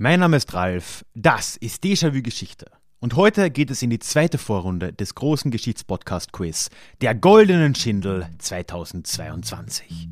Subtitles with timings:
[0.00, 2.66] Mein Name ist Ralf, das ist Déjà-vu Geschichte.
[3.00, 10.08] Und heute geht es in die zweite Vorrunde des großen Geschichtspodcast-Quiz, der Goldenen Schindel 2022.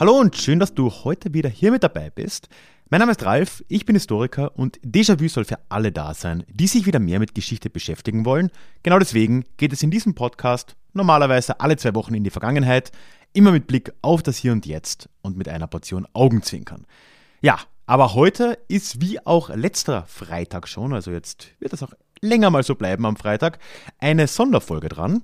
[0.00, 2.48] Hallo und schön, dass du heute wieder hier mit dabei bist.
[2.92, 6.66] Mein Name ist Ralf, ich bin Historiker und Déjà-vu soll für alle da sein, die
[6.66, 8.50] sich wieder mehr mit Geschichte beschäftigen wollen.
[8.82, 12.92] Genau deswegen geht es in diesem Podcast normalerweise alle zwei Wochen in die Vergangenheit,
[13.32, 16.84] immer mit Blick auf das Hier und Jetzt und mit einer Portion Augenzwinkern.
[17.40, 22.50] Ja, aber heute ist wie auch letzter Freitag schon, also jetzt wird es auch länger
[22.50, 23.58] mal so bleiben am Freitag,
[24.00, 25.22] eine Sonderfolge dran.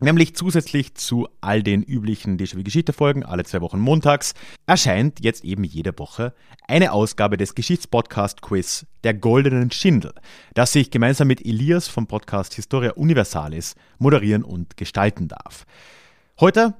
[0.00, 4.34] Nämlich zusätzlich zu all den üblichen Déjà-vu-Geschichte-Folgen, alle zwei Wochen montags,
[4.64, 6.34] erscheint jetzt eben jede Woche
[6.68, 10.12] eine Ausgabe des Geschichtspodcast-Quiz Der Goldenen Schindel,
[10.54, 15.66] das ich gemeinsam mit Elias vom Podcast Historia Universalis moderieren und gestalten darf.
[16.38, 16.74] Heute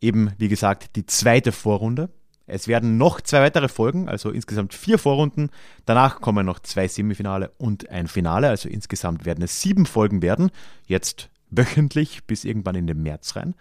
[0.00, 2.08] eben, wie gesagt, die zweite Vorrunde.
[2.46, 5.50] Es werden noch zwei weitere Folgen, also insgesamt vier Vorrunden.
[5.84, 10.50] Danach kommen noch zwei Semifinale und ein Finale, also insgesamt werden es sieben Folgen werden.
[10.86, 13.54] Jetzt wöchentlich bis irgendwann in den März rein.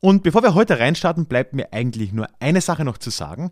[0.00, 3.50] Und bevor wir heute reinstarten, bleibt mir eigentlich nur eine Sache noch zu sagen,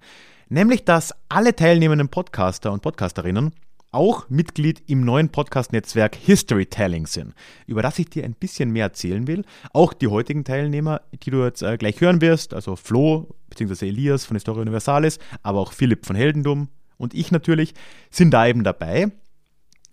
[0.48, 3.52] nämlich dass alle teilnehmenden Podcaster und Podcasterinnen
[3.92, 7.34] auch Mitglied im neuen Podcast-Netzwerk Historytelling sind,
[7.66, 9.44] über das ich dir ein bisschen mehr erzählen will.
[9.72, 13.88] Auch die heutigen Teilnehmer, die du jetzt äh, gleich hören wirst, also Flo bzw.
[13.88, 17.74] Elias von Historia Universalis, aber auch Philipp von Heldendum und ich natürlich,
[18.10, 19.12] sind da eben dabei.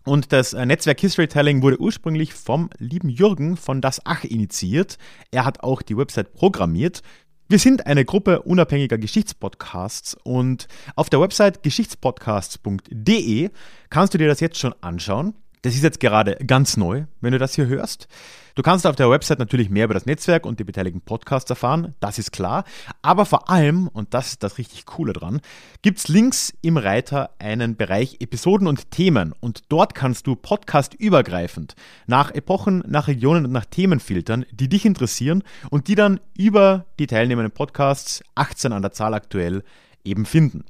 [0.05, 4.97] Und das äh, Netzwerk Historytelling wurde ursprünglich vom lieben Jürgen von Das Ach initiiert.
[5.31, 7.01] Er hat auch die Website programmiert.
[7.47, 13.49] Wir sind eine Gruppe unabhängiger Geschichtspodcasts und auf der Website geschichtspodcasts.de
[13.89, 15.35] kannst du dir das jetzt schon anschauen.
[15.61, 18.07] Das ist jetzt gerade ganz neu, wenn du das hier hörst.
[18.55, 21.95] Du kannst auf der Website natürlich mehr über das Netzwerk und die beteiligten Podcasts erfahren,
[21.99, 22.65] das ist klar.
[23.01, 25.41] Aber vor allem, und das ist das richtig Coole dran,
[25.81, 29.33] gibt es links im Reiter einen Bereich Episoden und Themen.
[29.39, 31.73] Und dort kannst du podcastübergreifend
[32.05, 36.85] nach Epochen, nach Regionen und nach Themen filtern, die dich interessieren und die dann über
[36.99, 39.63] die teilnehmenden Podcasts, 18 an der Zahl aktuell,
[40.03, 40.63] eben finden.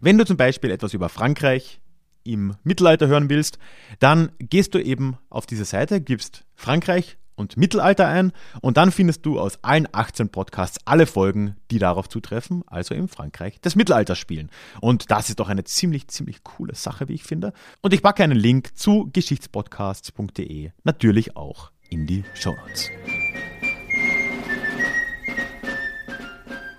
[0.00, 1.80] Wenn du zum Beispiel etwas über Frankreich,
[2.24, 3.58] im Mittelalter hören willst,
[4.00, 9.24] dann gehst du eben auf diese Seite, gibst Frankreich und Mittelalter ein und dann findest
[9.24, 14.18] du aus allen 18 Podcasts alle Folgen, die darauf zutreffen, also im Frankreich des Mittelalters
[14.18, 14.50] spielen.
[14.80, 17.52] Und das ist doch eine ziemlich, ziemlich coole Sache, wie ich finde.
[17.80, 22.90] Und ich packe einen Link zu geschichtspodcasts.de natürlich auch in die Show Notes.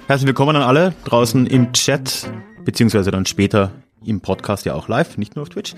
[0.07, 2.29] Herzlich willkommen an alle draußen im Chat,
[2.65, 3.71] beziehungsweise dann später
[4.03, 5.75] im Podcast ja auch live, nicht nur auf Twitch.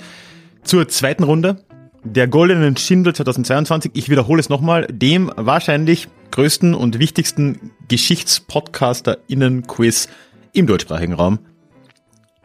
[0.64, 1.64] Zur zweiten Runde
[2.04, 3.92] der Goldenen Schindel 2022.
[3.94, 10.10] Ich wiederhole es nochmal, dem wahrscheinlich größten und wichtigsten Geschichtspodcaster-Innen-Quiz
[10.54, 11.40] im deutschsprachigen Raum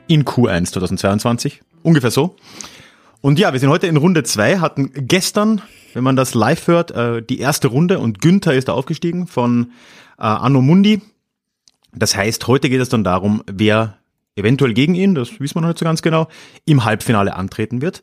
[0.07, 1.63] in Q1 2022.
[1.83, 2.37] Ungefähr so.
[3.21, 5.63] Und ja, wir sind heute in Runde zwei, hatten gestern,
[5.95, 9.73] wenn man das live hört, äh, die erste Runde und Günther ist da aufgestiegen von
[10.19, 11.01] äh, Anno Mundi.
[11.95, 13.97] Das heißt, heute geht es dann darum, wer
[14.37, 16.29] eventuell gegen ihn, das wissen wir noch nicht so ganz genau,
[16.67, 18.03] im Halbfinale antreten wird.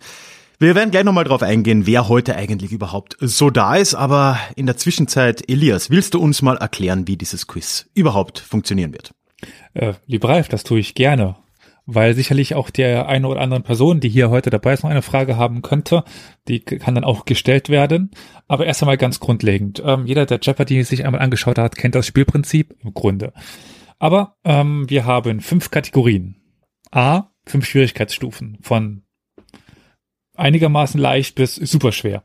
[0.59, 4.65] Wir werden gleich nochmal drauf eingehen, wer heute eigentlich überhaupt so da ist, aber in
[4.65, 9.11] der Zwischenzeit, Elias, willst du uns mal erklären, wie dieses Quiz überhaupt funktionieren wird?
[9.73, 11.35] Äh, lieber Ralf, das tue ich gerne,
[11.85, 15.01] weil sicherlich auch der eine oder anderen Person, die hier heute dabei ist, noch eine
[15.01, 16.03] Frage haben könnte,
[16.47, 18.11] die kann dann auch gestellt werden.
[18.47, 19.81] Aber erst einmal ganz grundlegend.
[19.83, 23.33] Ähm, jeder, der Jeopardy sich einmal angeschaut hat, kennt das Spielprinzip im Grunde.
[23.99, 26.35] Aber ähm, wir haben fünf Kategorien.
[26.91, 29.03] A, fünf Schwierigkeitsstufen von
[30.35, 32.23] einigermaßen leicht bis super schwer.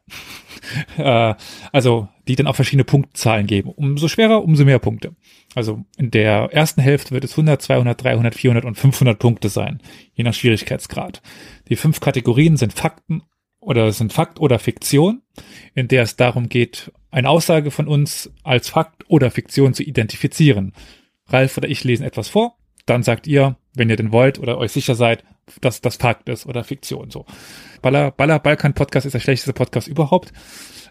[0.96, 1.34] äh,
[1.72, 3.70] also die dann auch verschiedene Punktzahlen geben.
[3.70, 5.16] Umso schwerer, umso mehr Punkte.
[5.54, 9.80] Also in der ersten Hälfte wird es 100, 200, 300, 400 und 500 Punkte sein,
[10.14, 11.22] je nach Schwierigkeitsgrad.
[11.68, 13.22] Die fünf Kategorien sind Fakten
[13.60, 15.22] oder sind Fakt oder Fiktion,
[15.74, 20.74] in der es darum geht, eine Aussage von uns als Fakt oder Fiktion zu identifizieren.
[21.26, 22.58] Ralf oder ich lesen etwas vor,
[22.88, 25.24] dann sagt ihr, wenn ihr denn wollt oder euch sicher seid,
[25.60, 27.10] dass das Fakt ist oder Fiktion.
[27.10, 27.26] So.
[27.82, 30.32] Baller, Baller Balkan Podcast ist der schlechteste Podcast überhaupt.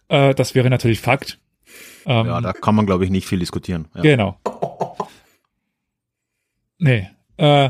[0.10, 1.40] Äh, das wäre natürlich Fakt.
[2.06, 3.88] Ähm, ja, da kann man, glaube ich, nicht viel diskutieren.
[3.96, 4.02] Ja.
[4.02, 4.40] Genau.
[6.80, 7.10] Nee.
[7.38, 7.70] Äh,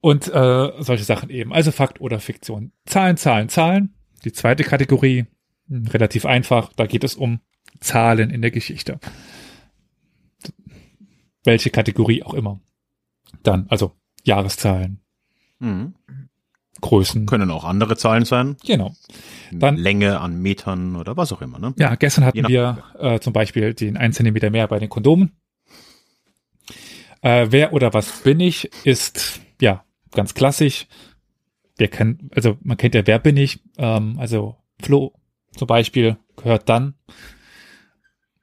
[0.00, 1.52] und äh, solche Sachen eben.
[1.52, 2.72] Also Fakt oder Fiktion.
[2.86, 3.94] Zahlen, Zahlen, Zahlen.
[4.24, 5.26] Die zweite Kategorie,
[5.70, 7.40] relativ einfach, da geht es um
[7.80, 8.98] Zahlen in der Geschichte
[11.44, 12.60] welche Kategorie auch immer.
[13.42, 13.92] Dann, also
[14.24, 15.00] Jahreszahlen.
[15.58, 15.94] Mhm.
[16.80, 17.26] Größen.
[17.26, 18.56] Können auch andere Zahlen sein.
[18.66, 18.94] Genau.
[19.52, 21.58] Dann, Länge an Metern oder was auch immer.
[21.58, 21.74] Ne?
[21.78, 25.32] Ja, gestern hatten wir äh, zum Beispiel den 1 Zentimeter mehr bei den Kondomen.
[27.20, 30.86] Äh, wer oder was bin ich ist ja ganz klassisch.
[31.76, 33.60] Wer kann, also man kennt ja wer bin ich.
[33.78, 35.14] Ähm, also Flo
[35.56, 36.94] zum Beispiel gehört dann,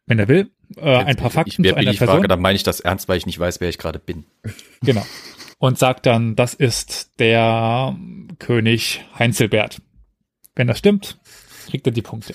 [0.06, 2.16] wenn er will, äh, ein paar Fakten ich, wer zu bin einer ich Person.
[2.16, 4.26] frage, dann meine ich das ernst, weil ich nicht weiß, wer ich gerade bin.
[4.82, 5.06] Genau.
[5.58, 7.94] Und sagt dann, das ist der
[8.40, 9.82] König Heinzelbert.
[10.56, 11.20] Wenn das stimmt,
[11.68, 12.34] kriegt er die Punkte.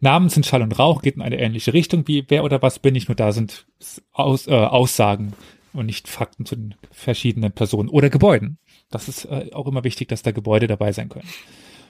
[0.00, 2.96] Namen sind Schall und Rauch, geht in eine ähnliche Richtung wie wer oder was bin
[2.96, 3.66] ich, nur da sind
[4.12, 5.34] Aus, äh, Aussagen
[5.72, 8.58] und nicht Fakten zu den verschiedenen Personen oder Gebäuden.
[8.90, 11.28] Das ist äh, auch immer wichtig, dass da Gebäude dabei sein können.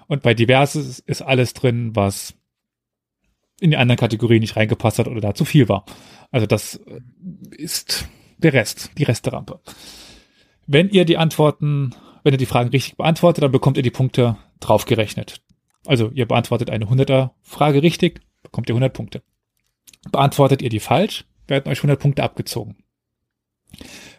[0.07, 2.35] Und bei Diverses ist alles drin, was
[3.63, 5.85] in die anderen Kategorien nicht reingepasst hat oder da zu viel war.
[6.31, 7.01] Also das äh,
[7.57, 9.61] ist der Rest, die Resterampe.
[10.67, 11.95] Wenn ihr die Antworten,
[12.25, 15.43] wenn ihr die Fragen richtig beantwortet, dann bekommt ihr die Punkte draufgerechnet.
[15.87, 19.23] Also ihr beantwortet eine 100er Frage richtig, bekommt ihr 100 Punkte.
[20.11, 22.77] Beantwortet ihr die falsch, werden euch 100 Punkte abgezogen.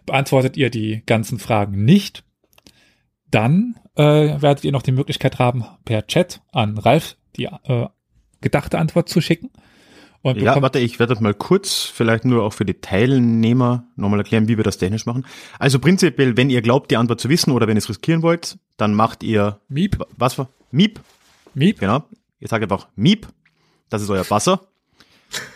[0.05, 2.23] Beantwortet ihr die ganzen Fragen nicht,
[3.29, 7.87] dann äh, werdet ihr noch die Möglichkeit haben, per Chat an Ralf die äh,
[8.43, 9.49] gedachte Antwort zu schicken.
[10.21, 14.19] Und Ja, warte, ich werde das mal kurz, vielleicht nur auch für die Teilnehmer nochmal
[14.19, 15.25] erklären, wie wir das technisch machen.
[15.59, 18.57] Also prinzipiell, wenn ihr glaubt, die Antwort zu wissen oder wenn ihr es riskieren wollt,
[18.77, 20.49] dann macht ihr, Miep, was war?
[20.71, 21.01] Miep,
[21.53, 22.05] Miep, genau.
[22.39, 23.27] Ihr sagt einfach Miep,
[23.89, 24.61] das ist euer Buzzer.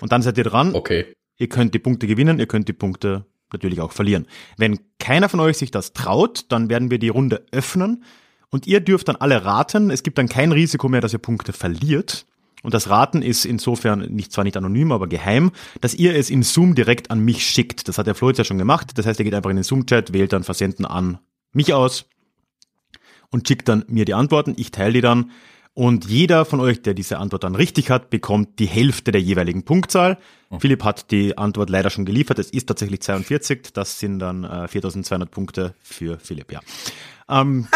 [0.02, 0.76] Und dann seid ihr dran.
[0.76, 1.06] Okay.
[1.38, 4.28] Ihr könnt die Punkte gewinnen, ihr könnt die Punkte natürlich auch verlieren.
[4.58, 8.04] Wenn keiner von euch sich das traut, dann werden wir die Runde öffnen
[8.50, 9.92] und ihr dürft dann alle raten.
[9.92, 12.26] Es gibt dann kein Risiko mehr, dass ihr Punkte verliert.
[12.64, 16.44] Und das Raten ist insofern nicht zwar nicht anonym, aber geheim, dass ihr es in
[16.44, 17.88] Zoom direkt an mich schickt.
[17.88, 18.98] Das hat der Flo jetzt ja schon gemacht.
[18.98, 21.20] Das heißt, ihr geht einfach in den Zoom-Chat, wählt dann Versenden an
[21.54, 22.06] mich aus
[23.30, 24.56] und schickt dann mir die Antworten.
[24.58, 25.32] Ich teile die dann.
[25.74, 29.64] Und jeder von euch, der diese Antwort dann richtig hat, bekommt die Hälfte der jeweiligen
[29.64, 30.18] Punktzahl.
[30.60, 32.40] Philipp hat die Antwort leider schon geliefert.
[32.40, 33.74] Es ist tatsächlich 42.
[33.74, 36.62] Das sind dann äh, 4200 Punkte für Philipp, ja.
[37.30, 37.68] Ähm,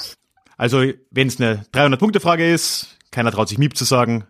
[0.56, 0.82] also,
[1.12, 4.26] wenn es eine 300-Punkte-Frage ist, keiner traut sich Miep zu sagen,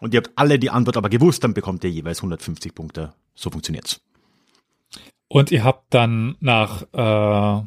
[0.00, 3.14] und ihr habt alle die Antwort aber gewusst, dann bekommt ihr jeweils 150 Punkte.
[3.34, 4.00] So funktioniert's.
[5.28, 7.66] Und ihr habt dann nach äh,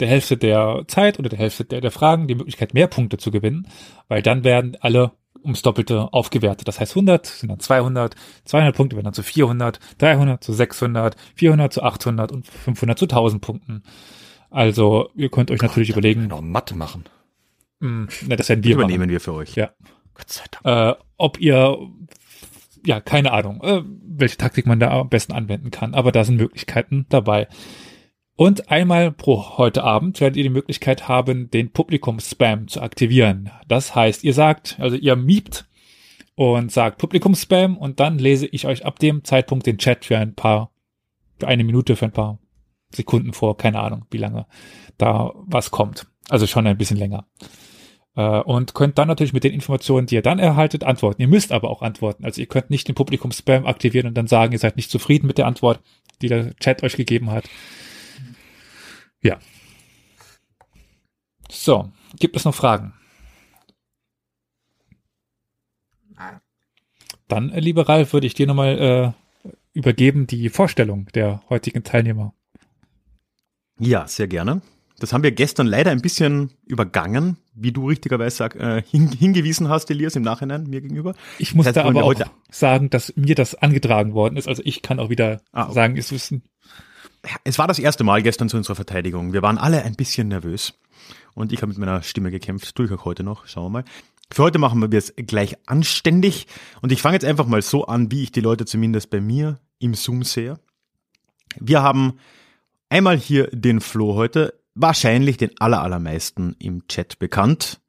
[0.00, 3.30] der Hälfte der Zeit oder der Hälfte der, der Fragen die Möglichkeit, mehr Punkte zu
[3.30, 3.66] gewinnen,
[4.08, 5.12] weil dann werden alle
[5.42, 6.68] ums Doppelte aufgewertet.
[6.68, 8.14] Das heißt, 100 sind dann 200,
[8.44, 13.06] 200 Punkte werden dann zu 400, 300 zu 600, 400 zu 800 und 500 zu
[13.06, 13.82] 1000 Punkten.
[14.50, 17.04] Also ihr könnt euch natürlich überlegen, Noch Mathe machen.
[17.80, 19.10] Mh, na, das werden wir Übernehmen machen.
[19.10, 19.54] wir für euch.
[19.54, 19.70] Ja.
[20.14, 20.98] Gott sei Dank.
[20.98, 21.78] äh, ob ihr,
[22.84, 26.36] ja, keine Ahnung, äh, welche Taktik man da am besten anwenden kann, aber da sind
[26.36, 27.48] Möglichkeiten dabei.
[28.36, 33.50] Und einmal pro heute Abend werdet ihr die Möglichkeit haben, den Publikum-Spam zu aktivieren.
[33.66, 35.66] Das heißt, ihr sagt, also ihr miebt
[36.34, 40.34] und sagt Publikum-Spam und dann lese ich euch ab dem Zeitpunkt den Chat für ein
[40.34, 40.70] paar,
[41.38, 42.38] für eine Minute, für ein paar
[42.94, 44.46] Sekunden vor, keine Ahnung, wie lange
[44.98, 46.06] da was kommt.
[46.28, 47.26] Also schon ein bisschen länger.
[48.16, 51.20] Äh, und könnt dann natürlich mit den Informationen, die ihr dann erhaltet, antworten.
[51.20, 52.24] Ihr müsst aber auch antworten.
[52.24, 55.38] Also ihr könnt nicht den Publikum-Spam aktivieren und dann sagen, ihr seid nicht zufrieden mit
[55.38, 55.80] der Antwort,
[56.22, 57.44] die der Chat euch gegeben hat.
[59.22, 59.38] Ja.
[61.50, 62.94] So, gibt es noch Fragen?
[67.28, 72.32] Dann, äh, lieber Ralf, würde ich dir nochmal äh, übergeben die Vorstellung der heutigen Teilnehmer.
[73.78, 74.62] Ja, sehr gerne.
[74.98, 79.90] Das haben wir gestern leider ein bisschen übergangen, wie du richtigerweise äh, hin, hingewiesen hast,
[79.90, 81.14] Elias, im Nachhinein mir gegenüber.
[81.38, 82.14] Ich muss Das heißt, da aber auch
[82.50, 84.48] sagen, dass mir das angetragen worden ist.
[84.48, 85.74] Also ich kann auch wieder Ah, okay.
[85.74, 86.42] sagen, es ist ein
[87.44, 89.32] Es war das erste Mal gestern zu unserer Verteidigung.
[89.32, 90.74] Wir waren alle ein bisschen nervös.
[91.34, 92.74] Und ich habe mit meiner Stimme gekämpft.
[92.74, 93.46] Tue ich auch heute noch.
[93.46, 93.84] Schauen wir mal.
[94.32, 96.46] Für heute machen wir es gleich anständig.
[96.80, 99.60] Und ich fange jetzt einfach mal so an, wie ich die Leute zumindest bei mir
[99.78, 100.58] im Zoom sehe.
[101.60, 102.14] Wir haben
[102.88, 104.54] einmal hier den Flo heute.
[104.78, 107.80] Wahrscheinlich den aller, allermeisten im Chat bekannt.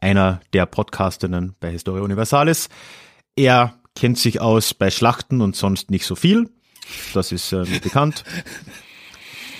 [0.00, 2.68] Einer der Podcastinnen bei Historia Universalis.
[3.36, 6.48] Er kennt sich aus bei Schlachten und sonst nicht so viel.
[7.12, 8.24] Das ist äh, mir bekannt.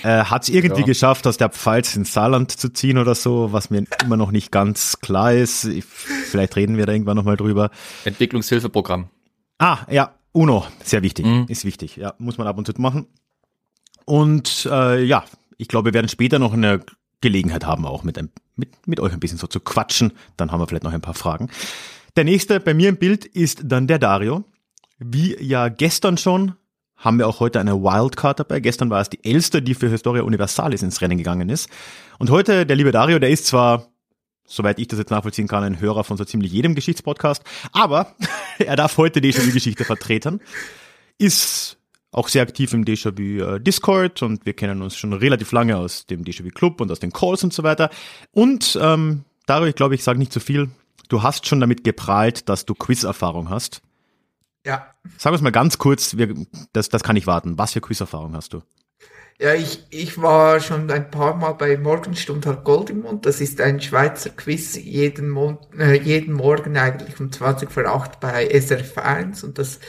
[0.03, 0.87] Äh, Hat es irgendwie Ja.
[0.87, 4.51] geschafft, aus der Pfalz ins Saarland zu ziehen oder so, was mir immer noch nicht
[4.51, 5.65] ganz klar ist.
[5.65, 7.69] Ich, vielleicht reden wir da irgendwann nochmal drüber.
[8.03, 9.11] Entwicklungshilfeprogramm.
[9.59, 11.45] Ah, ja, UNO, sehr wichtig, Mhm.
[11.49, 11.97] ist wichtig.
[11.97, 13.05] Ja, muss man ab und zu machen.
[14.05, 15.23] Und äh, ja,
[15.61, 16.81] ich glaube, wir werden später noch eine
[17.21, 20.11] Gelegenheit haben, auch mit, ein, mit, mit euch ein bisschen so zu quatschen.
[20.35, 21.51] Dann haben wir vielleicht noch ein paar Fragen.
[22.15, 24.43] Der nächste bei mir im Bild ist dann der Dario.
[24.97, 26.53] Wie ja gestern schon,
[26.97, 28.59] haben wir auch heute eine Wildcard dabei.
[28.59, 31.69] Gestern war es die Elster, die für Historia Universalis ins Rennen gegangen ist.
[32.17, 33.87] Und heute, der liebe Dario, der ist zwar
[34.47, 37.43] soweit ich das jetzt nachvollziehen kann, ein Hörer von so ziemlich jedem Geschichtspodcast.
[37.71, 38.15] Aber
[38.59, 40.41] er darf heute Déjà-vu-Geschichte vertreten.
[41.17, 41.77] Ist
[42.11, 46.05] auch sehr aktiv im Déjà-vu äh, Discord und wir kennen uns schon relativ lange aus
[46.05, 47.89] dem Déjà-vu Club und aus den Calls und so weiter.
[48.31, 50.69] Und ähm, darüber, ich glaube, ich sage nicht zu viel.
[51.07, 53.81] Du hast schon damit geprahlt, dass du Quiz-Erfahrung hast.
[54.65, 54.93] Ja.
[55.17, 56.35] Sag uns mal ganz kurz, wir,
[56.73, 57.57] das, das kann ich warten.
[57.57, 58.61] Was für Quiz-Erfahrung hast du?
[59.39, 63.25] Ja, ich, ich war schon ein paar Mal bei Morgenstund hat Gold im Mund.
[63.25, 68.19] Das ist ein Schweizer Quiz jeden, Mon äh, jeden Morgen eigentlich um 20 vor 8
[68.19, 69.79] bei SRF 1 und das,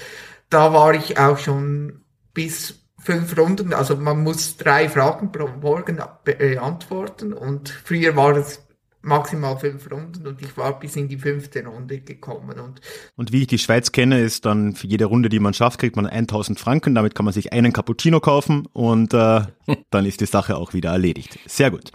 [0.48, 2.01] da war ich auch schon
[2.34, 8.62] bis fünf Runden, also man muss drei Fragen pro Morgen beantworten und früher war es
[9.02, 12.58] maximal fünf Runden und ich war bis in die fünfte Runde gekommen.
[12.60, 12.80] Und,
[13.16, 15.96] und wie ich die Schweiz kenne, ist dann für jede Runde, die man schafft, kriegt
[15.96, 16.94] man 1000 Franken.
[16.94, 19.42] Damit kann man sich einen Cappuccino kaufen und äh,
[19.90, 21.38] dann ist die Sache auch wieder erledigt.
[21.46, 21.90] Sehr gut.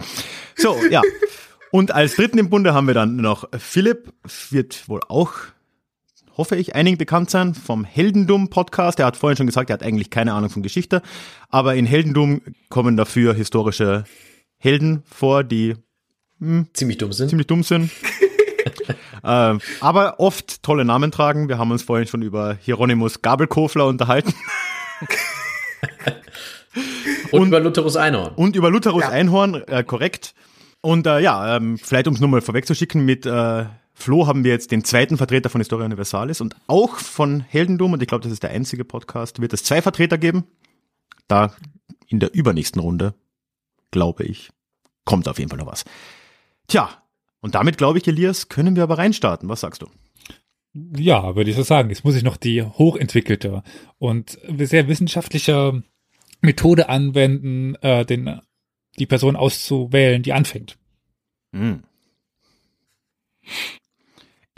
[0.56, 1.02] So, ja.
[1.70, 4.12] Und als dritten im Bunde haben wir dann noch Philipp,
[4.50, 5.32] wird wohl auch
[6.38, 9.00] hoffe ich, einigen bekannt sein vom Heldendum-Podcast.
[9.00, 11.02] Er hat vorhin schon gesagt, er hat eigentlich keine Ahnung von Geschichte,
[11.50, 12.40] aber in Heldendum
[12.70, 14.04] kommen dafür historische
[14.56, 15.74] Helden vor, die
[16.38, 17.28] hm, ziemlich dumm sind.
[17.28, 17.90] Ziemlich dumm sind.
[19.24, 21.48] äh, aber oft tolle Namen tragen.
[21.48, 24.32] Wir haben uns vorhin schon über Hieronymus Gabelkofler unterhalten.
[27.32, 28.34] und, und, über Lutherus Einhorn.
[28.36, 29.10] Und über Lutherus ja.
[29.10, 30.34] Einhorn, äh, korrekt.
[30.80, 33.64] Und äh, ja, ähm, vielleicht um es nur mal vorwegzuschicken, mit äh,
[34.00, 38.00] Flo haben wir jetzt den zweiten Vertreter von Historia Universalis und auch von Heldendum, und
[38.00, 40.44] ich glaube, das ist der einzige Podcast, wird es zwei Vertreter geben.
[41.26, 41.52] Da
[42.06, 43.14] in der übernächsten Runde,
[43.90, 44.50] glaube ich,
[45.04, 45.84] kommt auf jeden Fall noch was.
[46.68, 47.02] Tja,
[47.40, 49.48] und damit glaube ich, Elias, können wir aber reinstarten.
[49.48, 49.88] Was sagst du?
[50.96, 51.88] Ja, würde ich so sagen.
[51.88, 53.64] Jetzt muss ich noch die hochentwickelte
[53.98, 55.82] und sehr wissenschaftliche
[56.40, 58.40] Methode anwenden, äh, den,
[58.96, 60.78] die Person auszuwählen, die anfängt.
[61.52, 61.82] Hm.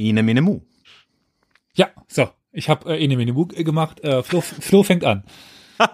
[0.08, 0.60] Ine Mene Mu.
[1.74, 2.30] Ja, so.
[2.52, 4.00] Ich habe äh, Ine Mene Mu gemacht.
[4.00, 5.24] Äh, Flo, Flo fängt an.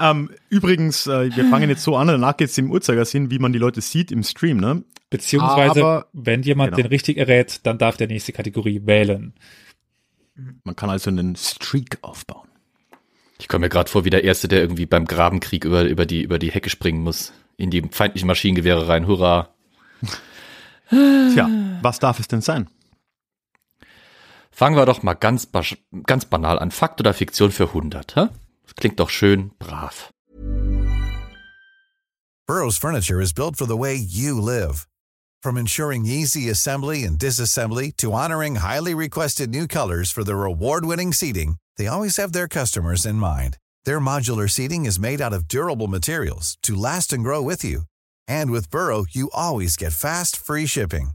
[0.00, 3.52] ähm, übrigens, äh, wir fangen jetzt so an, danach geht es im Uhrzeigersinn, wie man
[3.52, 4.82] die Leute sieht im Stream, ne?
[5.10, 6.82] Beziehungsweise, Aber, wenn jemand genau.
[6.82, 9.34] den richtig errät, dann darf der nächste Kategorie wählen.
[10.64, 12.48] Man kann also einen Streak aufbauen.
[13.38, 16.22] Ich komme mir gerade vor wie der Erste, der irgendwie beim Grabenkrieg über, über, die,
[16.22, 17.32] über die Hecke springen muss.
[17.56, 19.06] In die feindlichen Maschinengewehre rein.
[19.06, 19.54] Hurra.
[20.90, 21.48] Tja,
[21.82, 22.68] was darf es denn sein?
[24.50, 25.48] Fangen wir doch mal ganz,
[26.06, 26.70] ganz banal an.
[26.70, 28.28] Fakt oder Fiktion für 100, hä?
[28.64, 30.10] Das klingt doch schön brav.
[32.46, 34.86] Burroughs Furniture is built for the way you live.
[35.42, 41.12] From ensuring easy assembly and disassembly to honoring highly requested new colors for their award-winning
[41.12, 43.58] seating, they always have their customers in mind.
[43.84, 47.82] Their modular seating is made out of durable materials to last and grow with you.
[48.28, 51.10] And with Burrow, you always get fast, free shipping.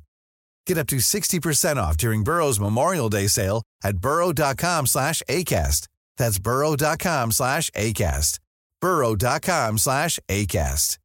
[0.67, 5.87] Get up to 60% off during Burrow's Memorial Day sale at burrow.com slash ACAST.
[6.17, 8.39] That's burrow.com slash ACAST.
[8.79, 10.97] burrow.com slash ACAST.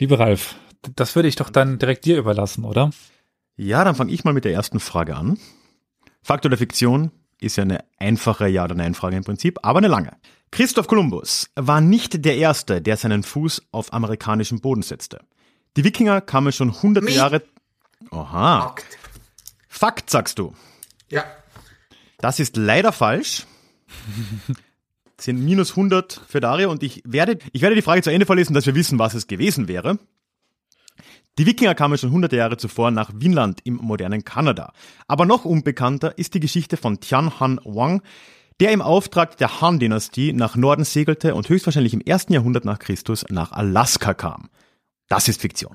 [0.00, 0.56] Lieber Ralf,
[0.96, 2.90] das würde ich doch dann direkt dir überlassen, oder?
[3.56, 5.38] Ja, dann fange ich mal mit der ersten Frage an.
[6.22, 10.16] Fakt oder Fiktion ist ja eine einfache Ja- oder Nein-Frage im Prinzip, aber eine lange.
[10.52, 15.20] Christoph Kolumbus war nicht der Erste, der seinen Fuß auf amerikanischem Boden setzte.
[15.78, 17.42] Die Wikinger kamen schon hunderte Jahre.
[18.10, 18.60] Oha.
[18.60, 18.98] Fakt.
[19.66, 20.54] Fakt, sagst du.
[21.08, 21.24] Ja.
[22.18, 23.46] Das ist leider falsch.
[25.18, 28.52] Sind minus 100 für Dario und ich werde, ich werde die Frage zu Ende vorlesen,
[28.52, 29.98] dass wir wissen, was es gewesen wäre.
[31.38, 34.74] Die Wikinger kamen schon hunderte Jahre zuvor nach Vinland im modernen Kanada.
[35.08, 38.02] Aber noch unbekannter ist die Geschichte von Tian Han Wang,
[38.62, 43.24] der im Auftrag der Han-Dynastie nach Norden segelte und höchstwahrscheinlich im ersten Jahrhundert nach Christus
[43.28, 44.50] nach Alaska kam.
[45.08, 45.74] Das ist Fiktion.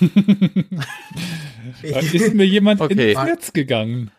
[0.00, 3.14] da ist mir jemand okay.
[3.14, 4.12] ins Netz gegangen.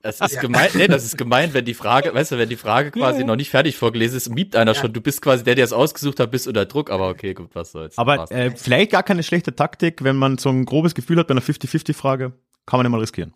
[0.00, 0.40] Das ist ja.
[0.40, 3.26] gemein, nee, das ist gemein, wenn die Frage, weißt du, wenn die Frage quasi ja.
[3.26, 4.80] noch nicht fertig vorgelesen ist, miebt einer ja.
[4.80, 7.50] schon, du bist quasi der, der es ausgesucht hat, bist unter Druck, aber okay, gut,
[7.52, 7.98] was soll's.
[7.98, 11.32] Aber äh, vielleicht gar keine schlechte Taktik, wenn man so ein grobes Gefühl hat bei
[11.32, 12.32] einer 50-50-Frage,
[12.64, 13.34] kann man ja mal riskieren.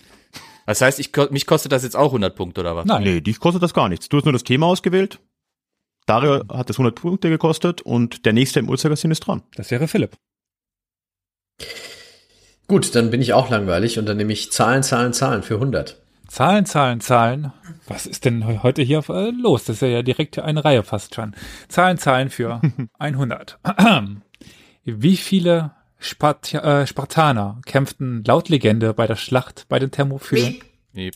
[0.68, 2.84] Das heißt, ich, mich kostet das jetzt auch 100 Punkte oder was?
[2.84, 3.02] Nein.
[3.02, 4.10] Nee, dich kostet das gar nichts.
[4.10, 5.18] Du hast nur das Thema ausgewählt.
[6.04, 9.42] Dario hat das 100 Punkte gekostet und der nächste im Uhrzeigersinn ist dran.
[9.54, 10.18] Das wäre Philipp.
[12.66, 15.96] Gut, dann bin ich auch langweilig und dann nehme ich Zahlen, Zahlen, Zahlen für 100.
[16.26, 17.50] Zahlen, Zahlen, Zahlen.
[17.86, 19.64] Was ist denn heute hier äh, los?
[19.64, 21.34] Das ist ja direkt eine Reihe fast schon.
[21.68, 22.60] Zahlen, Zahlen für
[22.98, 23.58] 100.
[24.84, 30.58] Wie viele Spart äh, Spartaner kämpften laut Legende bei der Schlacht bei den Thermophylen?
[30.92, 31.14] Miep.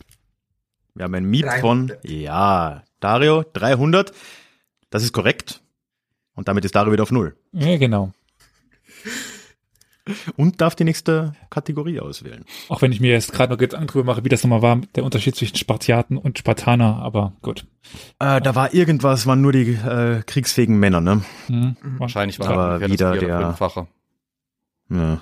[0.95, 4.13] Wir haben ein Miep von, ja, Dario, 300.
[4.91, 5.61] Das ist korrekt.
[6.35, 7.37] Und damit ist Dario wieder auf Null.
[7.53, 8.13] Ja, genau.
[10.37, 12.45] Und darf die nächste Kategorie auswählen.
[12.69, 15.05] Auch wenn ich mir jetzt gerade noch Gedanken drüber mache, wie das nochmal war, der
[15.05, 17.67] Unterschied zwischen Spartiaten und Spartaner, aber gut.
[18.19, 21.23] Äh, da war irgendwas, waren nur die äh, kriegsfähigen Männer, ne?
[21.49, 21.77] Mhm.
[21.99, 23.87] Wahrscheinlich war Aber wieder der- Fünffache.
[24.91, 25.21] Ja.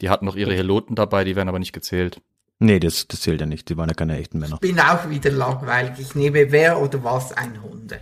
[0.00, 2.20] Die hatten noch ihre Heloten dabei, die werden aber nicht gezählt.
[2.58, 3.68] Nee, das, das zählt ja nicht.
[3.68, 4.58] Die waren ja keine echten Männer.
[4.58, 5.98] Bin auch wieder langweilig.
[5.98, 8.00] Ich nehme wer oder was 100.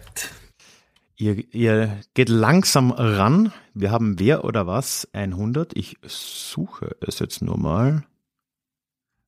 [1.16, 3.52] Ihr, ihr geht langsam ran.
[3.74, 5.76] Wir haben wer oder was 100.
[5.76, 8.04] Ich suche es jetzt nur mal.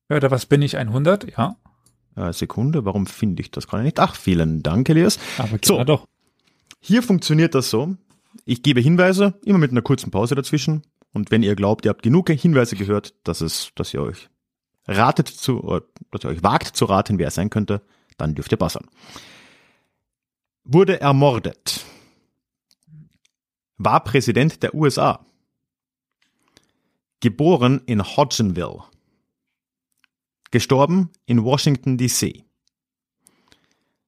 [0.09, 1.31] Ja, oder was bin ich, 100?
[1.35, 1.55] Ja,
[2.31, 3.99] Sekunde, warum finde ich das gerade nicht?
[3.99, 5.19] Ach, vielen Dank, Elias.
[5.37, 5.77] aber So.
[5.77, 5.83] so.
[5.83, 6.07] doch.
[6.79, 7.95] Hier funktioniert das so.
[8.45, 10.83] Ich gebe Hinweise, immer mit einer kurzen Pause dazwischen.
[11.15, 14.29] Und wenn ihr glaubt, ihr habt genug Hinweise gehört, dass es, dass ihr euch
[14.85, 17.81] ratet zu, oder dass ihr euch wagt zu raten, wer es sein könnte,
[18.17, 18.85] dann dürft ihr passen.
[20.65, 21.85] Wurde ermordet.
[23.77, 25.25] War Präsident der USA.
[27.21, 28.83] Geboren in Hodgenville.
[30.51, 32.43] Gestorben in Washington, D.C.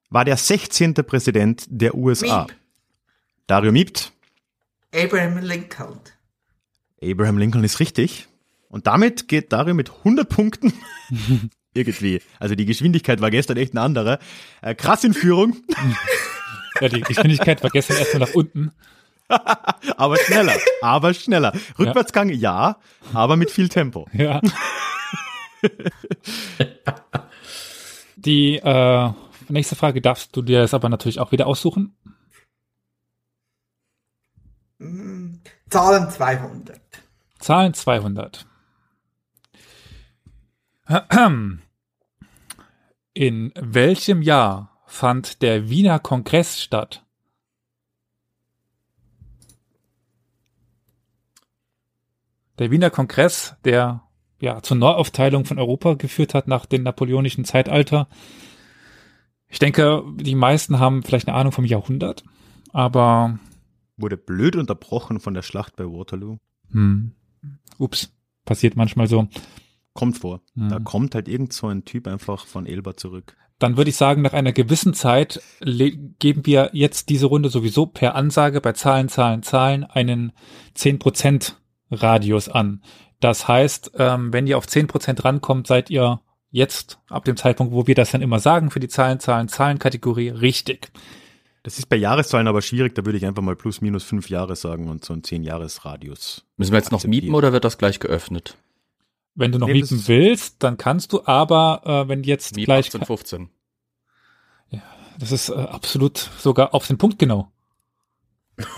[0.09, 0.93] War der 16.
[0.93, 2.47] Präsident der USA.
[2.47, 2.55] Miep.
[3.47, 4.11] Dario Miebt.
[4.93, 6.01] Abraham Lincoln.
[7.01, 8.27] Abraham Lincoln ist richtig.
[8.69, 10.73] Und damit geht Dario mit 100 Punkten
[11.73, 12.21] irgendwie.
[12.39, 14.19] Also die Geschwindigkeit war gestern echt eine andere.
[14.61, 15.55] Äh, krass in Führung,
[16.81, 18.71] Ja, die Geschwindigkeit war gestern erstmal nach unten.
[19.97, 20.53] aber schneller.
[20.81, 21.53] Aber schneller.
[21.77, 22.77] Rückwärtsgang ja,
[23.13, 24.07] aber mit viel Tempo.
[24.13, 24.41] Ja.
[28.15, 29.11] Die äh,
[29.49, 31.95] nächste Frage darfst du dir jetzt aber natürlich auch wieder aussuchen.
[34.79, 36.79] Hm, Zahlen 200.
[37.47, 38.45] Zahlen 200.
[43.13, 47.05] In welchem Jahr fand der Wiener Kongress statt?
[52.59, 54.03] Der Wiener Kongress, der
[54.41, 58.09] ja zur Neuaufteilung von Europa geführt hat nach dem napoleonischen Zeitalter.
[59.47, 62.25] Ich denke, die meisten haben vielleicht eine Ahnung vom Jahrhundert,
[62.73, 63.39] aber
[63.95, 66.39] Wurde blöd unterbrochen von der Schlacht bei Waterloo.
[66.71, 67.13] hm,
[67.77, 68.11] ups,
[68.45, 69.27] passiert manchmal so.
[69.93, 70.41] Kommt vor.
[70.55, 70.69] Mhm.
[70.69, 73.35] Da kommt halt irgend so ein Typ einfach von Elba zurück.
[73.59, 78.13] Dann würde ich sagen, nach einer gewissen Zeit geben wir jetzt diese Runde sowieso per
[78.13, 80.31] Ansage bei Zahlen, Zahlen, Zahlen einen
[80.75, 81.53] 10%
[81.89, 82.83] Radius an.
[83.19, 87.87] Das heißt, ähm, wenn ihr auf 10% rankommt, seid ihr jetzt ab dem Zeitpunkt, wo
[87.87, 90.91] wir das dann immer sagen für die Zahlen, Zahlen, Zahlen-Kategorie richtig.
[91.63, 94.55] Das ist bei Jahreszahlen aber schwierig, da würde ich einfach mal plus minus fünf Jahre
[94.55, 96.45] sagen und so ein zehn Jahres Radius.
[96.55, 98.57] Müssen wir jetzt noch mieten oder wird das gleich geöffnet?
[99.35, 102.87] Wenn du noch Nee, mieten willst, dann kannst du, aber äh, wenn jetzt Miet gleich,
[102.87, 103.49] 18, 15.
[105.19, 107.51] das ist äh, absolut sogar auf den Punkt genau.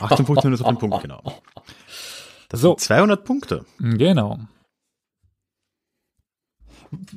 [0.01, 1.21] 18, 15 ist auf den Punkt, genau.
[2.49, 2.69] Das So.
[2.69, 3.65] sind 200 Punkte.
[3.77, 4.39] Genau.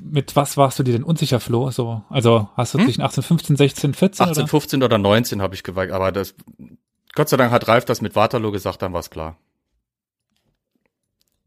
[0.01, 1.71] Mit was warst du dir denn unsicher, Flo?
[1.71, 2.87] So, also hast du Hm?
[2.87, 4.49] zwischen 18, 15, 16, 14 18, oder?
[4.49, 6.35] 15 oder 19 habe ich geweigt, aber das,
[7.15, 9.37] Gott sei Dank hat Ralf das mit Waterloo gesagt, dann war's klar.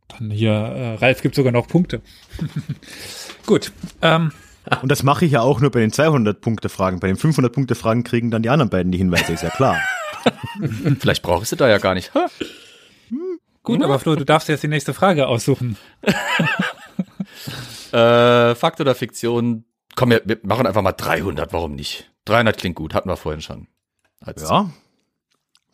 [0.07, 2.01] Dann hier, äh, Ralf gibt sogar noch Punkte.
[3.45, 4.31] Gut, ähm,
[4.81, 6.99] Und das mache ich ja auch nur bei den 200 Punkte Fragen.
[6.99, 9.77] Bei den 500 Punkte Fragen kriegen dann die anderen beiden die Hinweise, ist ja klar.
[10.99, 12.11] Vielleicht brauchst du da ja gar nicht.
[13.61, 15.77] Gut, aber Flo, du darfst jetzt die nächste Frage aussuchen.
[17.95, 19.63] Äh, Fakt oder Fiktion?
[19.95, 22.11] Komm, wir, wir machen einfach mal 300, warum nicht?
[22.25, 23.69] 300 klingt gut, hatten wir vorhin schon.
[24.19, 24.69] Als Ja.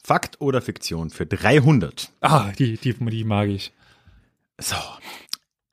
[0.03, 2.12] Fakt oder Fiktion für 300.
[2.21, 3.73] Ah, die, die, die mag ich.
[4.60, 4.75] So.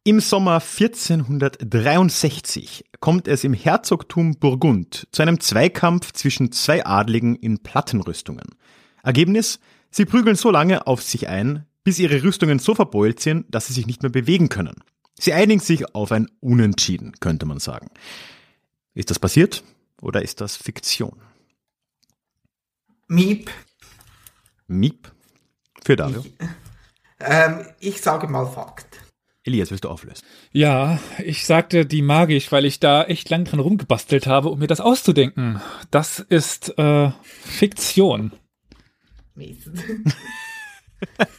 [0.04, 7.62] Im Sommer 1463 kommt es im Herzogtum Burgund zu einem Zweikampf zwischen zwei Adligen in
[7.62, 8.46] Plattenrüstungen.
[9.02, 9.60] Ergebnis?
[9.90, 13.74] Sie prügeln so lange auf sich ein, bis ihre Rüstungen so verbeult sind, dass sie
[13.74, 14.76] sich nicht mehr bewegen können.
[15.20, 17.90] Sie einigen sich auf ein Unentschieden, könnte man sagen.
[18.94, 19.64] Ist das passiert
[20.00, 21.20] oder ist das Fiktion?
[23.08, 23.50] Miep.
[24.68, 25.10] Miep.
[25.84, 26.24] Für Dario.
[27.20, 29.00] Ähm, ich sage mal Fakt.
[29.42, 30.24] Elias, willst du auflösen?
[30.52, 34.58] Ja, ich sagte die mag ich, weil ich da echt lang dran rumgebastelt habe, um
[34.58, 35.60] mir das auszudenken.
[35.90, 38.32] Das ist äh, Fiktion.
[39.34, 39.70] Mist.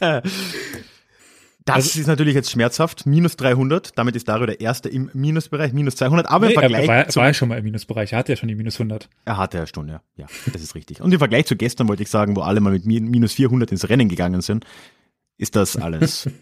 [1.76, 3.06] Das Also- ist natürlich jetzt schmerzhaft.
[3.06, 3.96] Minus 300.
[3.98, 5.72] Damit ist Dario der Erste im Minusbereich.
[5.72, 6.26] Minus 200.
[6.28, 8.32] Aber im Nee, er Vergleich war, zu, war ja schon mal im Minusbereich, er hatte
[8.32, 9.08] ja schon die Minus 100.
[9.24, 10.02] er hatte ja schon, ja.
[10.16, 11.00] Ja, das ist richtig.
[11.00, 13.70] Und im Vergleich zu gestern wollte ich sagen, wo alle mal mit Mi- minus 400
[13.72, 14.64] ins Rennen gegangen sind,
[15.38, 16.28] ist das alles.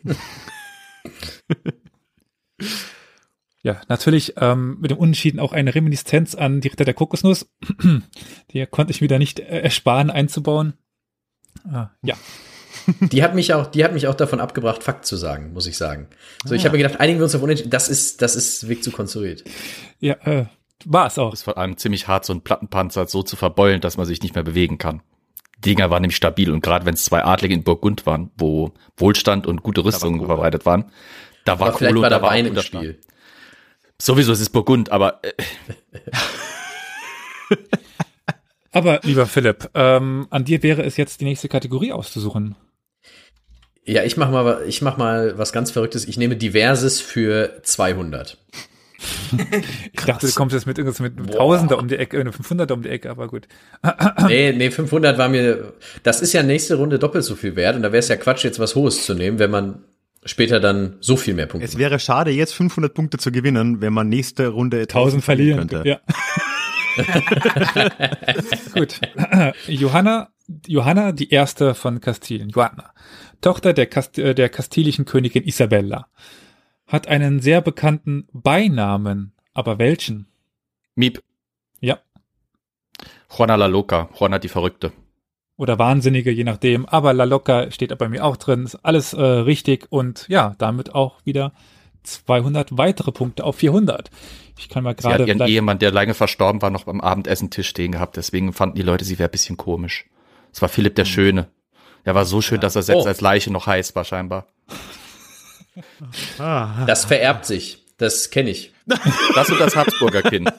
[3.62, 7.50] Ja, natürlich ähm, mit dem Unentschieden auch eine Reminiszenz an die Ritter der Kokosnuss.
[8.52, 10.74] die konnte ich mir da nicht äh, ersparen einzubauen.
[11.64, 12.16] Ah, ja,
[13.00, 15.76] Die hat mich auch, die hat mich auch davon abgebracht, Fakt zu sagen, muss ich
[15.76, 16.08] sagen.
[16.44, 17.70] So, ich habe mir gedacht, einigen wir uns auf Unentschieden.
[17.70, 19.44] Das ist, das ist Weg zu konstruiert.
[20.00, 20.46] Ja, äh,
[20.84, 21.32] war es auch.
[21.32, 24.34] ist vor allem ziemlich hart, so einen Plattenpanzer so zu verbeulen, dass man sich nicht
[24.34, 25.02] mehr bewegen kann.
[25.58, 28.72] Die Dinger waren nämlich stabil und gerade wenn es zwei Adlige in Burgund waren, wo
[28.96, 30.84] Wohlstand und gute Rüstungen verbreitet waren,
[31.44, 33.00] da war Kohle war und da da war Wein auch im guter Spiel.
[34.00, 35.32] Sowieso, es ist Burgund, aber äh,
[38.70, 42.54] Aber lieber Philipp, ähm, an dir wäre es jetzt die nächste Kategorie auszusuchen.
[43.88, 46.06] Ja, ich mach mal, ich mach mal was ganz Verrücktes.
[46.06, 48.36] Ich nehme Diverses für 200.
[49.92, 52.72] Ich dachte, du kommst jetzt mit irgendwas mit einem Tausender um die Ecke, eine 500er
[52.72, 53.46] um die Ecke, aber gut.
[54.26, 57.82] Nee, nee, 500 war mir, das ist ja nächste Runde doppelt so viel wert und
[57.82, 59.84] da wäre es ja Quatsch, jetzt was Hohes zu nehmen, wenn man
[60.24, 63.92] später dann so viel mehr Punkte Es wäre schade, jetzt 500 Punkte zu gewinnen, wenn
[63.92, 65.68] man nächste Runde 1000 verlieren.
[65.68, 65.82] könnte.
[65.88, 66.00] Ja.
[68.74, 69.00] Gut.
[69.68, 70.30] Johanna,
[70.66, 72.92] Johanna, die erste von Kastilien, Johanna,
[73.40, 76.08] Tochter der, Kast äh, der kastilischen Königin Isabella,
[76.86, 79.32] hat einen sehr bekannten Beinamen.
[79.52, 80.26] Aber welchen?
[80.94, 81.22] Miep,
[81.80, 81.98] Ja.
[83.30, 84.92] Juana la Loca, Juana die Verrückte.
[85.56, 86.86] Oder Wahnsinnige, je nachdem.
[86.86, 88.64] Aber La Loca steht bei mir auch drin.
[88.64, 91.52] Ist alles äh, richtig und ja, damit auch wieder
[92.04, 94.08] 200 weitere Punkte auf 400.
[94.56, 97.68] Ich kann mal Sie hat gerade ihren Ehemann, der lange verstorben war, noch beim Abendessentisch
[97.68, 98.16] stehen gehabt.
[98.16, 100.06] Deswegen fanden die Leute, sie wäre ein bisschen komisch.
[100.52, 101.10] Es war Philipp der Hm.
[101.12, 101.48] Schöne.
[102.06, 103.08] Der war so schön, dass er selbst Oh.
[103.08, 104.46] als Leiche noch heiß war, scheinbar.
[106.38, 107.84] Ah, Das vererbt sich.
[107.98, 108.72] Das kenne ich.
[109.34, 110.50] Das und das Habsburger Kind.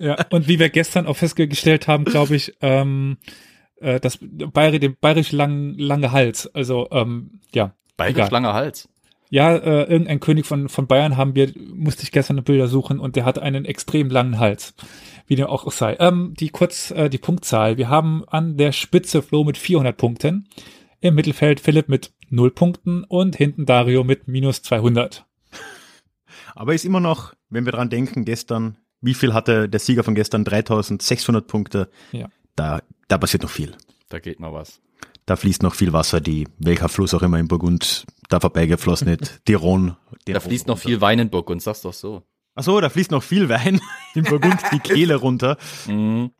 [0.00, 3.18] Ja, und wie wir gestern auch festgestellt haben, glaube ich, ähm,
[3.80, 6.52] äh, das Bayeri, den bayerisch langen, lange Hals.
[6.54, 7.74] Also, ähm, ja.
[7.96, 8.30] Bayerisch Egal.
[8.32, 8.88] langer Hals.
[9.30, 13.16] Ja, äh, irgendein König von, von Bayern haben wir, musste ich gestern Bilder suchen und
[13.16, 14.74] der hat einen extrem langen Hals.
[15.26, 15.96] Wie dem auch sei.
[16.00, 17.76] Ähm, die kurz, äh, die Punktzahl.
[17.78, 20.48] Wir haben an der Spitze Flo mit 400 Punkten.
[21.00, 25.26] Im Mittelfeld Philipp mit 0 Punkten und hinten Dario mit minus 200.
[26.54, 30.14] Aber ist immer noch, wenn wir dran denken, gestern, wie viel hatte der Sieger von
[30.14, 30.44] gestern?
[30.44, 31.90] 3600 Punkte.
[32.12, 32.28] Ja.
[32.56, 33.74] Da, da passiert noch viel.
[34.08, 34.80] Da geht noch was.
[35.26, 39.40] Da fließt noch viel Wasser, die, welcher Fluss auch immer in Burgund da vorbeigeflossen ist.
[39.48, 39.96] Die Rhone.
[40.26, 42.22] Da fließt noch viel Wein in Burgund, sag's doch so.
[42.54, 43.80] Ach so, da fließt noch viel Wein
[44.14, 45.56] in Burgund die Kehle runter.
[45.86, 46.30] Mhm.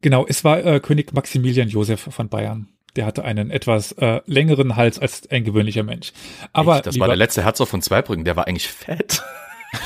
[0.00, 2.68] Genau, es war äh, König Maximilian Joseph von Bayern.
[2.96, 6.12] Der hatte einen etwas äh, längeren Hals als ein gewöhnlicher Mensch.
[6.52, 9.22] Aber Echt, das lieber, war der letzte Herzog von Zweibrücken, der war eigentlich fett.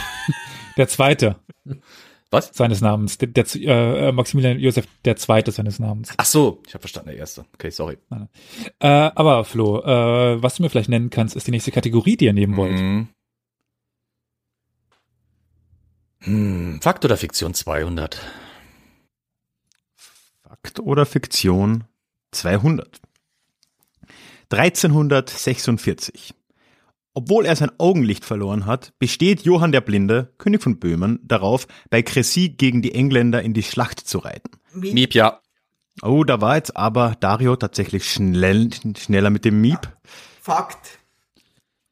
[0.76, 1.36] der zweite
[2.30, 2.50] Was?
[2.52, 6.12] seines Namens, der, der äh, Maximilian Joseph der zweite seines Namens.
[6.16, 7.46] Ach so, ich habe verstanden, der erste.
[7.54, 7.96] Okay, sorry.
[8.80, 12.26] Äh, aber Flo, äh, was du mir vielleicht nennen kannst, ist die nächste Kategorie, die
[12.26, 12.72] ihr nehmen wollt.
[12.78, 13.08] Mhm.
[16.28, 18.20] Hm, Fakt oder Fiktion 200?
[20.42, 21.84] Fakt oder Fiktion
[22.32, 23.00] 200.
[24.50, 26.34] 1346.
[27.14, 32.00] Obwohl er sein Augenlicht verloren hat, besteht Johann der Blinde, König von Böhmen, darauf, bei
[32.00, 34.50] Crécy gegen die Engländer in die Schlacht zu reiten.
[34.74, 35.40] Miep, Miep, ja.
[36.02, 39.96] Oh, da war jetzt aber Dario tatsächlich schnell, schneller mit dem Miep.
[40.42, 40.98] Fakt.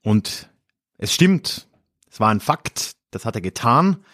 [0.02, 0.50] Und
[0.98, 1.68] es stimmt,
[2.10, 4.04] es war ein Fakt, das hat er getan.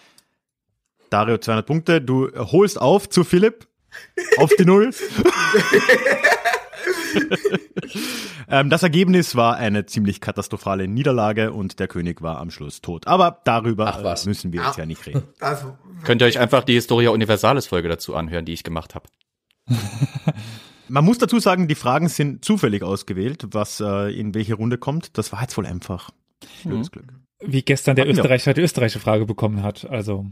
[1.12, 3.66] Dario 200 Punkte, du holst auf zu Philipp,
[4.38, 4.90] auf die Null.
[8.48, 13.07] ähm, das Ergebnis war eine ziemlich katastrophale Niederlage und der König war am Schluss tot.
[13.07, 15.22] Aber darüber müssen wir jetzt ja nicht reden.
[15.38, 15.64] Das,
[16.05, 19.09] Könnt ihr euch einfach die Historia Universalis Folge dazu anhören, die ich gemacht habe.
[20.88, 25.16] Man muss dazu sagen, die Fragen sind zufällig ausgewählt, was äh, in welche Runde kommt.
[25.16, 26.11] Das war jetzt wohl einfach.
[26.64, 27.07] Blödes Glück.
[27.44, 28.16] Wie gestern der Hatten.
[28.16, 29.88] Österreicher die österreichische Frage bekommen hat.
[29.88, 30.26] Also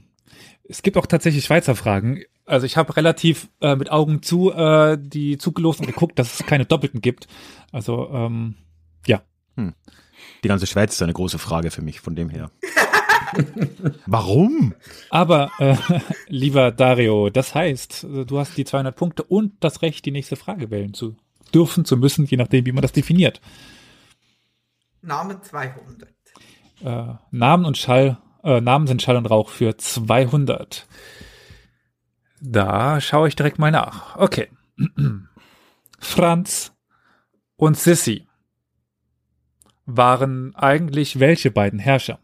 [0.68, 2.22] es gibt auch tatsächlich Schweizer Fragen.
[2.46, 6.46] Also ich habe relativ äh, mit Augen zu äh, die zugelost und geguckt, dass es
[6.46, 7.26] keine Doppelten gibt.
[7.72, 8.56] Also ähm,
[9.06, 9.22] ja.
[9.56, 12.50] Die ganze Schweiz ist eine große Frage für mich, von dem her.
[14.06, 14.74] Warum?
[15.10, 15.76] Aber äh,
[16.28, 20.70] lieber Dario, das heißt, du hast die 200 Punkte und das Recht, die nächste Frage
[20.70, 21.16] wählen zu
[21.54, 23.40] dürfen, zu müssen, je nachdem, wie man das definiert.
[25.02, 26.08] Namen 200.
[26.82, 30.86] Äh, Namen und Schall, äh, Namen sind Schall und Rauch für 200.
[32.40, 34.16] Da schaue ich direkt mal nach.
[34.16, 34.48] Okay.
[35.98, 36.72] Franz
[37.56, 38.26] und Sissy
[39.84, 42.18] waren eigentlich welche beiden Herrscher?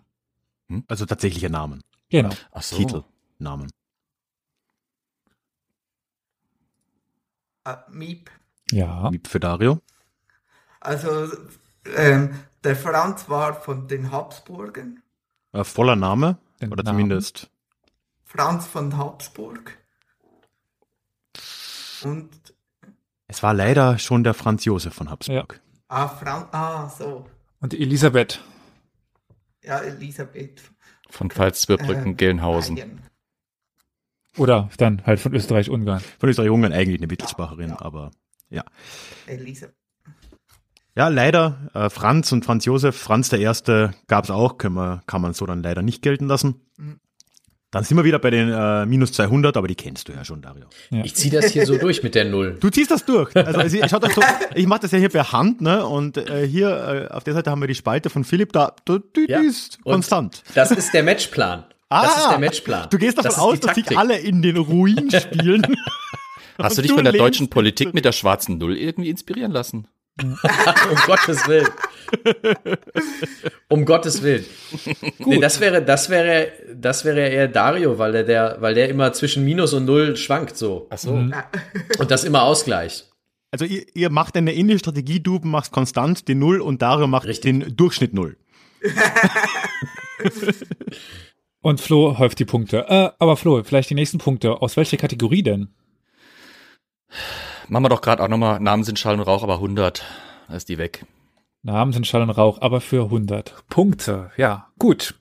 [0.88, 2.30] Also tatsächliche Namen, Genau.
[2.52, 2.76] Ach so.
[2.76, 3.04] Titel,
[3.38, 3.70] Namen.
[7.64, 8.30] Äh, Miep.
[8.70, 9.10] Ja.
[9.10, 9.80] Miep für Dario.
[10.80, 11.28] Also,
[11.96, 12.34] ähm,
[12.66, 15.02] der Franz war von den Habsburgen.
[15.52, 16.96] Äh, voller Name Den oder Namen.
[16.98, 17.50] zumindest
[18.24, 19.78] Franz von Habsburg.
[22.02, 22.28] Und
[23.28, 25.60] Es war leider schon der Franz Josef von Habsburg.
[25.88, 27.26] Ah, Fran ah, so.
[27.60, 28.42] Und Elisabeth.
[29.62, 30.62] Ja, Elisabeth.
[31.08, 32.74] Von Pfalz-Zwirbrücken, Äh, Gelnhausen.
[32.76, 33.02] Bayern.
[34.36, 36.00] Oder dann halt von Österreich-Ungarn.
[36.18, 38.10] Von Österreich-Ungarn eigentlich eine Wittelsbacherin, aber
[38.50, 38.64] ja.
[39.26, 39.74] Elisabeth.
[40.96, 45.20] Ja, leider, äh, Franz und Franz Josef, Franz der Erste gab's auch, können wir, kann
[45.20, 46.60] man so dann leider nicht gelten lassen.
[46.78, 47.00] Mhm.
[47.72, 50.40] Dann sind wir wieder bei den äh, minus 200, aber die kennst du ja schon,
[50.40, 50.64] Dario.
[50.90, 52.56] Ich ziehe das hier so durch mit der Null.
[52.60, 53.36] Du ziehst das durch.
[53.36, 54.22] Also, also euch so,
[54.54, 55.84] ich mache das ja hier per Hand, ne?
[55.84, 58.98] Und äh, hier äh, auf der Seite haben wir die Spalte von Philipp, da, da
[59.14, 59.40] die, Ja.
[59.40, 60.42] die ist Und konstant.
[60.54, 61.64] Das ist der Matchplan.
[61.90, 62.82] das ist der Matchplan.
[62.84, 63.98] Ah, Du gehst davon Das aus, die dass Taktik.
[63.98, 65.66] alle in den Ruin spielen.
[66.58, 69.52] Hast du Und dich du von der deutschen Politik mit der schwarzen Null irgendwie inspirieren
[69.52, 69.88] lassen?
[70.22, 71.68] um Gottes Willen.
[73.68, 74.44] Um Gottes Willen.
[75.18, 79.12] Nee, das wäre, das wäre, das wäre eher Dario, weil der, der, weil der immer
[79.12, 80.86] zwischen Minus und Null schwankt so.
[80.90, 81.10] Ach so.
[81.12, 83.10] Und das immer ausgleicht.
[83.50, 87.26] Also ihr, ihr macht eine ähnliche Strategie, du machst konstant die Null und Dario macht
[87.26, 87.60] Richtig.
[87.60, 88.36] den Durchschnitt Null.
[91.66, 92.86] Und Flo häuft die Punkte.
[92.88, 94.62] Äh, aber Flo, vielleicht die nächsten Punkte.
[94.62, 95.74] Aus welcher Kategorie denn?
[97.68, 100.04] Machen wir doch gerade auch nochmal Namen sind Schall und Rauch, aber 100.
[100.48, 101.04] Da ist die weg.
[101.62, 104.30] Namen sind Schall und Rauch, aber für 100 Punkte.
[104.36, 105.14] Ja, gut.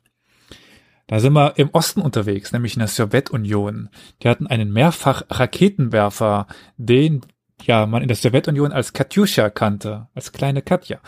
[1.07, 3.89] Da sind wir im Osten unterwegs, nämlich in der Sowjetunion.
[4.21, 7.21] Die hatten einen Mehrfach-Raketenwerfer, den
[7.63, 10.99] ja man in der Sowjetunion als Katjuscha kannte, als kleine Katja.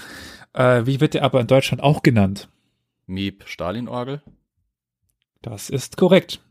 [0.54, 2.50] Äh, wie wird der aber in Deutschland auch genannt?
[3.06, 4.22] Miep Stalin-Orgel.
[5.42, 6.42] Das ist korrekt.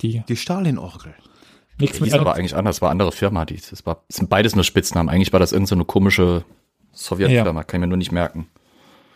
[0.00, 1.14] Die Die Stalin-Orgel.
[1.78, 3.44] Nichts Die mit aber eigentlich anders, war andere Firma.
[3.44, 5.08] Die, das, war, das sind beides nur Spitznamen.
[5.08, 6.44] Eigentlich war das irgendeine so eine komische
[6.92, 8.48] Sowjetfirma, kann ich mir nur nicht merken.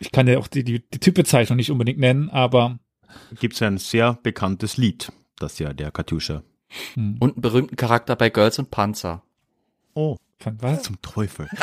[0.01, 2.79] ich kann ja auch die, die, die Typbezeichnung nicht unbedingt nennen, aber
[3.39, 6.43] Gibt es ein sehr bekanntes Lied, das ja der Katjuscha.
[6.97, 9.23] Und einen berühmten Charakter bei Girls und Panzer.
[9.95, 10.83] Oh, von was?
[10.83, 11.49] zum Teufel.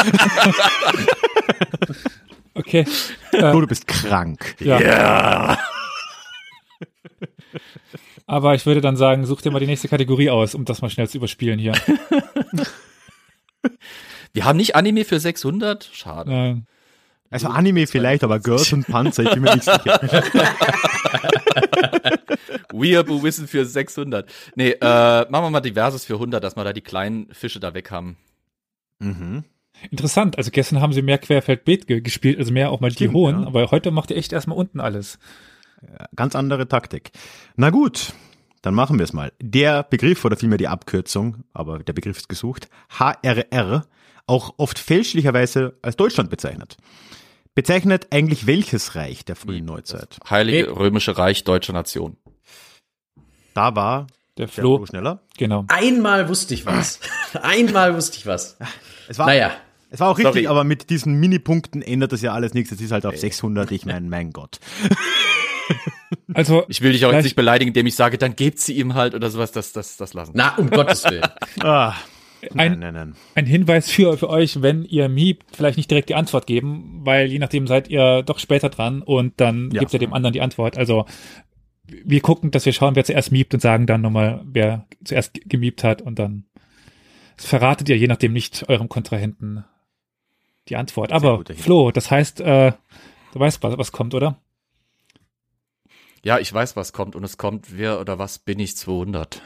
[2.58, 2.86] Okay.
[3.30, 4.56] Flo, du bist krank.
[4.60, 5.60] Ja.
[8.28, 10.90] Aber ich würde dann sagen, such dir mal die nächste Kategorie aus, um das mal
[10.90, 11.74] schnell zu überspielen hier.
[14.34, 15.90] Wir haben nicht Anime für 600?
[15.94, 16.32] Schade.
[16.32, 16.56] Äh,
[17.30, 20.00] Also Anime vielleicht, aber Girls und Panzer, ich bin mir nicht sicher.
[22.74, 24.30] Weeaboo Wissen für 600.
[24.56, 24.80] Nee, äh,
[25.30, 28.18] machen wir mal Diverses für 100, dass wir da die kleinen Fische da weg haben.
[29.00, 29.44] mhm.
[29.90, 30.38] interessant.
[30.38, 33.42] Also gestern haben sie mehr Querfeldbeet ge gespielt, also mehr auch mal die Stimmt, hohen,
[33.42, 33.48] ja.
[33.48, 35.18] aber heute macht ihr echt erstmal unten alles.
[36.16, 37.12] Ganz andere Taktik.
[37.56, 38.13] Na gut,
[38.62, 39.32] dann machen wir es mal.
[39.42, 43.86] Der Begriff oder vielmehr die Abkürzung, aber der Begriff ist gesucht, HRR,
[44.26, 46.78] auch oft fälschlicherweise als Deutschland bezeichnet.
[47.56, 50.18] Bezeichnet eigentlich welches Reich der frühen Neuzeit?
[50.30, 50.74] Heilige Hey.
[50.74, 52.18] Römische Reich Deutscher Nation.
[53.54, 55.22] Da war Der der Flo, Flo schneller.
[55.38, 55.66] genau.
[55.68, 57.00] Einmal wusste ich was.
[57.42, 58.58] Einmal wusste ich was.
[59.08, 59.52] Es war, Naja.
[59.90, 60.48] es war auch richtig, Sorry.
[60.48, 62.72] aber mit diesen Minipunkten ändert das ja alles nichts.
[62.72, 63.72] Es ist halt auf 600.
[63.72, 64.60] Ich meine, mein Gott.
[66.34, 68.94] Also, Ich will dich auch jetzt nicht beleidigen, indem ich sage, dann gebt sie ihm
[68.96, 70.34] halt oder sowas, das, das, das lassen.
[70.36, 71.24] Na, um Gottes Willen.
[71.62, 71.96] Ah,
[72.54, 73.16] nein, ein, nein, nein.
[73.36, 77.28] ein Hinweis für, für euch, wenn ihr Miep vielleicht nicht direkt die Antwort geben, weil
[77.28, 79.80] je nachdem seid ihr doch später dran und dann Ja.
[79.80, 80.78] gebt ihr dem anderen die Antwort.
[80.78, 81.06] Also
[81.88, 85.44] wir gucken, dass wir schauen, wer zuerst miebt und sagen dann nochmal, wer zuerst ge-
[85.48, 86.44] gemiebt hat und dann
[87.38, 89.63] verratet ihr je nachdem nicht eurem Kontrahenten
[90.70, 91.12] die Antwort.
[91.13, 91.44] Aber.
[91.56, 92.74] Flo, das heißt, äh,
[93.34, 94.42] du weißt, was, was kommt, oder?
[96.28, 99.42] Ja, ich weiß, was kommt und es kommt, wer oder was bin ich 200.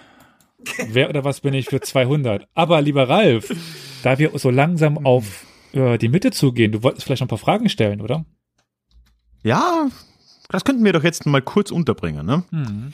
[0.87, 2.47] Wer oder was bin ich für 200?
[2.55, 3.53] Aber lieber Ralf,
[4.01, 7.37] da wir so langsam auf äh, die Mitte zugehen, du wolltest vielleicht noch ein paar
[7.37, 8.25] Fragen stellen, oder?
[9.43, 9.89] Ja,
[10.49, 12.25] das könnten wir doch jetzt mal kurz unterbringen.
[12.25, 12.45] Ne?
[12.49, 12.93] Mhm.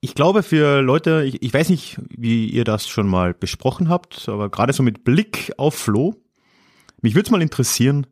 [0.00, 4.26] Ich glaube für Leute, ich, ich weiß nicht, wie ihr das schon mal besprochen habt,
[4.30, 6.14] aber gerade so mit Blick auf Flo,
[7.02, 8.06] mich würde es mal interessieren,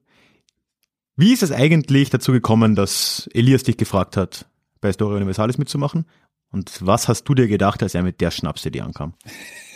[1.17, 4.45] wie ist es eigentlich dazu gekommen, dass Elias dich gefragt hat,
[4.87, 6.07] bei Historia Universalis mitzumachen?
[6.51, 9.15] Und was hast du dir gedacht, als er mit der Schnapsidee ankam?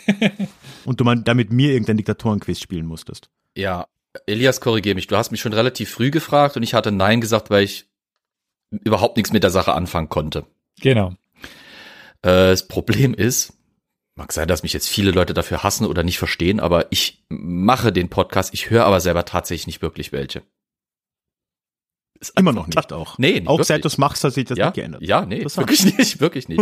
[0.85, 3.29] Und du mal damit mir irgendein Diktatorenquiz spielen musstest?
[3.55, 3.87] Ja,
[4.25, 5.07] Elias, korrigier mich.
[5.07, 7.85] Du hast mich schon relativ früh gefragt und ich hatte Nein gesagt, weil ich
[8.71, 10.45] überhaupt nichts mit der Sache anfangen konnte.
[10.81, 11.13] Genau.
[12.21, 13.53] Äh, das Problem ist,
[14.15, 17.93] mag sein, dass mich jetzt viele Leute dafür hassen oder nicht verstehen, aber ich mache
[17.93, 20.41] den Podcast, ich höre aber selber tatsächlich nicht wirklich welche.
[22.21, 23.17] Ist Immer noch nicht auch.
[23.17, 23.67] Nee, nicht Auch wirklich.
[23.67, 25.01] seit du es machst, hat sich das ja, nicht geändert.
[25.01, 26.61] Ja, nee, wirklich nicht, wirklich nicht.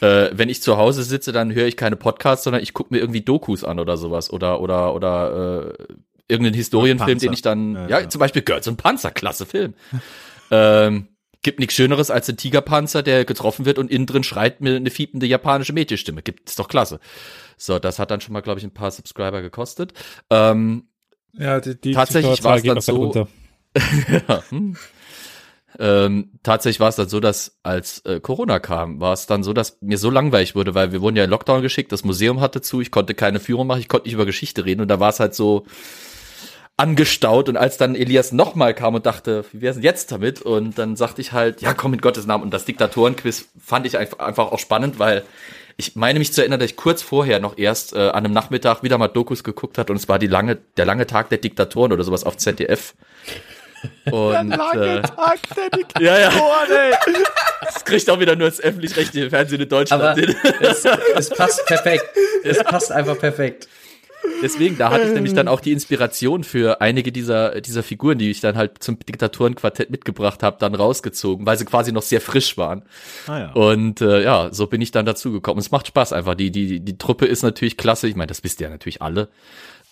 [0.00, 3.00] äh, wenn ich zu Hause sitze, dann höre ich keine Podcasts, sondern ich gucke mir
[3.00, 5.84] irgendwie Dokus an oder sowas oder oder oder äh,
[6.28, 8.08] irgendeinen Historienfilm, den ich dann, Ja, ja, ja.
[8.08, 9.74] zum Beispiel Girls und Panzer, klasse Film.
[10.52, 11.08] ähm,
[11.42, 14.90] Gibt nichts Schöneres als ein Tigerpanzer, der getroffen wird und innen drin schreit mir eine
[14.90, 16.22] fiepende japanische Mädchenstimme.
[16.22, 17.00] Gibt, ist doch klasse.
[17.58, 19.92] So, das hat dann schon mal, glaube ich, ein paar Subscriber gekostet.
[20.30, 20.84] Ähm,
[21.34, 23.28] Ja, die, die Tatsächlich war's geht dann so- runter.
[24.50, 24.76] hm.
[25.78, 29.52] ähm, tatsächlich war es dann so, dass als äh, Corona kam, war es dann so,
[29.52, 32.60] dass mir so langweilig wurde, weil wir wurden ja in Lockdown geschickt, das Museum hatte
[32.60, 35.10] zu, ich konnte keine Führung machen, ich konnte nicht über Geschichte reden und da war
[35.10, 35.66] es halt so
[36.76, 40.42] angestaut und als dann Elias nochmal kam und dachte, wie wär's denn jetzt damit?
[40.42, 43.96] Und dann sagte ich halt, ja komm in Gottes Namen und das Diktatorenquiz fand ich
[43.96, 45.22] einfach, einfach auch spannend, weil
[45.76, 48.82] ich meine mich zu erinnern, dass ich kurz vorher noch erst äh, an einem Nachmittag
[48.82, 51.92] wieder mal Dokus geguckt hat und es war die lange, der lange Tag der Diktatoren
[51.92, 52.94] oder sowas auf ZDF.
[54.10, 55.40] Und äh, Tag
[55.98, 56.32] der ja, ja.
[57.64, 60.16] Das kriegt auch wieder nur das öffentlich-rechtliche Fernsehen in Deutschland Aber
[60.60, 60.84] es,
[61.16, 62.04] es passt perfekt.
[62.42, 63.68] Es passt einfach perfekt.
[64.42, 68.30] Deswegen, da hatte ich nämlich dann auch die Inspiration für einige dieser, dieser Figuren, die
[68.30, 72.56] ich dann halt zum Diktatorenquartett mitgebracht habe, dann rausgezogen, weil sie quasi noch sehr frisch
[72.56, 72.82] waren.
[73.26, 73.52] Ah, ja.
[73.52, 75.60] Und äh, ja, so bin ich dann dazu gekommen.
[75.60, 76.34] Es macht Spaß einfach.
[76.34, 78.08] Die, die, die Truppe ist natürlich klasse.
[78.08, 79.28] Ich meine, das wisst ihr ja natürlich alle.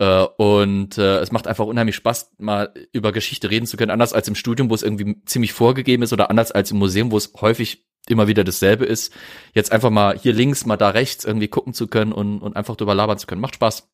[0.03, 3.93] Äh, und äh, es macht einfach unheimlich Spaß, mal über Geschichte reden zu können.
[3.93, 7.13] Anders als im Studium, wo es irgendwie ziemlich vorgegeben ist, oder anders als im Museum,
[7.13, 9.15] wo es häufig immer wieder dasselbe ist.
[9.55, 12.75] Jetzt einfach mal hier links, mal da rechts irgendwie gucken zu können und, und einfach
[12.75, 13.41] drüber labern zu können.
[13.41, 13.89] Macht Spaß.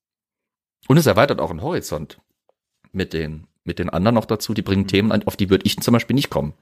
[0.86, 2.18] Und es erweitert auch den Horizont
[2.90, 4.54] mit den, mit den anderen noch dazu.
[4.54, 6.54] Die bringen Themen ein, auf die würde ich zum Beispiel nicht kommen.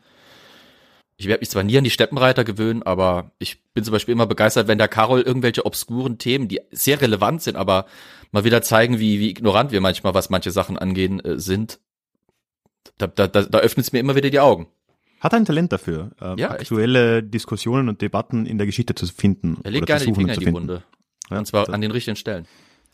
[1.18, 4.26] Ich werde mich zwar nie an die Steppenreiter gewöhnen, aber ich bin zum Beispiel immer
[4.26, 7.86] begeistert, wenn der Carol irgendwelche obskuren Themen, die sehr relevant sind, aber
[8.32, 11.80] mal wieder zeigen, wie, wie ignorant wir manchmal, was manche Sachen angehen, äh, sind.
[12.98, 14.68] Da, da, da, da öffnet es mir immer wieder die Augen.
[15.20, 16.60] Hat ein Talent dafür, äh, Ja, echt.
[16.62, 19.58] aktuelle Diskussionen und Debatten in der Geschichte zu finden.
[19.64, 20.60] Er legt oder gerne zu die suchen Finger und in zu die finden.
[20.60, 20.82] Wunde.
[21.30, 22.46] Ja, und zwar an den richtigen Stellen.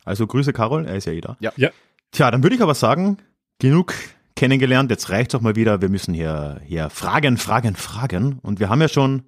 [0.05, 1.37] Also Grüße Carol, er ist ja eh da.
[1.41, 1.53] Ja.
[1.57, 1.71] Ja.
[2.13, 3.19] Tja, dann würde ich aber sagen,
[3.59, 3.95] genug
[4.37, 5.81] kennengelernt, jetzt reicht's auch mal wieder.
[5.83, 8.39] Wir müssen hier, hier fragen, fragen, fragen.
[8.43, 9.25] Und wir haben ja schon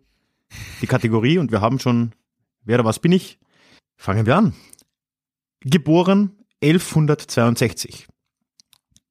[0.81, 2.13] die Kategorie und wir haben schon,
[2.65, 3.39] wer oder was bin ich?
[3.97, 4.55] Fangen wir an.
[5.67, 8.07] Geboren 1162.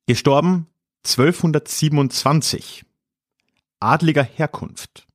[0.06, 0.68] Gestorben
[1.04, 2.86] 1227.
[3.80, 5.08] Adliger Herkunft.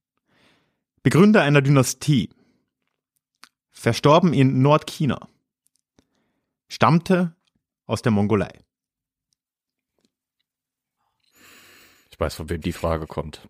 [1.04, 2.30] Begründer einer Dynastie.
[3.70, 5.28] Verstorben in Nordchina.
[6.66, 7.36] Stammte
[7.86, 8.50] aus der Mongolei.
[12.10, 13.48] Ich weiß, von wem die Frage kommt.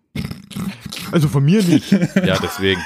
[1.10, 2.84] Also von mir nicht, Ja, deswegen.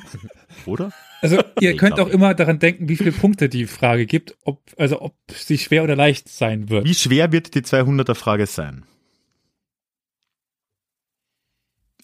[0.66, 0.92] oder?
[1.22, 4.62] Also ihr könnt glaub auch immer daran denken, wie viele Punkte die Frage gibt, ob,
[4.76, 6.84] also ob sie schwer oder leicht sein wird.
[6.84, 8.84] Wie schwer wird die 200er Frage sein?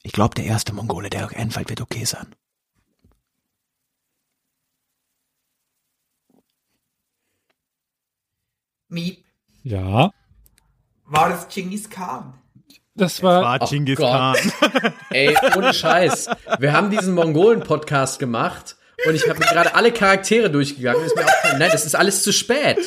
[0.03, 2.27] Ich glaube, der erste Mongole, der euch einfällt, wird okay sein.
[8.89, 9.25] Miep.
[9.65, 10.11] Ja,
[11.05, 12.35] War es Genghis Khan?
[12.95, 14.11] das war, War Oh Genghis Gott.
[14.11, 14.93] Khan.
[15.11, 16.29] Ey, ohne Scheiß.
[16.59, 21.05] Wir haben diesen Mongolen-Podcast gemacht und ich habe mir gerade alle Charaktere durchgegangen.
[21.05, 22.79] Ist mir aufgefallen, nein, das ist alles zu spät.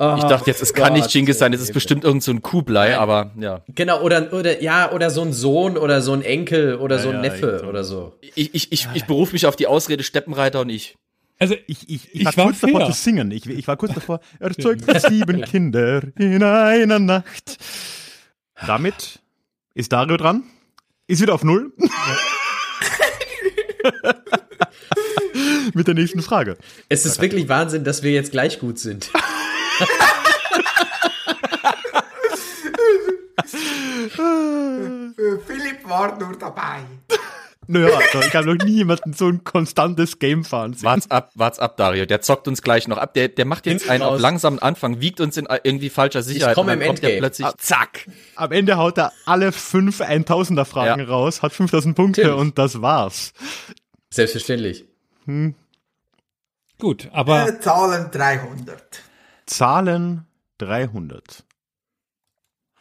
[0.00, 2.96] Ich dachte jetzt, es kann nicht Genghis sein, es ist bestimmt irgend so ein Kublai,
[2.96, 3.62] aber ja.
[3.74, 7.16] Genau, oder, oder, ja, oder so ein Sohn oder so ein Enkel oder so ein
[7.16, 8.14] ja, Neffe oder so.
[8.36, 10.96] Ich, ich, ich, ich berufe mich auf die Ausrede Steppenreiter und ich.
[11.40, 12.90] also Ich, ich, ich, Ich war, war kurz davor fair.
[12.90, 13.32] zu singen.
[13.32, 17.58] Ich, ich war kurz davor, er zeugte sieben Kinder in einer Nacht.
[18.66, 19.18] Damit
[19.74, 20.44] ist Dario dran.
[21.08, 21.72] Ist wieder auf Null.
[25.74, 26.56] Mit der nächsten Frage.
[26.88, 29.10] Es ist wirklich Wahnsinn, dass wir jetzt gleich gut sind.
[35.46, 36.80] Philipp war nur dabei.
[37.70, 40.84] Naja, also ich habe noch nie jemanden so ein konstantes Game fahren sehen.
[40.84, 42.06] Wart's ab, wart's ab, Dario.
[42.06, 43.12] Der zockt uns gleich noch ab.
[43.12, 46.54] Der, der macht jetzt Hinten einen auf langsamen Anfang, wiegt uns in irgendwie falscher Sicherheit.
[46.54, 47.18] komm und dann im Endgame.
[47.18, 48.08] plötzlich, zack.
[48.36, 51.06] Am Ende haut er alle fünf 1000er Fragen Ja.
[51.08, 52.40] raus, hat 5000 Punkte Natürlich.
[52.40, 53.34] und das war's.
[54.10, 54.86] Selbstverständlich.
[56.78, 59.02] gut, aber Äh, Zahlen 300.
[59.44, 60.24] Zahlen
[60.56, 61.44] 300.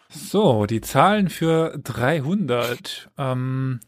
[0.09, 3.09] so, die Zahlen für 300.
[3.17, 3.81] Ähm,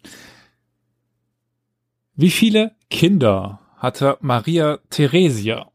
[2.19, 5.71] wie viele Kinder hatte Maria Theresia?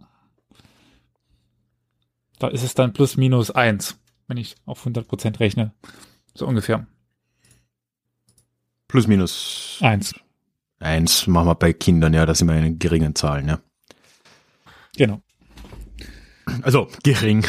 [2.39, 5.73] Da ist es dann plus minus eins, wenn ich auf 100% rechne.
[6.35, 6.87] So ungefähr.
[8.89, 10.15] Plus minus Eins.
[10.81, 13.61] eins machen wir bei Kindern, ja, das sind wir in geringen Zahlen, ja.
[14.97, 15.21] Genau.
[16.63, 17.45] Also gering.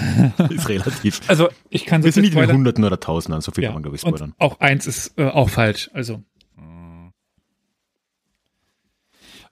[0.50, 1.20] ist relativ.
[1.28, 2.50] Also ich kann so Wir sind nicht in.
[2.52, 3.68] Hunderten oder Tausenden, so viel Ja.
[3.68, 4.34] kann man, glaube ich, Und spoilern.
[4.38, 5.88] auch eins ist äh, auch falsch.
[5.94, 6.24] Also.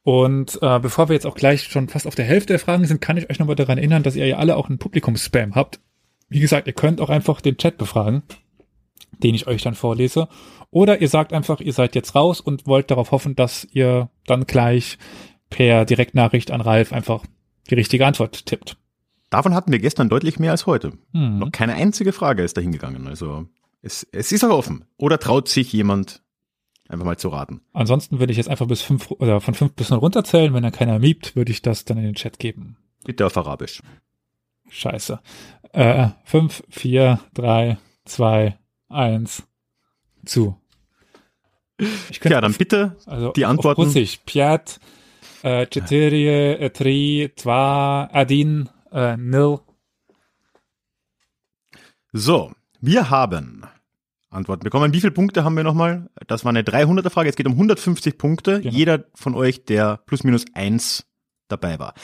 [0.09, 3.03] Und äh, bevor wir jetzt auch gleich schon fast auf der Hälfte der Fragen sind,
[3.03, 5.81] kann ich euch nochmal daran erinnern, dass ihr ja alle auch einen Publikumsspam habt.
[6.31, 8.23] Wie gesagt, ihr könnt auch einfach den Chat befragen.
[9.23, 10.29] den ich euch dann vorlese.
[10.71, 14.47] Oder ihr sagt einfach, ihr seid jetzt raus und wollt darauf hoffen, dass ihr dann
[14.47, 14.97] gleich
[15.51, 17.27] per Direktnachricht an Ralf einfach
[17.69, 18.79] die richtige Antwort tippt.
[19.29, 20.95] Davon hatten wir gestern deutlich mehr als heute.
[21.13, 21.39] Mhm.
[21.39, 23.09] Noch keine einzige Frage ist dahin gegangen.
[23.09, 23.45] Also
[23.83, 24.87] es, es ist auch offen.
[24.97, 26.23] Oder traut sich jemand
[26.90, 27.62] einfach mal zu raten?
[27.74, 30.54] Ansonsten würde ich jetzt einfach bis fünf oder von fünf bis null runterzählen.
[30.54, 32.78] Wenn dann keiner miebt, würde ich das dann in den Chat geben.
[33.06, 33.82] Bitte auf Arabisch.
[34.70, 35.20] Scheiße.
[35.74, 38.58] Äh, fünf, vier, drei, zwei,
[38.90, 39.44] eins,
[40.26, 40.56] zu.
[42.10, 43.82] Ich könnte Ja, dann auf- bitte also die auf- Antworten.
[43.82, 44.20] Auf Russisch.
[44.26, 44.80] Piat,
[45.42, 49.60] äh, четыре, äh, три, два, один, äh, nil.
[52.14, 53.66] So, wir haben
[54.31, 54.93] Antworten bekommen.
[54.93, 56.11] Wie viele Punkte haben wir nochmal?
[56.27, 57.29] Das war eine 300er Frage.
[57.31, 58.61] Es geht um 150 Punkte.
[58.61, 58.75] Genau.
[58.75, 61.07] Jeder von euch, der plus minus eins
[61.49, 61.95] dabei war.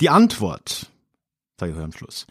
[0.00, 0.90] Die Antwort,
[1.58, 2.26] sage ich euch am Schluss.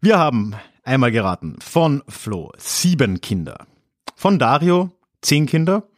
[0.00, 3.66] Wir haben einmal geraten von Flo sieben Kinder,
[4.16, 4.90] von Dario
[5.22, 5.88] zehn Kinder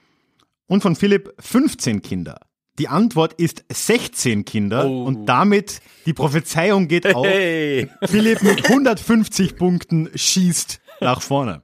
[0.66, 2.38] und von Philipp 15 Kinder.
[2.78, 5.04] Die Antwort ist 16 Kinder Oh.
[5.04, 7.24] und damit die Prophezeiung geht auf.
[7.26, 7.88] Hey!
[8.04, 11.62] Philipp mit 150 Punkten schießt nach vorne.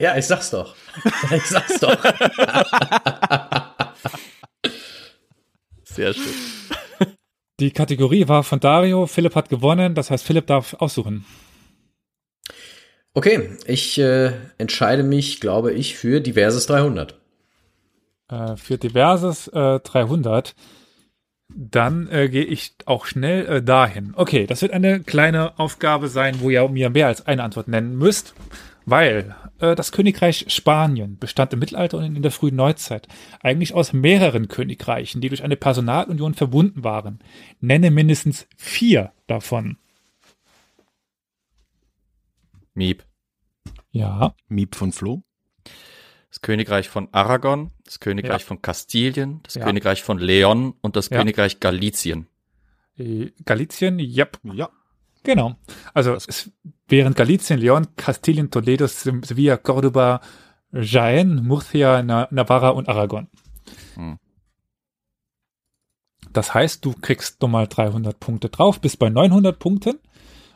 [0.00, 0.74] Ja, ich sag's doch.
[1.34, 1.96] Ich sag's doch.
[5.84, 6.34] Sehr schön.
[7.58, 9.06] Die Kategorie war von Dario.
[9.06, 9.94] Philipp hat gewonnen.
[9.94, 11.24] Das heißt, Philipp darf aussuchen.
[13.14, 17.18] Okay, ich äh, entscheide mich, glaube ich, für diverses 300.
[18.28, 20.54] Äh, für diverses äh, 300.
[21.48, 24.12] Dann äh, gehe ich auch schnell äh, dahin.
[24.16, 27.96] Okay, das wird eine kleine Aufgabe sein, wo ihr mir mehr als eine Antwort nennen
[27.96, 28.34] müsst,
[28.86, 33.08] weil äh, das Königreich Spanien bestand im Mittelalter und in der frühen Neuzeit
[33.42, 37.18] eigentlich aus mehreren Königreichen, die durch eine Personalunion verbunden waren.
[37.60, 39.76] Nenne mindestens vier davon.
[42.74, 43.04] Miep.
[43.90, 45.22] Ja, Miep von Flo.
[46.28, 48.46] Das Königreich von Aragon, das Königreich Ja.
[48.46, 49.64] von Kastilien, das Ja.
[49.64, 51.18] Königreich von Leon und das Ja.
[51.18, 52.26] Königreich Galizien.
[52.98, 54.70] äh, Galizien, yep, Ja.
[55.26, 55.56] Genau.
[55.92, 56.50] Also es,
[56.88, 60.20] während Galicien, Leon, Kastilien, Toledo, Se- Sevilla, Cordoba,
[60.72, 63.26] Jaén, Murcia, Na Navarra und Aragon.
[63.94, 64.18] Hm.
[66.32, 69.98] Das heißt, du kriegst nochmal 300 Punkte drauf, bis bei 900 Punkten,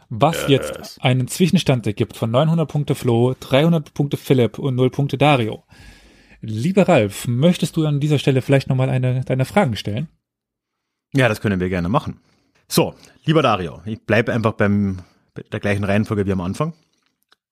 [0.09, 5.19] was jetzt einen Zwischenstand ergibt von 900 Punkte Flo, 300 Punkte Philipp und 0 Punkte
[5.19, 5.65] Dario.
[6.43, 10.09] Lieber Ralf, möchtest du an dieser Stelle vielleicht nochmal eine deiner Fragen stellen?
[11.13, 12.21] Ja, das können wir gerne machen.
[12.73, 12.95] So,
[13.25, 15.01] lieber Dario, ich bleibe einfach beim
[15.35, 16.73] bei der gleichen Reihenfolge wie am Anfang.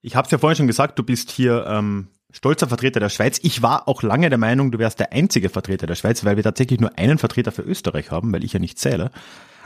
[0.01, 3.41] Ich habe es ja vorhin schon gesagt, du bist hier ähm, stolzer Vertreter der Schweiz.
[3.43, 6.45] Ich war auch lange der Meinung, du wärst der einzige Vertreter der Schweiz, weil wir
[6.45, 9.11] tatsächlich nur einen Vertreter für Österreich haben, weil ich ja nicht zähle.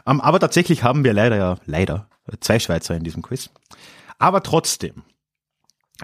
[0.06, 2.08] Ähm, aber tatsächlich haben wir leider ja leider
[2.40, 3.50] zwei Schweizer in diesem Quiz.
[4.18, 5.02] Aber trotzdem,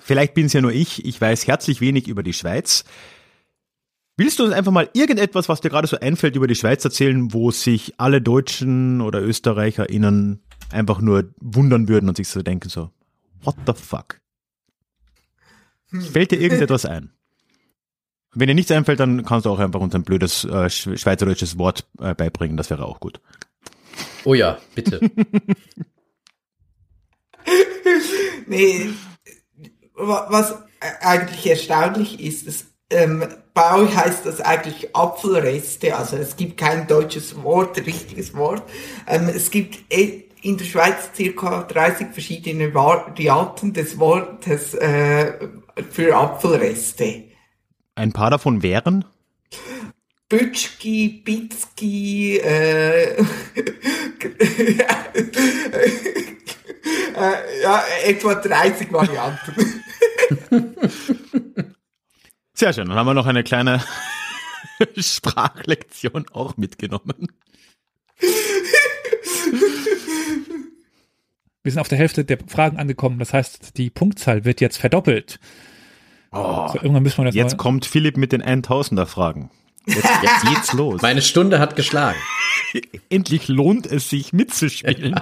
[0.03, 1.07] vielleicht bin es ja nur ich.
[1.07, 2.85] Ich weiß herzlich wenig über die Schweiz.
[4.19, 7.33] Willst du uns einfach mal irgendetwas, was dir gerade so einfällt, über die Schweiz erzählen,
[7.33, 12.91] wo sich alle Deutschen oder ÖsterreicherInnen einfach nur wundern würden und sich so denken so,
[13.43, 14.21] what the fuck?
[16.13, 17.13] Fällt dir irgendetwas ein?
[18.35, 21.57] Wenn dir nichts einfällt, dann kannst du auch einfach uns ein blödes äh, sch- schweizerdeutsches
[21.57, 23.21] Wort äh, beibringen, das wäre auch gut.
[24.25, 25.01] Oh ja, bitte.
[28.47, 28.91] Nee,
[29.95, 36.37] wa- was eigentlich erstaunlich ist, ist, ähm, bei euch heißt das eigentlich Apfelreste, also es
[36.37, 38.63] gibt kein deutsches Wort, richtiges Wort.
[39.07, 45.33] Ähm, es gibt eh in der Schweiz circa 30 verschiedene Varianten des Wortes äh,
[45.91, 47.25] für Apfelreste.
[47.95, 49.05] Ein paar davon wären,
[50.29, 53.23] Bütschki, Bitzki, äh, äh,
[57.63, 59.83] ja, etwa 30 Varianten.
[62.59, 63.83] sehr schön, dann haben wir noch eine kleine
[64.99, 67.29] Sprachlektion auch mitgenommen.
[71.63, 73.19] Wir sind auf der Hälfte der Fragen angekommen.
[73.19, 75.39] Das heißt, die Punktzahl wird jetzt verdoppelt.
[76.33, 79.51] Oh, So, irgendwann müssen wir das jetzt mal, kommt Philipp mit den 1000er Fragen.
[79.87, 81.03] Jetzt, jetzt geht's los.
[81.03, 82.19] Meine Stunde hat geschlagen.
[83.09, 85.15] Endlich lohnt es sich mitzuspielen.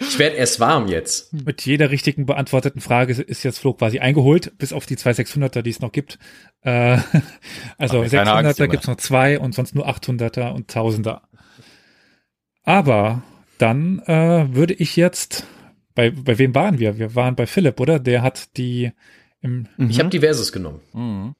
[0.00, 1.32] Ich werde erst warm jetzt.
[1.32, 5.62] mit jeder richtigen beantworteten Frage ist jetzt Flo quasi eingeholt, bis auf die zwei 600er,
[5.62, 6.18] die es noch gibt.
[6.62, 6.98] Äh,
[7.78, 8.68] also Mach mir keine Angst, 600er Junge.
[8.70, 11.20] gibt's noch zwei und sonst nur 800er und 1000er.
[12.64, 13.22] Aber
[13.58, 15.46] dann äh, würde ich jetzt,
[15.94, 16.98] bei, bei wem waren wir?
[16.98, 17.98] Wir waren bei Philipp, oder?
[17.98, 18.92] Der hat die
[19.40, 20.80] im, Ich habe diverses genommen.
[20.92, 21.34] Mhm.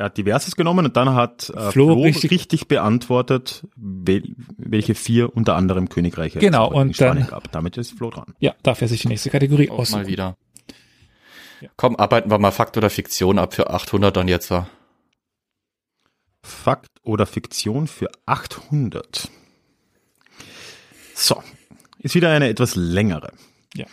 [0.00, 4.94] Er hat diverses genommen und dann hat äh, Flo Flo, richtig- richtig, beantwortet, wel, welche
[4.94, 7.52] vier unter anderem Königreiche Genau, es in und Spanien dann- gab.
[7.52, 8.32] Damit ist Flo dran.
[8.38, 10.00] Ja, darf er sich die nächste Kategorie Auch aussuchen.
[10.04, 10.38] mal wieder.
[11.76, 14.50] Komm, arbeiten wir mal Fakt oder Fiktion ab für 800 dann jetzt.
[14.50, 14.66] wa?
[16.42, 19.28] Fakt oder Fiktion für 800.
[21.14, 21.42] So,
[21.98, 23.32] ist wieder eine etwas längere.
[23.74, 23.84] Ja.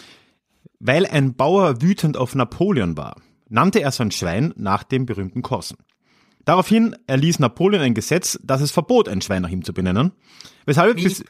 [0.79, 3.17] Weil ein Bauer wütend auf Napoleon war,
[3.49, 5.75] nannte er sein Schwein nach dem berühmten Korsen.
[6.47, 10.13] Daraufhin erließ Napoleon ein Gesetz, das es verbot, ein Schwein nach ihm zu benennen.
[10.65, 11.25] Weshalb bis,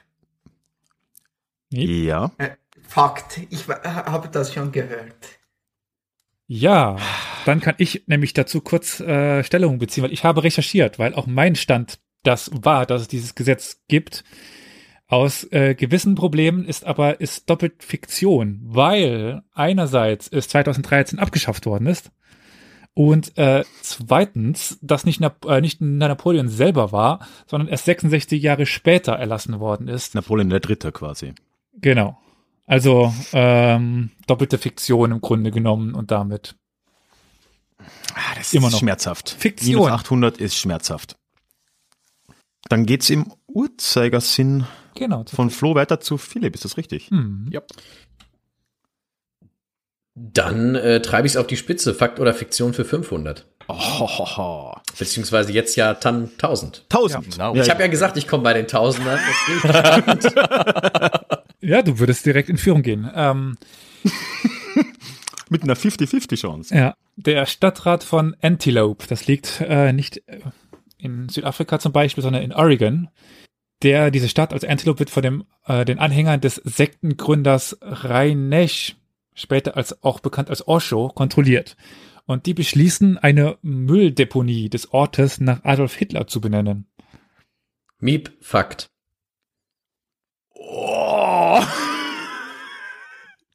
[1.71, 2.49] ja, Äh,
[2.87, 5.15] Fakt, ich habe das schon gehört.
[6.45, 6.97] Ja,
[7.45, 11.25] dann kann ich nämlich dazu kurz äh, Stellung beziehen, weil ich habe recherchiert, weil auch
[11.25, 14.23] mein Stand das war, dass es dieses Gesetz gibt.
[15.07, 21.87] Aus äh, gewissen Problemen ist aber ist doppelt Fiktion, weil einerseits es 2013 abgeschafft worden
[21.87, 22.11] ist
[22.97, 28.65] und äh, zweitens das nicht, Nap äh, nicht Napoleon selber war, sondern erst 66 Jahre
[28.65, 30.15] später erlassen worden ist.
[30.15, 31.35] Napoleon der Dritte quasi.
[31.73, 32.17] Genau.
[32.65, 36.55] Also ähm, doppelte Fiktion im Grunde genommen und damit
[38.15, 38.79] Ah, das Immer ist noch.
[38.79, 39.29] schmerzhaft.
[39.29, 39.75] Fiktion.
[39.75, 41.17] Minus 800 ist schmerzhaft.
[42.69, 45.23] Dann geht's im Uhrzeigersinn genau.
[45.27, 47.11] von Flo weiter zu Philipp, ist das richtig?
[47.11, 47.47] Hm.
[50.19, 51.93] Dann äh, treibe ich es auf die Spitze.
[51.93, 53.45] Fakt oder Fiktion für 500.
[53.67, 56.85] Oh, Beziehungsweise jetzt ja Tan 1000.
[56.89, 57.31] 1000.
[57.31, 57.53] genau.
[57.55, 59.19] Ich habe ja gesagt, ich komme bei den Tausendern.
[59.19, 61.27] Jetzt bin ich gespannt.
[61.61, 63.09] Ja, du würdest direkt in Führung gehen.
[63.13, 63.57] Ähm,
[65.49, 66.75] Mit einer 50-50 Chance.
[66.75, 70.39] ja, der Stadtrat von Antelope, das liegt äh, nicht äh,
[70.97, 73.09] in Südafrika zum Beispiel, sondern in Oregon.
[73.83, 78.95] Der, diese Stadt als Antelope wird von dem, äh, den Anhängern des Sektengründers Rainesh,
[79.37, 81.77] später als auch bekannt als Osho, kontrolliert.
[82.25, 86.87] Und die beschließen, eine Mülldeponie des Ortes nach Adolf Hitler zu benennen.
[87.99, 88.89] Miep, Fakt.
[90.53, 91.63] Oh.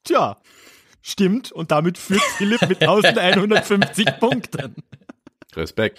[0.04, 0.40] Tja,
[1.02, 1.52] stimmt.
[1.52, 4.76] Und damit führt Philipp mit 1150 Punkten.
[5.54, 5.98] Respekt.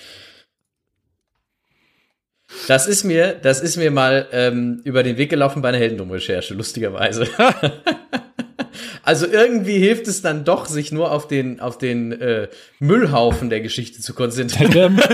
[2.68, 6.54] Das ist mir, das ist mir mal ähm, über den Weg gelaufen bei einer Heldendum-Recherche,
[6.54, 7.28] lustigerweise.
[9.04, 12.49] also irgendwie hilft es dann doch, sich nur auf den, auf den äh,
[12.80, 14.99] Müllhaufen der Geschichte zu konzentrieren.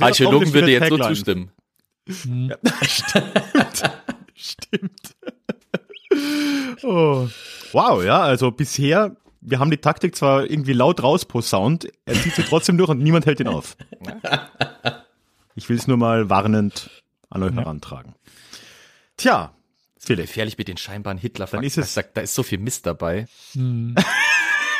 [0.00, 1.14] Archäologen würde jetzt so Tagline.
[1.14, 1.50] zustimmen.
[4.34, 5.14] Stimmt.
[6.82, 7.28] oh.
[7.72, 12.42] Wow, ja, also bisher, wir haben die Taktik zwar irgendwie laut rausposaunt, er zieht sie
[12.42, 13.76] trotzdem durch und niemand hält ihn auf.
[15.54, 16.90] Ich will es nur mal warnend
[17.30, 18.14] an euch herantragen.
[19.16, 19.54] Tja,
[20.06, 22.86] Philipp, Gefährlich mit den scheinbaren hitler Dann ist es- da, da ist so viel Mist
[22.86, 23.26] dabei.
[23.52, 23.94] Hm.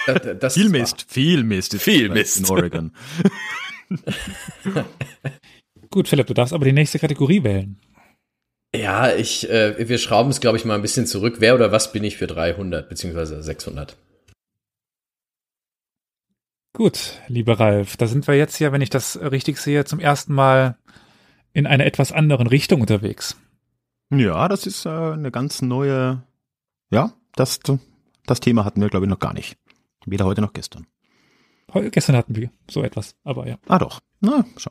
[0.06, 1.72] Das, das viel ist Mist, viel Mist.
[1.72, 2.50] ist Viel in Mist.
[2.50, 2.92] Oregon.
[5.90, 7.78] Gut, Philipp, du darfst aber die nächste Kategorie wählen.
[8.76, 11.36] Ja, ich, äh, wir schrauben es, glaube ich, mal ein bisschen zurück.
[11.38, 13.96] Wer oder was bin ich für 300 beziehungsweise 600?
[16.76, 20.34] Gut, lieber Ralf, da sind wir jetzt ja, wenn ich das richtig sehe, zum ersten
[20.34, 20.76] Mal
[21.52, 23.36] in einer etwas anderen Richtung unterwegs.
[24.10, 26.22] Ja, das ist äh, eine ganz neue,
[26.90, 27.60] ja, das,
[28.26, 29.56] das Thema hatten wir, glaube ich, noch gar nicht.
[30.06, 30.86] Weder heute noch gestern.
[31.72, 33.56] Heu- Gestern hatten wir so etwas, aber ja.
[33.66, 34.70] Ah doch, na, schau.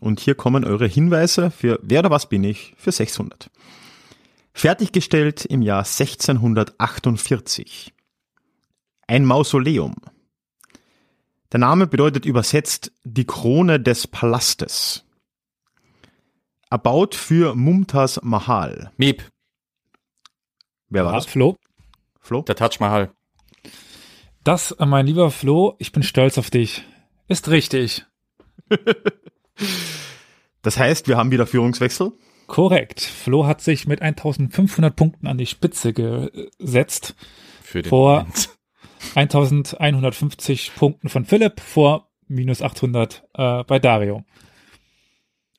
[0.00, 3.50] Und hier kommen eure Hinweise für Wer oder was bin ich für 600.
[4.54, 7.92] Fertiggestellt im Jahr 1648.
[9.06, 9.94] Ein Mausoleum.
[11.52, 15.04] Der Name bedeutet übersetzt die Krone des Palastes.
[16.70, 18.92] Erbaut für Mumtaz Mahal.
[18.96, 19.24] Miep,
[20.88, 21.26] Wer war Ja, das?
[21.26, 21.56] Flo,
[22.20, 22.42] Flo?
[22.42, 23.12] der Taj Mahal.
[24.44, 26.84] das, äh, mein lieber Flo, ich bin stolz auf dich.
[27.28, 28.04] Ist richtig.
[30.62, 32.12] Das heißt, wir haben wieder Führungswechsel.
[32.46, 33.00] Korrekt.
[33.00, 37.14] Flo hat sich mit 1500 Punkten an die Spitze gesetzt.
[37.62, 38.50] Für den Vor- Moment.
[39.14, 44.22] 1150 Punkten von Philipp vor minus 800 äh, bei Dario.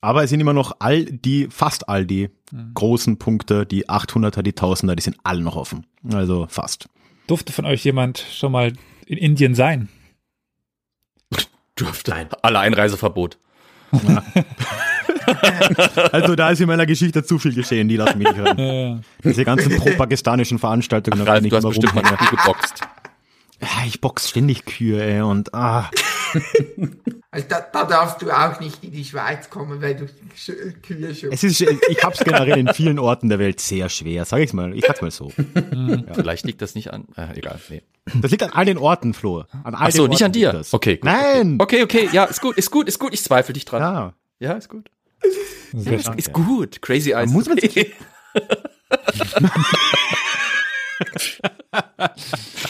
[0.01, 2.73] Aber es sind immer noch all die, fast all die Mhm.
[2.73, 5.85] großen Punkte, die 800er, die 1000er, die sind alle noch offen.
[6.11, 6.89] Also fast.
[7.27, 8.73] Durfte von euch jemand schon mal
[9.05, 9.87] in Indien sein?
[11.79, 12.27] Dürfte.
[12.41, 13.37] Alle Einreiseverbot.
[16.11, 18.57] Also da ist in meiner Geschichte zu viel geschehen, die lassen mich nicht hören.
[18.59, 22.81] Äh, Diese ganzen propaganistischen Veranstaltungen, auf Ralf, du hast immer bestimmt mal geboxt.
[23.85, 25.89] Ich box ständig Kühe, ey, und ah,
[27.33, 30.05] Also da, da darfst du auch nicht in die Schweiz kommen, weil du
[30.81, 31.31] Kühe schon.
[31.31, 34.75] Es ist, ich hab's generell in vielen Orten der Welt sehr schwer, sag ich's mal.
[34.75, 35.31] Ich sag's mal so.
[36.13, 37.05] Vielleicht liegt das nicht an.
[37.15, 37.83] Äh, egal, nee.
[38.15, 39.45] Das liegt an all den Orten, Flo.
[39.63, 40.61] An all Ach so, den nicht an dir.
[40.71, 41.05] Okay, gut.
[41.05, 41.55] Nein!
[41.59, 43.13] Okay, okay, ja, ist gut, ist gut, ist gut.
[43.13, 43.81] Ich zweifle dich dran.
[43.81, 44.13] Ja.
[44.39, 44.89] Ja, ist gut.
[45.71, 46.81] Ist, ist gut.
[46.81, 47.31] Crazy Eyes.
[47.31, 47.93] muss man okay.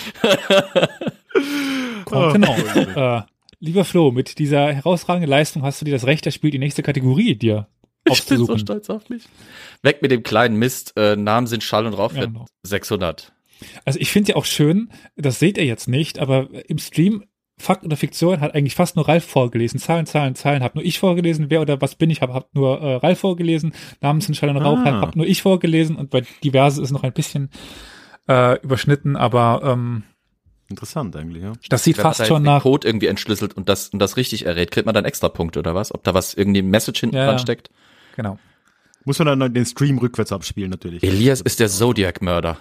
[2.11, 2.55] Genau.
[2.57, 3.21] äh,
[3.59, 7.35] lieber Flo, mit dieser herausragenden Leistung hast du dir das Recht erspielt, die nächste Kategorie
[7.35, 7.67] dir
[8.03, 9.23] Ich bin so stolz auf mich.
[9.81, 10.93] Weg mit dem kleinen Mist.
[10.97, 12.45] Äh, Namen sind Schall und Rauch Ja, genau.
[12.63, 13.31] 600.
[13.85, 17.23] Also ich finde ja auch schön, das seht ihr jetzt nicht, aber im Stream
[17.61, 19.79] Fakt oder Fiktion hat eigentlich fast nur Ralf vorgelesen.
[19.79, 20.63] Zahlen, Zahlen, Zahlen.
[20.63, 21.45] Hab nur ich vorgelesen.
[21.49, 22.21] Wer oder was bin ich?
[22.21, 23.73] Hab, hab nur äh, Ralf vorgelesen.
[24.01, 24.79] Namen sind Schall und Rauch.
[24.79, 24.85] Ah.
[24.85, 25.95] Hab, hab nur ich vorgelesen.
[25.95, 27.51] Und bei Diverse ist noch ein bisschen
[28.31, 30.03] äh, überschnitten, aber ähm,
[30.69, 31.51] Interessant eigentlich, ja.
[31.67, 32.63] das sieht Wenn man fast da schon nach.
[32.63, 35.75] Code irgendwie entschlüsselt und das, und das richtig errät, kriegt man dann extra Punkte oder
[35.75, 35.93] was?
[35.93, 37.39] Ob da was irgendwie ein Message hinten Ja, dran ja.
[37.39, 37.69] steckt?
[38.15, 38.39] Genau.
[39.03, 41.03] Muss man dann den Stream rückwärts abspielen, natürlich.
[41.03, 42.57] Elias ist der Zodiac-Mörder.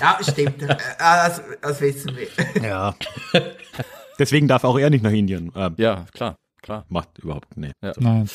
[0.00, 0.62] Ja, stimmt.
[0.62, 2.62] Äh, das, das wissen wir.
[2.62, 2.94] Ja.
[4.18, 5.52] Deswegen darf auch er nicht nach Indien.
[5.54, 6.86] Ähm, Ja, klar, klar.
[6.88, 7.72] macht überhaupt, nee.
[7.98, 8.28] Nein.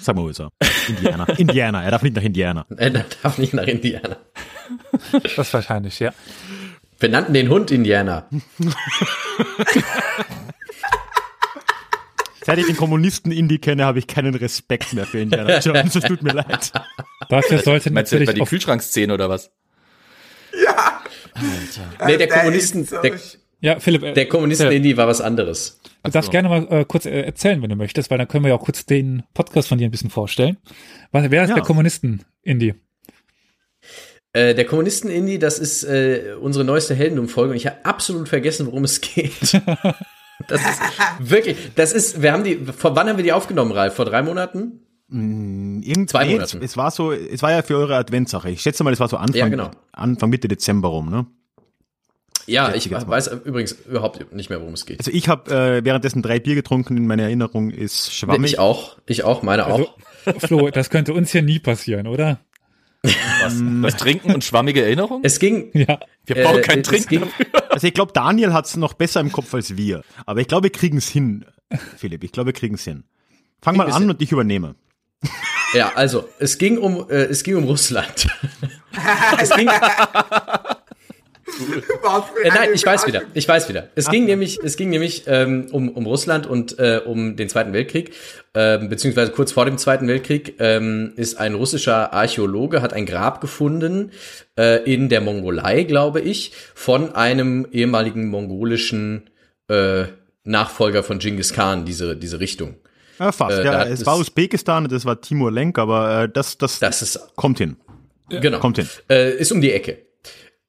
[0.00, 0.50] Sag mal, wo ist er?
[0.88, 1.24] Indiana.
[1.36, 1.82] Indiana.
[1.82, 2.64] Er darf nicht nach Indiana.
[2.76, 4.18] Er darf nicht nach Indiana.
[5.36, 6.12] Das wahrscheinlich, ja.
[7.00, 8.28] Wir nannten den Hund Indiana.
[12.44, 15.94] Seit ich den Kommunisten Indie kenne, habe ich keinen Respekt mehr für Indiana Jones.
[15.94, 16.72] Es tut mir leid.
[17.28, 19.50] Dafür sollte Meinst du etwa natürlich die Kühlschrankszene oder was?
[20.64, 21.02] Ja.
[22.06, 23.12] Nee, der ist Kommunisten, so der,
[23.60, 25.80] ja, Philipp, äh, der Kommunisten-Indie war was anderes.
[26.02, 28.48] du darfst gerne mal äh, kurz äh, erzählen, wenn du möchtest, weil dann können wir
[28.50, 30.56] ja auch kurz den Podcast von dir ein bisschen vorstellen.
[31.12, 31.54] Was, wer ist Ja.
[31.56, 32.74] der Kommunisten-Indie?
[34.32, 38.84] Äh, der Kommunisten-Indie, das ist äh, unsere neueste Heldenum-Folge und ich habe absolut vergessen, worum
[38.84, 39.32] es geht.
[40.46, 40.80] Das ist
[41.18, 43.94] wirklich, das ist, wir haben die, vor wann haben wir die aufgenommen, Ralf?
[43.94, 44.80] Vor drei Monaten?
[45.10, 46.58] Irgend, Zwei nee, Monaten.
[46.58, 48.50] Es, es war so, es war ja für eure Adventssache.
[48.50, 49.70] Ich schätze mal, es war so Anfang, Ja, genau.
[49.90, 51.26] Anfang Mitte Dezember rum, ne?
[52.46, 55.00] Ja, ich ich weiß übrigens überhaupt nicht mehr, worum es geht.
[55.00, 56.96] Also ich habe äh, währenddessen drei Bier getrunken.
[56.96, 58.52] In meiner Erinnerung ist schwammig.
[58.52, 59.94] Ich auch, ich auch, meine auch.
[60.24, 62.40] Also, Flo, das könnte uns hier nie passieren, oder?
[63.02, 63.54] Was?
[63.82, 65.20] Das Trinken und schwammige Erinnerung?
[65.22, 66.00] Es ging, Ja.
[66.26, 67.08] Wir brauchen äh, kein es Trinken.
[67.08, 67.22] ging,
[67.70, 70.02] Also ich glaube, Daniel hat's noch besser im Kopf als wir.
[70.26, 71.44] Aber ich glaube, wir kriegen's hin,
[71.96, 72.24] Philipp.
[72.24, 73.04] Ich glaube, wir kriegen's hin.
[73.62, 74.10] Fang mal an hin.
[74.10, 74.74] und ich übernehme.
[75.74, 78.28] Ja, also es ging um äh, es ging um Russland.
[79.40, 79.68] es ging,
[81.60, 83.22] äh, Was für nein, ich weiß wieder.
[83.34, 83.88] Ich weiß wieder.
[83.94, 87.72] Es ging nämlich es ging nämlich ähm, um um Russland und äh, um den Zweiten
[87.72, 88.12] Weltkrieg
[88.54, 93.40] ähm, beziehungsweise kurz vor dem Zweiten Weltkrieg ähm, ist ein russischer Archäologe hat ein Grab
[93.40, 94.10] gefunden
[94.58, 99.30] äh, in der Mongolei, glaube ich, von einem ehemaligen mongolischen
[99.68, 100.04] äh,
[100.44, 102.76] Nachfolger von Genghis Khan diese diese Richtung.
[103.18, 103.58] Ja, fast.
[103.58, 107.20] Äh, ja, es- war Usbekistan, das war Timur Lenk, aber äh, das, das, Das ist
[107.36, 107.76] kommt hin.
[108.30, 108.58] Genau.
[108.60, 108.88] Kommt hin.
[109.10, 109.98] Äh, ist um die Ecke.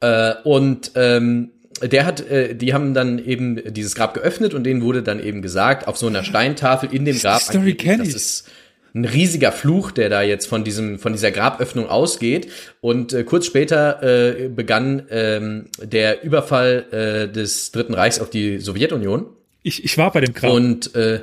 [0.02, 4.82] Äh, und ähm, der hat, äh, die haben dann eben dieses Grab geöffnet und denen
[4.82, 8.50] wurde dann eben gesagt, auf so einer Steintafel in dem Grab, Story das ist
[8.94, 12.50] ein riesiger Fluch, der da jetzt von diesem, von dieser Graböffnung ausgeht.
[12.82, 18.58] Und äh, kurz später äh, begann ähm, der Überfall äh, des Dritten Reichs auf die
[18.58, 19.28] Sowjetunion.
[19.62, 20.52] Ich, ich war bei dem Grab.
[20.52, 21.22] Und äh,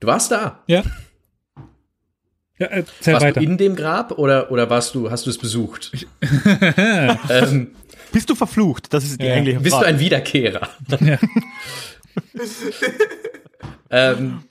[0.00, 0.62] du warst da.
[0.66, 0.82] ja.
[2.58, 3.40] Ja, Warst weiter.
[3.40, 5.90] du in dem Grab oder, oder warst du, hast du es besucht?
[7.28, 7.72] ähm,
[8.12, 8.92] Bist du verflucht?
[8.94, 9.34] Das ist die Ja.
[9.34, 9.88] eigentliche Bist du Frage.
[9.88, 10.68] ein Wiederkehrer?
[11.00, 11.18] Ja.
[13.90, 14.44] ähm,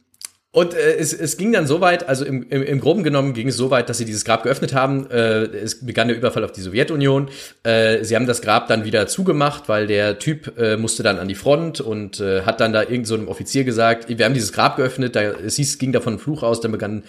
[0.54, 3.48] und äh, es, es ging dann so weit, also im, im, im Groben genommen ging
[3.48, 5.10] es so weit, dass sie dieses Grab geöffnet haben.
[5.10, 7.30] Äh, es begann der Überfall auf die Sowjetunion.
[7.64, 11.28] Äh, sie haben das Grab dann wieder zugemacht, weil der Typ äh, musste dann an
[11.28, 14.78] die Front und äh, hat dann da irgend so Offizier gesagt, wir haben dieses Grab
[14.78, 17.02] geöffnet, da, es hieß, ging davon ein Fluch aus, dann begann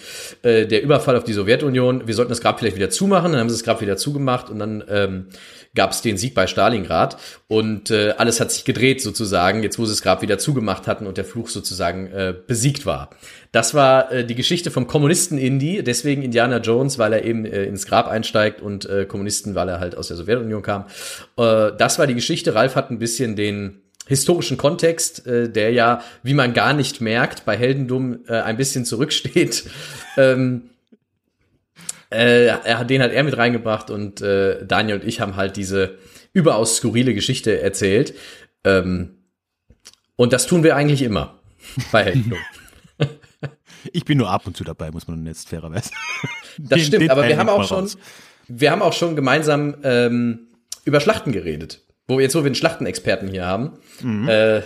[0.42, 2.06] äh, der Überfall auf die Sowjetunion.
[2.06, 4.58] Wir sollten das Grab vielleicht wieder zumachen, dann haben sie das Grab wieder zugemacht und
[4.58, 5.26] dann ähm,
[5.74, 7.18] gab es den Sieg bei Stalingrad
[7.48, 11.06] und äh, alles hat sich gedreht sozusagen, jetzt wo sie das Grab wieder zugemacht hatten
[11.06, 13.10] und der Fluch sozusagen äh, besiegt war.
[13.54, 17.62] Das war äh, die Geschichte vom Kommunisten Indy, deswegen Indiana Jones, weil er eben äh,
[17.66, 20.86] ins Grab einsteigt und äh, Kommunisten, weil er halt aus der Sowjetunion kam.
[21.36, 22.56] Äh, das war die Geschichte.
[22.56, 27.44] Ralf hat ein bisschen den historischen Kontext, äh, der ja, wie man gar nicht merkt,
[27.44, 29.62] bei Heldendum äh, ein bisschen zurücksteht.
[30.16, 30.70] ähm,
[32.10, 35.98] äh, er, den hat er mit reingebracht und äh, Daniel und ich haben halt diese
[36.32, 38.14] überaus skurrile Geschichte erzählt.
[38.64, 39.10] Ähm,
[40.16, 41.38] und das tun wir eigentlich immer
[41.92, 42.40] bei Heldendum.
[43.92, 45.90] Ich bin nur ab und zu dabei, muss man jetzt fairerweise.
[46.58, 47.98] Das Den- stimmt, den aber wir haben auch schon, raus.
[48.46, 50.46] wir haben auch schon gemeinsam ähm,
[50.84, 51.80] über Schlachten geredet.
[52.06, 54.28] Wo jetzt, wo wir einen Schlachtenexperten hier haben, Mhm.
[54.28, 54.62] äh,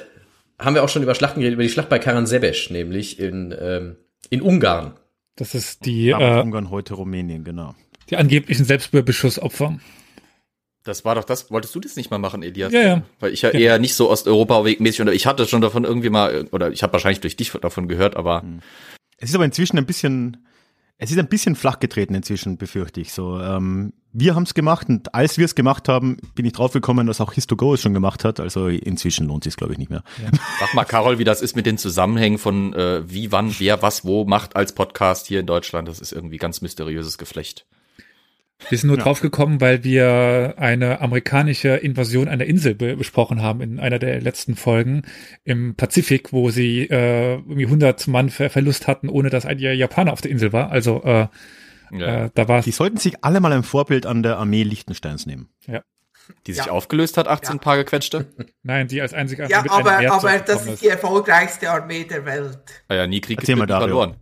[0.58, 3.96] haben wir auch schon über Schlachten geredet, über die Schlacht bei Karansebesch, nämlich in, ähm,
[4.28, 4.94] in Ungarn.
[5.36, 7.74] Das ist die, Ja, äh, Ungarn, heute Rumänien, genau.
[8.10, 9.78] die angeblichen Selbstbeschussopfer.
[10.84, 11.50] Das war doch das.
[11.50, 12.72] Wolltest du das nicht mal machen, Elias?
[12.72, 13.02] Ja, ja.
[13.20, 16.70] Weil ich ja eher nicht so Osteuropa-mäßig oder ich hatte schon davon irgendwie mal, oder
[16.72, 18.42] ich habe wahrscheinlich durch dich davon gehört, aber
[19.18, 20.38] Es ist aber inzwischen ein bisschen,
[20.96, 23.40] es ist ein bisschen flach getreten inzwischen, befürchte ich so.
[23.40, 27.20] Ähm, wir haben es gemacht und als wir es gemacht haben, bin ich draufgekommen, dass
[27.20, 28.40] auch Histogo es schon gemacht hat.
[28.40, 30.02] Also inzwischen lohnt sich glaube ich nicht mehr.
[30.60, 34.04] sag mal, Carol, wie das ist mit den Zusammenhängen von äh, wie, wann, wer, was,
[34.04, 35.88] wo macht als Podcast hier in Deutschland.
[35.88, 37.66] Das ist irgendwie ganz mysteriöses Geflecht.
[38.68, 39.04] Wir sind nur Ja.
[39.04, 44.56] draufgekommen, weil wir eine amerikanische Invasion einer Insel be besprochen haben in einer der letzten
[44.56, 45.02] Folgen
[45.44, 50.12] im Pazifik, wo sie äh, irgendwie 100 Mann Ver Verlust hatten, ohne dass ein Japaner
[50.12, 50.70] auf der Insel war.
[50.70, 51.28] Also äh,
[51.92, 52.24] Ja.
[52.26, 55.48] äh, da war Die sollten sich alle mal ein Vorbild an der Armee Liechtensteins nehmen.
[56.46, 56.72] Die sich Ja.
[56.72, 57.58] aufgelöst hat, 18 Ja.
[57.62, 58.26] Paar gequetschte.
[58.62, 62.04] nein, die als einzige Ja, mit einem aber, Meer aber das ist die erfolgreichste Armee
[62.04, 62.58] der Welt.
[62.88, 64.16] Ah ja, nie Krieg verloren.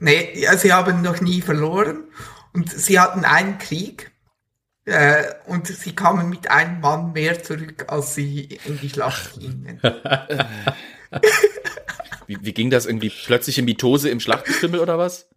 [0.00, 2.04] Nee, ja, sie haben noch nie verloren
[2.52, 4.10] und sie hatten einen Krieg
[4.84, 9.80] äh, und sie kamen mit einem Mann mehr zurück, als sie in die Schlacht gingen.
[12.26, 13.10] Wie, wie ging das irgendwie?
[13.10, 15.28] Plötzliche Mitose im Schlachtgefimmel oder was?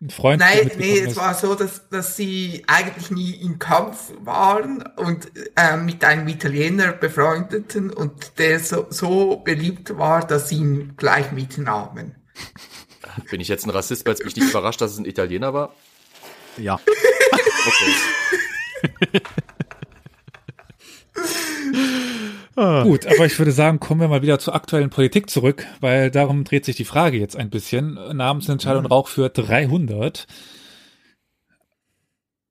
[0.00, 4.84] Ein Freund Nein, nee, es war so, dass, dass sie eigentlich nie im Kampf waren
[4.96, 10.94] und äh, mit einem Italiener befreundeten und der so, so beliebt war, dass sie ihn
[10.96, 12.16] gleich mitnahmen.
[13.30, 15.74] Bin ich jetzt ein Rassist, weil es mich nicht überrascht, dass es ein Italiener war?
[16.58, 16.80] Ja.
[17.66, 19.22] Okay.
[22.54, 26.44] Gut, aber ich würde sagen, kommen wir mal wieder zur aktuellen Politik zurück, weil darum
[26.44, 27.94] dreht sich die Frage jetzt ein bisschen.
[28.12, 30.26] Namensentscheidung Rauch für 300.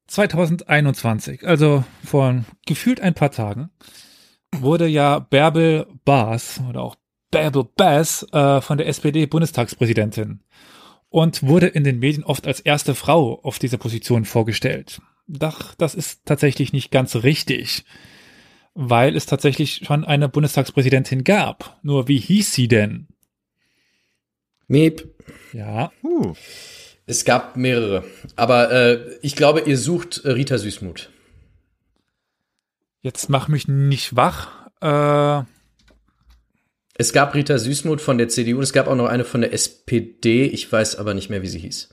[0.07, 3.69] 2021, also vor gefühlt ein paar Tagen,
[4.51, 6.95] wurde ja Bärbel Baas oder auch
[7.31, 10.41] Bärbel Bass äh, von der SPD Bundestagspräsidentin
[11.13, 15.01] und wurde in den Medien oft als erste Frau auf dieser Position vorgestellt.
[15.27, 17.85] Doch das ist tatsächlich nicht ganz richtig
[18.75, 21.79] weil es tatsächlich schon eine Bundestagspräsidentin gab.
[21.83, 23.07] Nur wie hieß sie denn?
[24.67, 25.09] Miep.
[25.53, 26.33] Ja, Uh,
[27.05, 28.03] Es gab mehrere.
[28.35, 31.09] Aber äh, ich glaube, ihr sucht äh, Rita Süßmuth.
[33.01, 34.67] jetzt mach mich nicht wach.
[34.81, 35.45] Äh,
[36.95, 39.51] Es gab Rita Süßmuth von der CDU und es gab auch noch eine von der
[39.53, 40.45] SPD.
[40.45, 41.89] Ich weiß aber nicht mehr, wie sie hieß.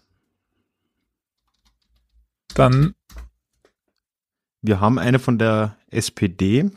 [2.55, 2.95] dann,
[4.63, 6.71] wir haben eine von der SPD,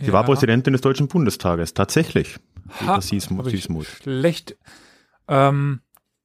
[0.00, 2.38] die ja, war Präsidentin des Deutschen Bundestages, tatsächlich.
[2.80, 3.86] Ha, Rita Süßmuth.
[4.02, 4.56] Schlecht.
[5.28, 5.80] Ähm,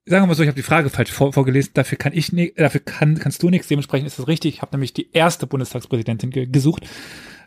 [0.06, 1.72] sagen wir mal so, ich habe die Frage falsch vor, vorgelesen.
[1.74, 3.68] Dafür kann ich ni- dafür kann, kannst du nichts.
[3.68, 4.54] Dementsprechend ist das richtig.
[4.54, 6.86] Ich habe nämlich die erste Bundestagspräsidentin ge gesucht.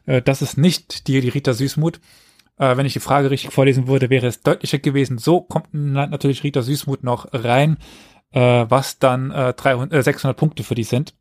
[0.06, 2.00] Äh, das ist nicht die, die Rita Süßmuth.
[2.60, 5.18] Äh, wenn ich die Frage richtig vorlesen würde, wäre es deutlicher gewesen.
[5.18, 7.78] So kommt na natürlich Rita Süßmuth noch rein,
[8.32, 11.16] äh, was dann äh, 300, äh, 600 Punkte für die sind.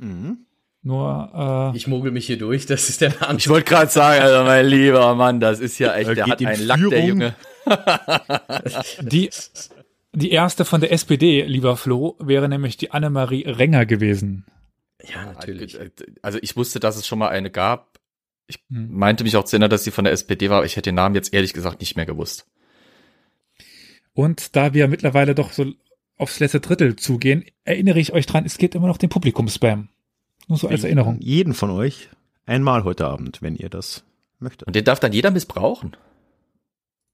[0.00, 0.46] Mhm.
[0.82, 3.38] Nur, äh, Ich mogel mich hier durch, das ist der Name.
[3.38, 6.32] Ich wollte gerade sagen, also mein lieber Mann, das ist ja echt, Er der geht
[6.32, 7.04] hat in einen Lack, der.
[7.04, 7.34] Junge.
[9.02, 9.28] die,
[10.14, 14.46] die erste von der SPD, lieber Flo, wäre nämlich die Annemarie Renger gewesen.
[15.02, 15.78] Ja, natürlich.
[16.22, 17.89] Also ich wusste, dass es schon mal eine gab.
[18.50, 18.96] Ich Hm.
[18.96, 20.96] meinte mich auch zu erinnern, dass sie von der SPD war, aber ich hätte den
[20.96, 22.46] Namen jetzt ehrlich gesagt nicht mehr gewusst.
[24.12, 25.72] Und da wir mittlerweile doch so
[26.16, 29.88] aufs letzte Drittel zugehen, erinnere ich euch dran, es gibt immer noch den Publikumsspam.
[30.48, 31.18] Nur so als Erinnerung.
[31.20, 32.10] Jeden von euch
[32.44, 34.04] einmal heute Abend, wenn ihr das
[34.40, 34.66] möchtet.
[34.66, 35.96] Und den darf dann jeder missbrauchen.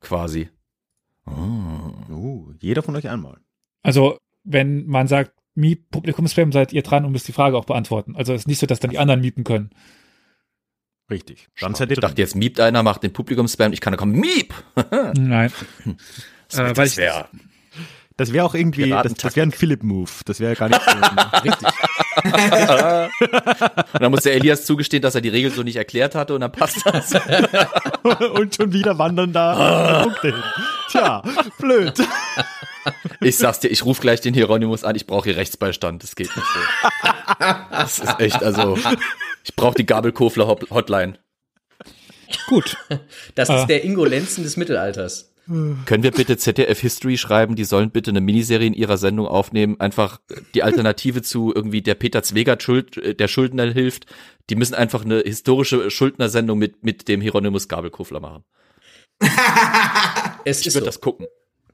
[0.00, 0.48] Quasi.
[1.26, 1.92] Oh.
[2.10, 3.38] Uh, jeder von euch einmal.
[3.82, 8.14] Also, wenn man sagt, Miep, Publikumsspam, seid ihr dran und müsst die Frage auch beantworten.
[8.14, 9.70] Also es ist nicht so, dass dann die anderen miepen können.
[11.10, 11.48] Richtig.
[11.60, 13.72] Ihr Ich dachte, jetzt miept einer, macht den Publikumsspam.
[13.72, 14.52] Ich kann da kommen, miep!
[15.16, 15.52] Nein.
[16.48, 17.28] Das, Äh, das wäre.
[18.16, 20.10] Das wäre auch irgendwie, das, das wäre ein Philipp-Move.
[20.24, 20.90] Das wäre gar nicht so.
[21.44, 21.68] Richtig.
[23.92, 26.40] und dann muss der Elias zugestehen, dass er die Regel so nicht erklärt hatte und
[26.40, 27.12] dann passt das.
[28.32, 30.42] und schon wieder wandern da Punkte hin.
[30.88, 31.22] Tja,
[31.58, 31.94] blöd.
[33.20, 36.02] Ich sag's dir, ich rufe gleich den Hieronymus an, ich brauche hier Rechtsbeistand.
[36.02, 37.44] Das geht nicht so.
[37.70, 38.78] Das ist echt, also,
[39.44, 41.18] ich brauche die Gabelkofler Hot- Hotline.
[42.48, 42.76] Gut.
[43.34, 43.60] Das Ah.
[43.60, 45.32] ist der Ingo Lenzen des Mittelalters.
[45.48, 49.78] Können wir bitte ZDF History schreiben, die sollen bitte eine Miniserie in ihrer Sendung aufnehmen,
[49.78, 50.18] einfach
[50.54, 54.06] die Alternative zu irgendwie der Peter Zwegert Schuld, äh, der Schuldner hilft.
[54.50, 58.42] Die müssen einfach eine historische Schuldner-Sendung mit, mit dem Hieronymus Gabelkofler machen.
[60.44, 60.84] Es Ich würde so.
[60.86, 61.26] das gucken.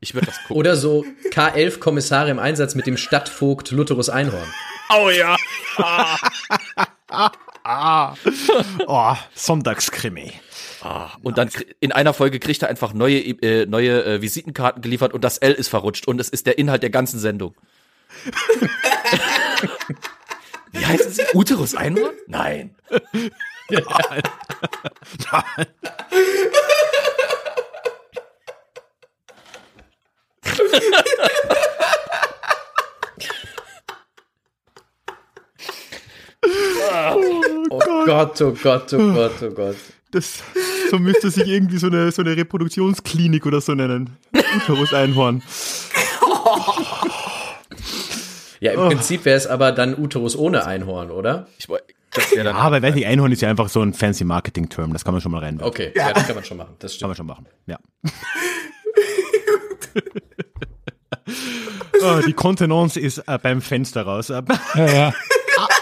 [0.02, 0.56] Ich würde das gucken.
[0.56, 4.52] Oder so K11 Kommissare im Einsatz mit dem Stadtvogt Lutherus Einhorn.
[4.94, 5.36] Oh ja.
[8.86, 10.32] oh, Sonntagskrimi.
[10.82, 15.14] Ah, und dann in einer Folge kriegt er einfach neue, äh, neue äh, Visitenkarten geliefert
[15.14, 17.54] und das L ist verrutscht und es ist der Inhalt der ganzen Sendung.
[20.72, 21.22] Wie heißen sie?
[21.32, 22.14] Uterus Einhorn?
[22.26, 22.74] Nein.
[37.70, 39.76] Oh Gott, oh Gott, oh Gott, oh Gott.
[40.10, 40.42] Das,
[40.90, 44.16] so müsste sich irgendwie so eine, so eine Reproduktionsklinik oder so nennen.
[44.56, 45.42] Uterus-Einhorn.
[48.60, 51.46] Ja, im Prinzip wäre es aber dann Uterus ohne Einhorn, oder?
[51.58, 51.66] Ich,
[52.36, 54.92] Ja, aber weiß nicht, Einhorn ist ja einfach so ein fancy Marketing-Term.
[54.92, 55.68] Das kann man schon mal reinwerfen.
[55.68, 56.12] Okay, ja.
[56.12, 56.74] das kann man schon machen.
[56.78, 57.08] Das Kann stimmt.
[57.08, 57.78] man schon machen, ja.
[62.02, 64.30] Oh, die Kontenance ist äh, beim Fenster raus.
[64.30, 64.42] Äh,
[64.74, 65.14] Ja, ja.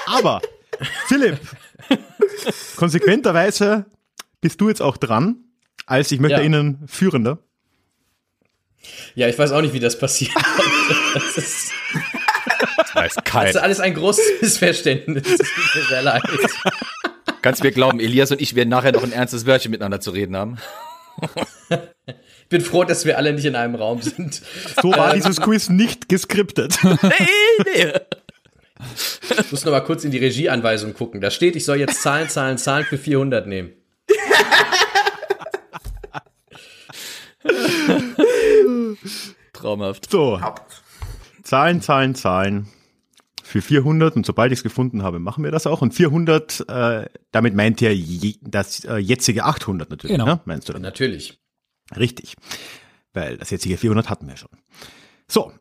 [0.07, 0.41] Aber,
[1.07, 1.39] Philipp,
[2.77, 3.87] konsequenterweise
[4.41, 5.37] bist du jetzt auch dran,
[5.87, 6.45] als ich möchte Ja.
[6.45, 7.39] Ihnen Führender.
[9.15, 10.33] Ja, ich weiß auch nicht, wie das passiert.
[11.15, 11.73] Das ist,
[12.95, 15.23] weiß das ist alles ein großes Missverständnis.
[15.23, 16.23] Das tut mir sehr leid.
[17.43, 20.37] Kannst mir glauben, Elias und ich werden nachher noch ein ernstes Wörtchen miteinander zu reden
[20.37, 20.59] haben.
[22.51, 24.43] Ich bin froh, dass wir alle nicht in einem Raum sind.
[24.83, 26.77] So war dieses Quiz nicht geskriptet.
[29.39, 31.21] Ich muss noch mal kurz in die Regieanweisung gucken.
[31.21, 33.73] Da steht, ich soll jetzt Zahlen, Zahlen, Zahlen für 400 nehmen.
[39.53, 40.11] Traumhaft.
[40.11, 40.41] So,
[41.43, 42.69] Zahlen, Zahlen, Zahlen.
[43.43, 45.83] Für 400 und sobald ich es gefunden habe, machen wir das auch.
[45.83, 50.27] Und 400, äh, damit meint ihr je, das äh, jetzige 800 natürlich, Genau.
[50.27, 50.41] ne?
[50.45, 50.83] meinst du dann?
[50.83, 51.39] Natürlich.
[51.97, 52.35] Richtig.
[53.13, 54.51] Weil das jetzige 400 hatten wir schon.
[55.29, 55.53] So.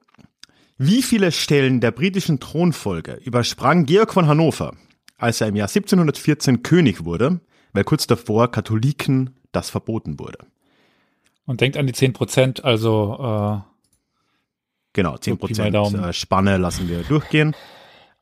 [0.77, 4.75] Wie viele Stellen der britischen Thronfolge übersprang Georg von Hannover,
[5.17, 7.41] als er im Jahr 1714 König wurde,
[7.73, 10.39] weil kurz davor Katholiken das verboten wurde?
[11.45, 13.63] Und denkt an die 10 Prozent, also
[14.93, 16.03] Genau, 10 Pi mal Prozent Daumen.
[16.03, 17.55] äh, Spanne lassen wir durchgehen.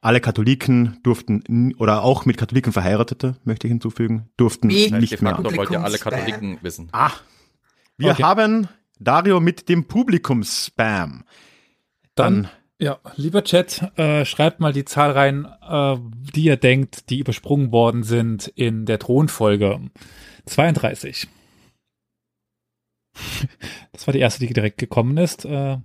[0.02, 4.92] Alle Katholiken durften, oder auch mit Katholiken Verheiratete, möchte ich hinzufügen, durften Wie?
[4.92, 5.36] nicht mehr.
[5.36, 5.98] Faktor wollt ihr alle.
[5.98, 6.90] Katholiken wissen.
[6.92, 7.12] Ah,
[7.98, 8.24] wir Okay.
[8.24, 8.68] haben
[9.00, 11.24] Dario mit dem Publikumsspam.
[12.16, 15.98] dann, Dann ja, lieber Chat, äh, schreibt mal die Zahl rein, äh,
[16.36, 19.80] die ihr denkt, die übersprungen worden sind in der Thronfolge.
[20.46, 21.28] 32.
[23.92, 25.44] Das war die erste, die direkt gekommen ist.
[25.44, 25.78] Äh,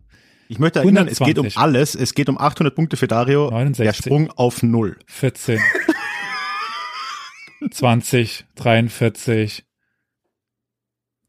[0.49, 1.57] Ich möchte erinnern, es geht um 120.
[1.57, 1.95] alles.
[1.95, 3.49] Es geht um 800 Punkte für Dario.
[3.51, 3.85] 69.
[3.87, 4.99] Der Sprung auf Null.
[5.07, 5.59] 14.
[7.71, 9.65] 20, 43,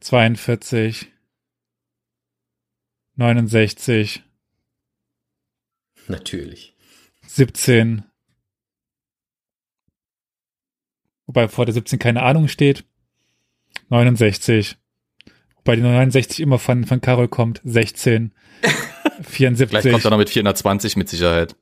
[0.04, 1.12] 42,
[3.16, 4.24] 69,
[6.08, 6.76] Natürlich.
[7.28, 8.04] 17.
[11.26, 12.86] Wobei vor der 17 keine Ahnung steht.
[13.90, 14.78] 69.
[15.56, 17.62] Wobei die 69 immer von, von Carol kommt.
[17.64, 18.34] 16.
[18.62, 19.92] Gleich 74.
[19.92, 21.56] kommt er noch mit 420 mit Sicherheit.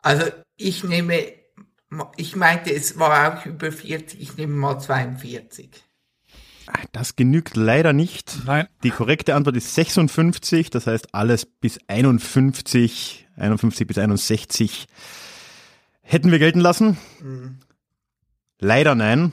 [0.00, 1.32] Also ich nehme,
[2.16, 5.70] ich meinte, es war auch über 40, ich nehme mal 42.
[6.92, 8.40] Das genügt leider nicht.
[8.44, 8.66] Nein.
[8.82, 10.70] Die korrekte Antwort ist 56.
[10.70, 14.86] Das heißt, alles bis 51, 51 bis 61
[16.02, 16.98] hätten wir gelten lassen.
[18.58, 19.32] Leider nein.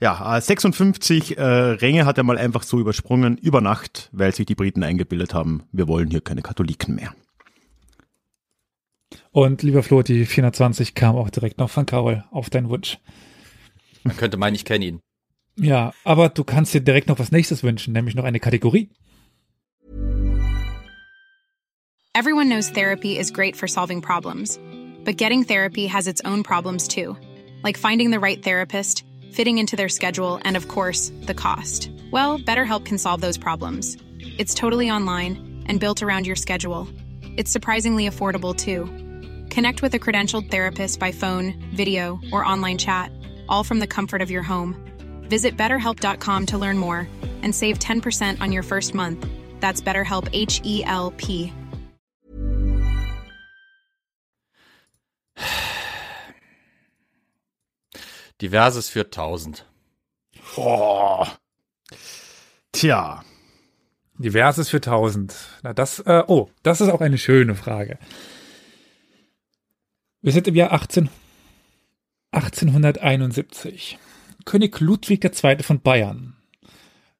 [0.00, 4.46] Ja, äh, 56 äh, Ränge hat er mal einfach so übersprungen über Nacht, weil sich
[4.46, 7.14] die Briten eingebildet haben, wir wollen hier keine Katholiken mehr.
[9.32, 12.98] Und lieber Flo, die 420 kam auch direkt noch von Carol auf deinen Wunsch.
[14.04, 15.00] Man könnte meinen, ich kenne ihn.
[15.56, 18.90] Ja, aber du kannst dir direkt noch was nächstes wünschen, nämlich noch eine Kategorie.
[22.14, 24.58] Everyone knows therapy is great for solving problems,
[25.02, 27.16] but getting therapy has its own problems too,
[27.64, 29.02] like finding the right therapist,
[29.32, 31.90] fitting into their schedule, and of course, the cost.
[32.10, 33.96] Well, BetterHelp can solve those problems.
[34.38, 36.86] It's totally online and built around your schedule.
[37.38, 38.90] It's surprisingly affordable too.
[39.52, 43.12] Connect with a credentialed therapist by phone, video, or online chat,
[43.50, 44.74] all from the comfort of your home.
[45.28, 47.06] Visit betterhelp.com to learn more
[47.42, 49.26] and save 10% on your first month.
[49.60, 51.52] That's BetterHelp H E L P.
[58.40, 59.66] Diverses für 1000.
[60.56, 61.26] Oh.
[62.72, 63.22] Tja,
[64.18, 65.34] Diverses für 1000.
[65.62, 67.98] Na, das, äh, oh, das ist auch eine schöne Frage.
[70.22, 71.10] Wir sind im Jahr 18,
[72.30, 73.98] 1871.
[74.44, 75.62] König Ludwig II.
[75.62, 76.36] von Bayern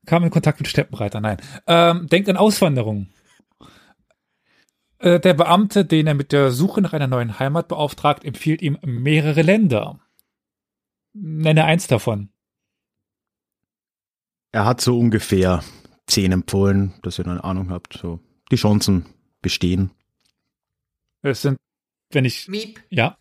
[0.06, 1.20] kam in Kontakt mit Steppenreiter.
[1.20, 1.38] Nein.
[1.66, 3.08] Ähm, denkt an Auswanderung.
[4.98, 8.78] Äh, der Beamte, den er mit der Suche nach einer neuen Heimat beauftragt, empfiehlt ihm
[8.82, 10.00] mehrere Länder.
[11.12, 12.30] Nenne eins davon.
[14.52, 15.62] Er hat so ungefähr
[16.06, 17.94] zehn empfohlen, dass ihr eine Ahnung habt.
[17.94, 19.06] So die Chancen
[19.40, 19.90] bestehen.
[21.22, 21.56] Es sind,
[22.14, 23.16] wenn ich, Miep, ja,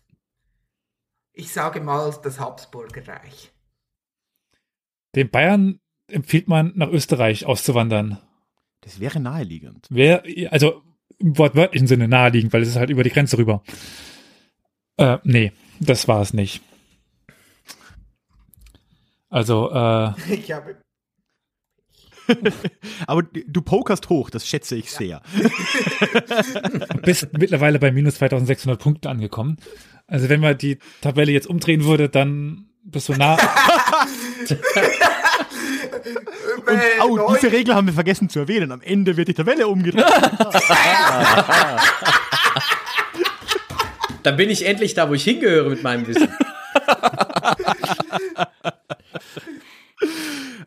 [1.32, 3.52] ich sage mal das Habsburger Reich.
[5.14, 8.18] den Bayern empfiehlt man, nach Österreich auszuwandern.
[8.82, 9.86] Das wäre naheliegend.
[9.90, 10.82] Wer, also
[11.18, 13.62] im wortwörtlichen Sinne naheliegend, weil es ist halt über die Grenze rüber.
[14.96, 16.62] Äh, nee, das war es nicht.
[19.30, 20.81] Also, äh, Ich habe
[23.06, 25.22] Aber du pokerst hoch, das schätze ich sehr.
[27.02, 29.56] bist mittlerweile bei minus 2600 Punkten angekommen.
[30.06, 33.36] Also wenn man die Tabelle jetzt umdrehen würde, dann bist du nah.
[37.04, 38.72] Und oh, diese Regel haben wir vergessen zu erwähnen.
[38.72, 40.04] Am Ende wird die Tabelle umgedreht.
[44.22, 46.28] Dann bin ich endlich da, wo ich hingehöre mit meinem Wissen.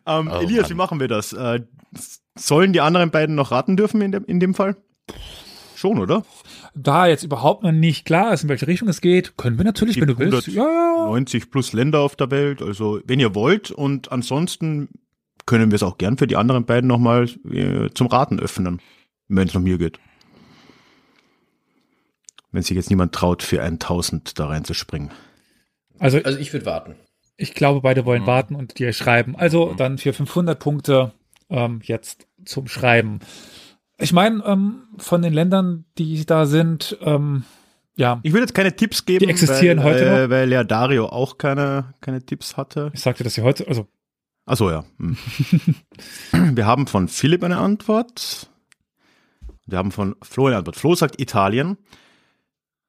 [0.06, 0.70] Ähm, Oh, Elias, Mann.
[0.70, 1.32] wie machen wir das?
[1.32, 1.60] Äh,
[2.38, 4.76] sollen die anderen beiden noch raten dürfen in dem, in dem Fall?
[5.74, 6.24] Schon, oder?
[6.74, 10.00] Da jetzt überhaupt noch nicht klar ist, in welche Richtung es geht, können wir natürlich,
[10.00, 10.46] wenn du willst.
[10.48, 11.04] Ja, ja.
[11.06, 12.62] 90 plus Länder auf der Welt.
[12.62, 13.70] Also, wenn ihr wollt.
[13.70, 14.88] Und ansonsten
[15.44, 18.80] können wir es auch gern für die anderen beiden nochmal äh, zum Raten öffnen,
[19.28, 19.98] wenn es nach mir geht.
[22.52, 25.10] Wenn sich jetzt niemand traut, für 1000 da reinzuspringen.
[25.98, 26.96] Also Also ich würde warten.
[27.36, 28.26] Ich glaube, beide wollen Mhm.
[28.26, 29.36] warten und dir schreiben.
[29.36, 31.12] Also dann für 500 Punkte
[31.50, 33.20] ähm, jetzt zum Schreiben.
[33.98, 37.44] Ich meine, ähm, von den Ländern, die da sind, ähm,
[37.96, 41.06] ja, Ich würde jetzt keine Tipps geben, Die existieren weil, heute äh, weil ja Dario
[41.06, 42.90] auch keine, keine Tipps hatte.
[42.92, 43.86] ich sagte das ja heute, also
[44.48, 44.84] Ach so, ja.
[44.98, 45.16] Hm.
[46.56, 48.48] Wir haben von Philipp eine Antwort.
[49.66, 50.76] Wir haben von Flo eine Antwort.
[50.76, 51.76] Flo sagt Italien.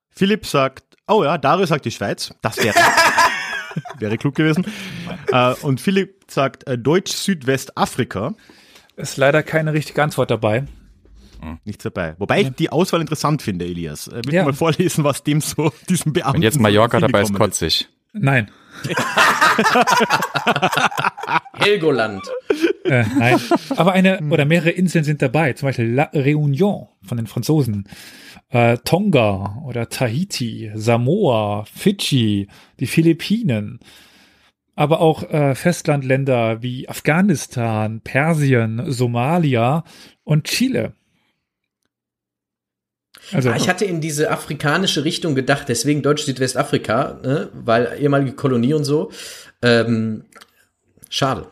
[0.09, 2.31] Philipp sagt, oh ja, Dario sagt die Schweiz.
[2.43, 2.75] Das wäre,
[3.99, 4.65] wäre klug gewesen.
[5.31, 8.33] Äh, und Philipp sagt äh, Deutsch-Südwestafrika.
[8.95, 10.65] ist leider keine richtige Antwort dabei.
[11.65, 12.15] Nichts dabei.
[12.17, 14.07] Wobei ich die Auswahl interessant finde, Elias.
[14.07, 14.41] Äh, willst Ja.
[14.41, 17.87] du mal vorlesen, was dem so, diesem Beamten Wenn jetzt Mallorca dabei ist, ich.
[18.13, 18.49] Nein,
[21.53, 22.23] Helgoland.
[22.85, 23.39] äh, nein.
[23.75, 27.87] Aber eine oder mehrere Inseln sind dabei, zum Beispiel La Réunion von den Franzosen,
[28.49, 32.47] äh, Tonga oder Tahiti, Samoa, Fidschi,
[32.79, 33.79] die Philippinen,
[34.75, 39.83] aber auch äh, Festlandländer wie Afghanistan, Persien, Somalia
[40.23, 40.93] und Chile.
[43.33, 47.49] Also, Ah, ich hatte in diese afrikanische Richtung gedacht, deswegen Deutsch-Südwestafrika, ne?
[47.53, 49.11] weil ehemalige Kolonie und so.
[49.61, 50.25] Ähm,
[51.09, 51.47] schade.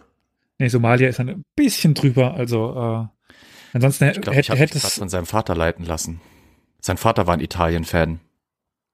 [0.59, 3.35] nee, Somalia ist ein bisschen drüber, also äh,
[3.73, 6.21] ansonsten Ich glaube, ich hätte hätte es von seinem Vater leiten lassen.
[6.79, 8.19] Sein Vater war ein Italien-Fan.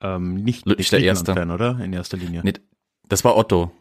[0.01, 1.33] Ähm, nicht, Ludwig der Griechenland Erste.
[1.39, 1.79] Fan, oder?
[1.83, 2.41] In erster Linie.
[2.43, 2.53] Nee,
[3.09, 3.71] das war Otto.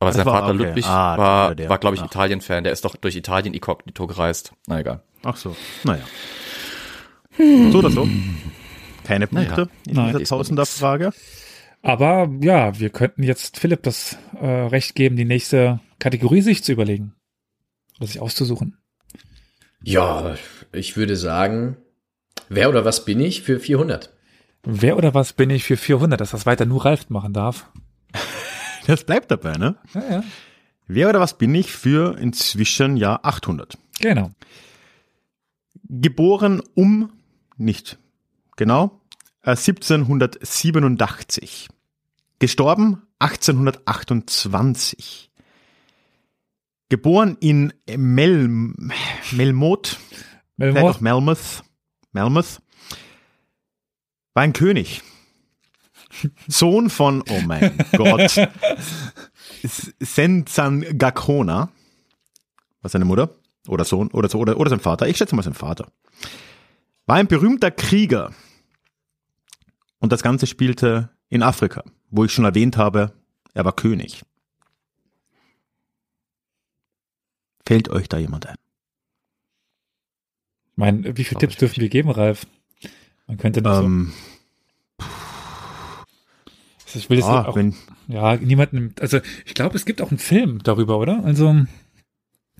[0.00, 0.64] Aber Das sein war- Vater okay.
[0.66, 1.68] Ludwig Ah, war, der, der.
[1.70, 2.02] war glaube ich.
[2.02, 2.64] Italien-Fan.
[2.64, 4.52] Der ist doch durch Italien inkognito gereist.
[4.66, 5.02] Na egal.
[5.22, 5.54] Ach so,
[5.84, 6.02] naja.
[7.72, 8.08] So oder so.
[9.04, 9.68] Keine Punkte Naja.
[9.86, 11.12] in Nein, dieser Tausender-Frage.
[11.82, 16.72] Aber ja, wir könnten jetzt Philipp das äh, Recht geben, die nächste Kategorie sich zu
[16.72, 17.14] überlegen.
[17.98, 18.76] Oder sich auszusuchen.
[19.82, 20.34] Ja,
[20.72, 21.76] ich würde sagen,
[22.50, 24.10] wer oder was bin ich für 400?
[24.62, 27.70] Wer oder was bin ich für 400, dass das weiter nur Ralf machen darf?
[28.86, 29.76] Das bleibt dabei, ne?
[29.94, 30.24] Ja, ja.
[30.88, 33.76] Wer oder was bin ich für inzwischen Jahr 800?
[34.00, 34.30] Genau.
[35.84, 37.12] Geboren um,
[37.60, 37.98] nicht.
[38.56, 39.00] Genau,
[39.42, 41.68] äh, 1787.
[42.38, 45.30] Gestorben 1828.
[46.88, 49.98] Geboren in Mel, Melmoth, vielleicht
[50.74, 51.62] Melmoth, auch Melmoth,
[52.12, 52.60] Melmoth,
[54.34, 55.02] war ein König.
[56.48, 58.36] Sohn von, oh mein Gott,
[59.62, 61.70] S- Senzan Gakona,
[62.82, 63.36] war seine Mutter?
[63.68, 64.08] Oder Sohn?
[64.08, 65.92] Oder, so, oder, oder sein Vater, ich schätze mal sein Vater,
[67.10, 68.32] war ein berühmter Krieger
[69.98, 73.12] und das Ganze spielte in Afrika, wo ich schon erwähnt habe,
[73.52, 74.22] er war König.
[77.66, 78.54] Fällt euch da jemand ein?
[80.70, 82.46] ich meine, wie viele Glaub Tipps dürfen wir geben, Ralf?
[83.26, 84.12] Man könnte nicht Ähm,
[86.86, 87.74] so, ich will jetzt ah, auch, wenn,
[88.06, 91.24] ja, niemanden, also ich glaube, es gibt auch einen Film darüber, oder?
[91.24, 91.66] Also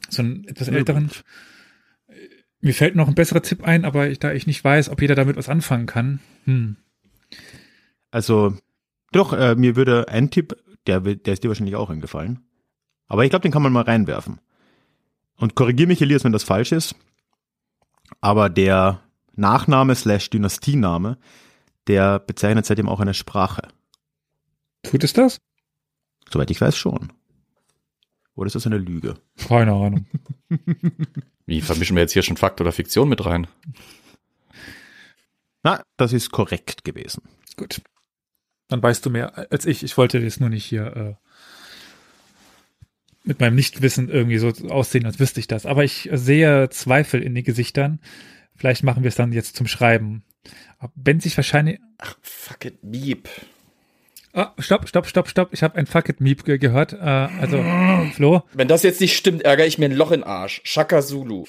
[0.09, 1.09] so einen etwas älteren.
[2.61, 5.15] Mir fällt noch ein besserer Tipp ein, aber ich, da ich nicht weiß, ob jeder
[5.15, 6.21] damit was anfangen kann.
[6.45, 6.77] Hm.
[8.11, 8.55] Also,
[9.13, 10.57] doch, äh, mir würde ein Tipp,
[10.87, 12.41] der, der ist dir wahrscheinlich auch eingefallen.
[13.07, 14.41] Aber ich glaube, den kann man mal reinwerfen.
[15.37, 16.95] Und korrigier mich, Elias, wenn das falsch ist.
[18.21, 19.01] Aber der
[19.35, 21.19] Nachname slash Dynastiename,
[21.87, 23.63] der bezeichnet seitdem auch eine Sprache.
[24.83, 25.39] Tut es das?
[26.31, 27.13] Soweit ich weiß schon.
[28.35, 29.15] Oder ist das eine Lüge?
[29.49, 30.07] Keine Ahnung.
[31.51, 33.49] Wie vermischen wir jetzt hier schon Fakt oder Fiktion mit rein?
[35.65, 37.25] Na, das ist korrekt gewesen.
[37.57, 37.83] Gut.
[38.69, 39.83] Dann weißt du mehr als ich.
[39.83, 41.15] Ich wollte jetzt nur nicht hier äh,
[43.25, 45.67] mit meinem Nichtwissen irgendwie so aussehen, als wüsste ich das.
[45.67, 47.99] Aber ich sehe Zweifel in den Gesichtern.
[48.55, 50.23] Vielleicht machen wir es dann jetzt zum Schreiben.
[50.95, 51.81] Wenn sich wahrscheinlich.
[51.99, 53.29] Ach, fuck it, Beep.
[54.33, 55.49] Ah, stopp, stopp, stopp, stopp.
[55.53, 56.93] Ich habe ein Fuck it Meep ge gehört.
[56.93, 57.65] Äh, also,
[58.15, 60.61] Flo, Wenn das jetzt nicht stimmt, ärgere ich mir ein Loch in den Arsch.
[60.65, 61.45] Shaka Zulu.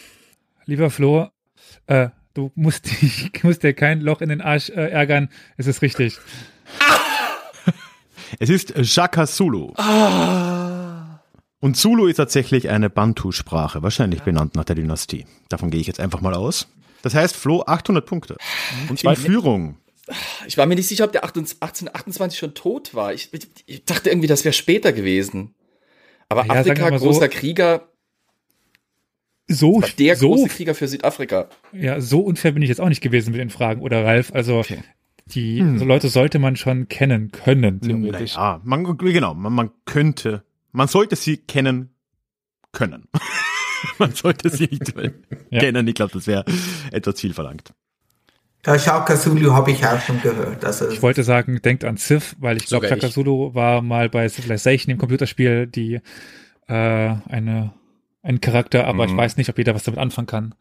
[0.65, 1.27] lieber Flo,
[1.85, 5.29] äh, du musst, dich, musst dir kein Loch in den Arsch äh, ärgern.
[5.57, 6.17] Es ist richtig.
[8.39, 9.73] Es ist Shaka Zulu.
[11.59, 15.25] Und Zulu ist tatsächlich eine Bantu-Sprache, wahrscheinlich benannt nach der Dynastie.
[15.49, 16.67] Davon gehe ich jetzt einfach mal aus.
[17.03, 18.37] Das heißt, Flo 800 Punkte.
[18.89, 19.77] Und in Führung.
[20.47, 23.13] Ich war mir nicht sicher, ob der 1828 schon tot war.
[23.13, 25.55] Ich, ich, ich dachte irgendwie, das wäre später gewesen.
[26.29, 27.05] Aber Ja, Afrika, mal so.
[27.05, 27.89] großer Krieger,
[29.47, 31.49] So, war der so, große Krieger für Südafrika.
[31.73, 34.31] ja, so unfair bin ich jetzt auch nicht gewesen mit den Fragen, oder Ralf?
[34.33, 34.79] Also, Okay.
[35.27, 38.35] die so Leute sollte man schon kennen können, theoretisch.
[38.35, 41.93] Naja, man, genau, man, man könnte, man sollte sie kennen
[42.71, 43.07] können.
[43.97, 44.93] man sollte sie nicht
[45.51, 45.59] Ja.
[45.59, 45.87] kennen.
[45.87, 46.45] Ich glaube, das wäre
[46.91, 47.73] etwas viel verlangt.
[48.65, 50.63] Ja, Shaka Zulu habe ich auch schon gehört.
[50.63, 53.13] Also Ich wollte sagen, denkt an Civ, weil ich glaube, Shaka ich.
[53.13, 55.99] Zulu war mal bei Civilization, dem Computerspiel, die
[56.67, 57.73] äh, eine
[58.23, 59.17] ein Charakter, aber ich Mhm.
[59.17, 60.53] weiß nicht, ob jeder was damit anfangen kann.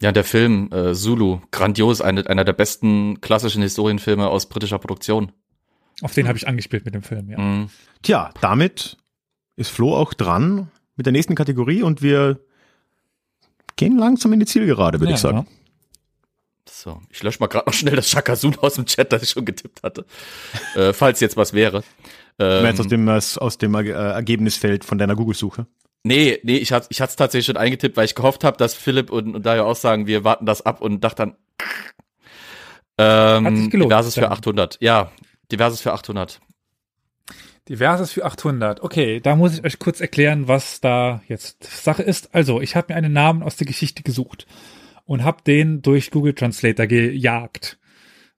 [0.00, 5.30] Ja, der Film äh, Zulu, grandios, eine, einer der besten klassischen Historienfilme aus britischer Produktion.
[6.00, 7.38] Auf den habe ich angespielt mit dem Film, ja.
[7.38, 7.68] Mhm.
[8.02, 8.96] Tja, damit
[9.56, 12.40] ist Flo auch dran mit der nächsten Kategorie und wir
[13.76, 15.38] gehen langsam in die Zielgerade, würde Ja, ich sagen.
[15.38, 15.44] ja.
[16.68, 19.30] So, ich lösche mal gerade noch schnell das Shaka Zulu aus dem Chat, das ich
[19.30, 20.04] schon getippt hatte.
[20.74, 21.82] äh, falls jetzt was wäre.
[22.38, 25.66] Du meinst aus Ähm, dem, aus dem äh, Ergebnisfeld von deiner Google-Suche.
[26.02, 29.10] nee, nee, ich hatte ich es tatsächlich schon eingetippt, weil ich gehofft habe, dass Philipp
[29.10, 31.36] und, und Dario auch sagen, wir warten das ab und dachte dann,
[32.98, 34.32] ähm, Hat sich gelohnt, diverses für dann.
[34.32, 34.78] 800.
[34.80, 35.12] Ja,
[35.52, 36.40] diverses für 800.
[37.68, 38.82] Diverses für 800.
[38.82, 42.34] Okay, da muss ich euch kurz erklären, was da jetzt Sache ist.
[42.34, 44.46] Also, ich habe mir einen Namen aus der Geschichte gesucht
[45.04, 47.78] und habe den durch Google Translator gejagt.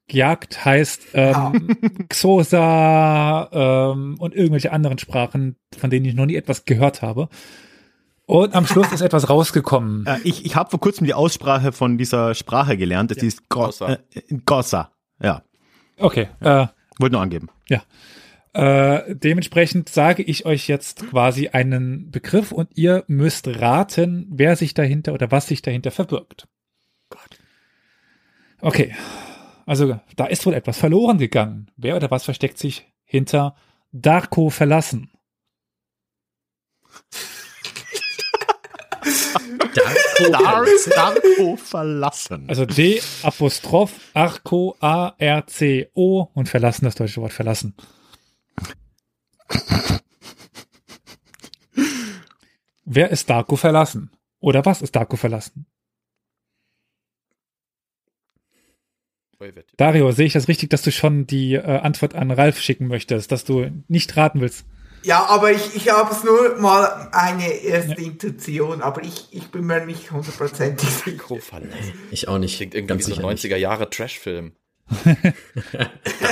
[0.09, 1.77] Gejagt heißt ähm,
[2.09, 7.29] Xhosa ähm, und irgendwelche anderen Sprachen, von denen ich noch nie etwas gehört habe.
[8.27, 10.05] Und am Schluss ist etwas rausgekommen.
[10.07, 13.11] Äh, ich ich habe vor kurzem die Aussprache von dieser Sprache gelernt.
[13.11, 13.99] Das ist Gossa.
[14.15, 14.93] Äh, Gossa.
[15.21, 15.43] Ja,
[15.99, 16.67] Okay, äh,
[16.99, 17.49] wollte nur angeben.
[17.69, 17.83] Ja.
[18.53, 24.75] Äh, dementsprechend sage ich euch jetzt quasi einen Begriff und ihr müsst raten, wer sich
[24.75, 26.49] dahinter oder was sich dahinter verbirgt.
[28.67, 28.97] Okay.
[29.65, 31.71] Also, da ist wohl etwas verloren gegangen.
[31.77, 33.55] Wer oder was versteckt sich hinter
[33.93, 35.13] Darko verlassen?
[40.33, 40.65] Dar
[40.97, 42.49] Darko verlassen.
[42.49, 47.77] Also D Apostroph Arco A R C O und verlassen das deutsche Wort verlassen.
[52.85, 54.11] Wer ist Darko verlassen?
[54.41, 55.67] Oder was ist Darko verlassen?
[59.77, 63.33] Dario, sehe ich das richtig, dass du schon die äh, Antwort an Ralf schicken möchtest,
[63.33, 64.65] dass du nicht raten willst?
[65.03, 69.65] Ja, aber ich, ich habe es nur mal eine erste Intuition, aber ich, ich bin
[69.65, 71.39] mir nicht hundertprozentig sicher.
[72.11, 72.57] Ich auch nicht.
[72.57, 73.45] Klingt irgendwie so sicher ein nicht.
[73.45, 74.53] 90er Jahre Trashfilm.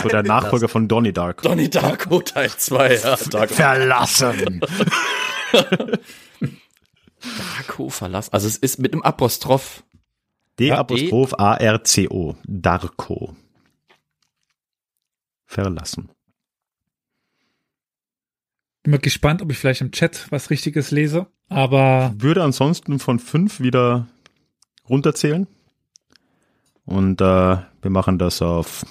[0.02, 1.42] So der Nachfolger von Donnie Dark.
[1.42, 3.16] Donnie Darko Teil 2, ja.
[3.30, 4.61] Darko, Verlassen.
[7.38, 8.32] Darko verlassen.
[8.32, 9.82] Also es ist mit einem Apostroph.
[10.59, 12.36] D Ja, Apostroph A R C O.
[12.44, 13.36] Darko.
[15.46, 16.11] Verlassen.
[18.82, 21.26] Bin mal gespannt, ob ich vielleicht im Chat was Richtiges lese.
[21.48, 24.06] Aber Würde ansonsten von fünf wieder
[24.89, 25.47] runterzählen.
[26.85, 28.85] Und äh, wir machen das auf,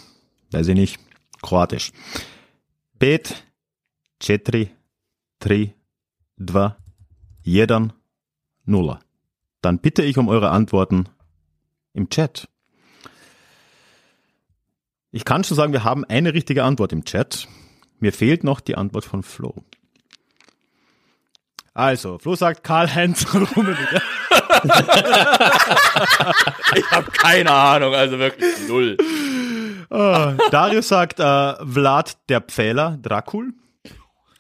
[0.51, 0.99] weiß ich nicht,
[1.41, 1.91] Kroatisch.
[2.97, 3.45] Pet,
[4.19, 4.71] četiri,
[5.39, 5.73] tri,
[6.37, 6.77] dva,
[7.43, 7.93] jedan,
[8.65, 8.99] nula.
[9.61, 11.09] Dann bitte ich um eure Antworten
[11.93, 12.47] im Chat.
[15.11, 17.47] Ich kann schon sagen, wir haben eine richtige Antwort im Chat.
[17.99, 19.63] Mir fehlt noch die Antwort von Flo.
[21.75, 24.01] Also, Flo sagt Karl-Heinz Rummenigge.
[26.75, 28.97] Ich habe keine Ahnung, also wirklich null.
[29.89, 33.53] Ah, Darius sagt äh, Vlad der Pfähler, Dracul.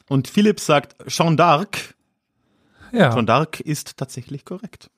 [0.09, 1.93] Und Philipp sagt Jean d'Arc.
[2.91, 4.89] ja, Jean d'Arc ist tatsächlich korrekt.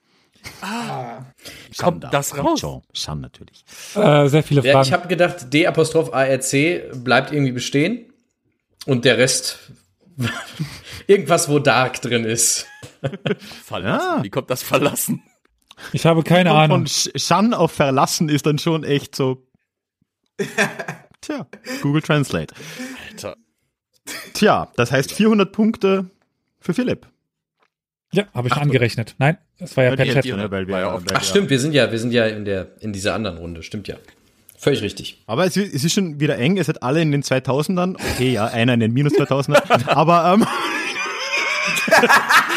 [0.61, 1.23] Ah,
[1.77, 2.61] Kommt das raus?
[2.93, 3.63] Jean natürlich.
[3.95, 4.88] Äh, sehr viele Ja, Fragen.
[4.88, 6.51] ich habe gedacht, D Apostroph ARC
[7.03, 8.11] bleibt irgendwie bestehen
[8.85, 9.59] und der Rest
[11.07, 12.65] irgendwas, wo Dark drin ist.
[13.65, 14.17] Verlassen.
[14.17, 14.23] Ja.
[14.23, 15.23] Wie kommt das verlassen?
[15.91, 16.88] Ich habe keine Von, Ahnung.
[16.88, 19.45] von Jean auf verlassen ist dann schon echt so.
[21.22, 21.47] Tja,
[21.81, 22.53] Google Translate.
[23.11, 23.35] Alter.
[24.34, 26.09] Tja, das heißt 400 Punkte
[26.59, 27.07] für Philipp.
[28.15, 29.15] Ja, habe ich schon angerechnet.
[29.17, 30.25] Nein, es war ja per Chat.
[30.25, 33.61] Ne, Ach stimmt, wir sind ja, wir sind ja in der in dieser anderen Runde,
[33.63, 33.95] stimmt ja.
[34.57, 35.21] Völlig richtig.
[35.27, 36.55] Aber es, ist- es ist schon wieder eng.
[36.57, 37.95] Ihr seid alle in den 2000ern.
[38.13, 39.87] Okay, ja, einer in den minus 2000ern.
[39.89, 40.45] Aber ähm,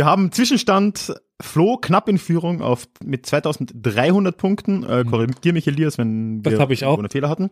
[0.00, 1.12] wir haben Zwischenstand
[1.42, 4.82] Flo knapp in Führung auf, mit 2300 Punkten.
[4.82, 6.98] Äh, korrigier mich, Elias, wenn Das wir ich auch.
[6.98, 7.50] einen Fehler hatten.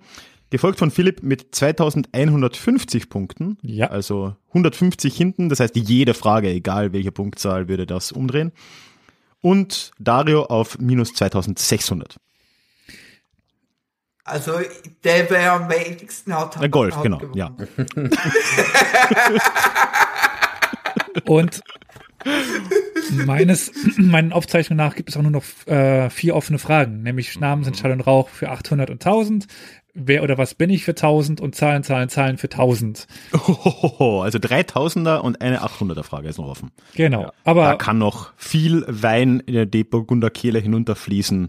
[0.48, 3.58] Gefolgt von Philipp mit 2150 Punkten.
[3.60, 3.88] Ja.
[3.88, 5.50] Also 150 hinten.
[5.50, 8.52] Das heißt, jede Frage, egal welche Punktzahl, würde das umdrehen.
[9.42, 12.16] Und Dario auf minus 2600.
[14.24, 14.52] also
[15.04, 17.36] der, wer am wenigsten hat, hat Golf, hat genau, gewonnen.
[17.36, 17.54] ja.
[21.26, 21.60] Und
[23.26, 27.64] meines, meinen Aufzeichnungen nach gibt es auch nur noch äh, vier offene Fragen, nämlich Namen
[27.64, 29.46] sind Schall und Rauch für 800 und 1000,
[29.94, 33.06] wer oder was bin ich für 1000 und Zahlen, Zahlen, Zahlen für 1000.
[33.34, 36.70] Hohoho, also 3000er und eine 800er Frage ist noch offen.
[36.94, 37.22] Genau.
[37.24, 41.48] Da Aber kann noch viel Wein in der Deburgunder Kehle hinunterfließen.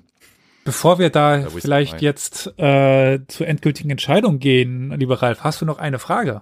[0.65, 5.77] bevor wir da vielleicht jetzt äh, zur endgültigen Entscheidung gehen, lieber Ralf, hast du noch
[5.79, 6.41] eine Frage?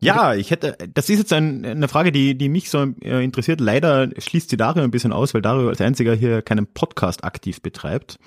[0.00, 3.60] Ja, ich hätte, das ist jetzt ein, eine Frage, die, die mich so äh, interessiert.
[3.60, 7.60] Leider schließt sie Dario ein bisschen aus, weil Dario als einziger hier keinen Podcast aktiv
[7.60, 8.18] betreibt.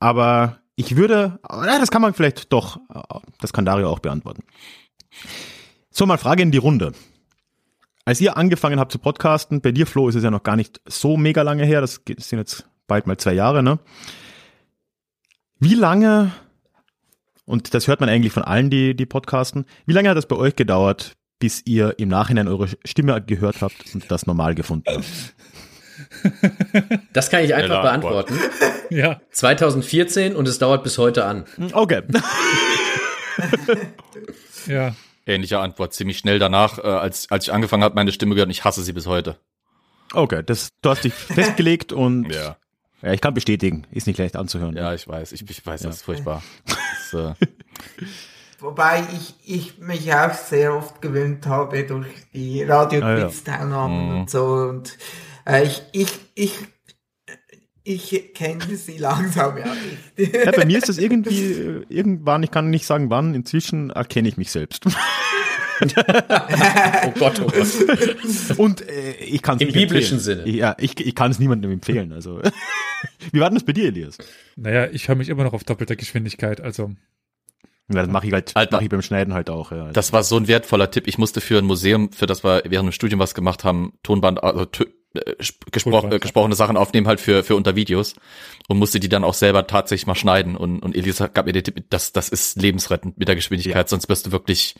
[0.00, 4.42] Aber ich würde, das kann man vielleicht doch, äh, das kann Dario auch beantworten.
[5.90, 6.92] So, mal Frage in die Runde.
[8.04, 10.80] Als ihr angefangen habt zu podcasten, bei dir Flo ist es ja noch gar nicht
[10.86, 13.78] so mega lange her, das sind jetzt bald mal zwei Jahre, ne?
[15.60, 16.32] Wie lange,
[17.48, 20.36] und das hört man eigentlich von allen, die, die podcasten, wie lange hat das bei
[20.36, 25.04] euch gedauert, bis ihr im Nachhinein eure Stimme gehört habt und das normal gefunden habt?
[27.12, 28.28] Das kann ich einfach Antwort.
[28.28, 28.38] beantworten.
[28.90, 29.20] Ja.
[29.32, 31.44] 2014 und es dauert bis heute an.
[31.72, 32.02] Okay.
[34.66, 34.94] Ja.
[35.26, 35.92] Ähnliche Antwort.
[35.94, 38.82] Ziemlich schnell danach, äh, als, als ich angefangen habe, meine Stimme gehört und ich hasse
[38.82, 39.38] sie bis heute.
[40.12, 42.56] Okay, das, du hast dich festgelegt und Ja.
[43.02, 44.76] ja, ich kann bestätigen, ist nicht leicht anzuhören.
[44.76, 45.32] Ja, ich weiß.
[45.32, 46.42] Ich, ich weiß, das ist furchtbar.
[47.12, 47.46] Das, äh,
[48.60, 54.20] Wobei ich, ich mich auch sehr oft gewöhnt habe durch die Radio-Quiz-Teilnahmen Mhm.
[54.20, 54.44] und so.
[54.44, 54.98] Und
[55.46, 56.52] äh, ich, ich, ich,
[57.84, 59.66] ich kenne sie langsam ja
[60.16, 60.34] nicht.
[60.44, 64.28] Ja, bei mir ist das irgendwie, äh, irgendwann, ich kann nicht sagen wann, inzwischen erkenne
[64.28, 64.84] ich mich selbst.
[65.80, 68.58] Oh Gott, oh Gott.
[68.58, 70.44] Und äh, ich kann es Im biblischen empfehlen.
[70.44, 70.56] Sinne.
[70.56, 72.12] Ja, ich, ich kann es niemandem empfehlen.
[72.12, 72.40] Also,
[73.32, 74.18] wie war denn das bei dir, Elias?
[74.56, 76.92] Naja, ich höre mich immer noch auf doppelter Geschwindigkeit, also.
[77.90, 78.76] Ja, das mache ich halt, Alter.
[78.76, 79.72] mache ich beim Schneiden halt auch.
[79.72, 79.90] Ja.
[79.92, 81.06] das war so ein wertvoller Tipp.
[81.06, 84.42] Ich musste für ein Museum, für das wir während dem Studium was gemacht haben, Tonband,
[84.42, 84.66] also
[85.14, 86.18] äh, sp- gespro Tonband, äh, ja.
[86.18, 88.14] gesprochene Sachen aufnehmen halt für, für unter Videos
[88.68, 90.54] und musste die dann auch selber tatsächlich mal schneiden.
[90.54, 94.06] Und, und Elisa gab mir den Tipp, das, das ist lebensrettend mit der Geschwindigkeit, sonst
[94.10, 94.74] wirst du wirklich,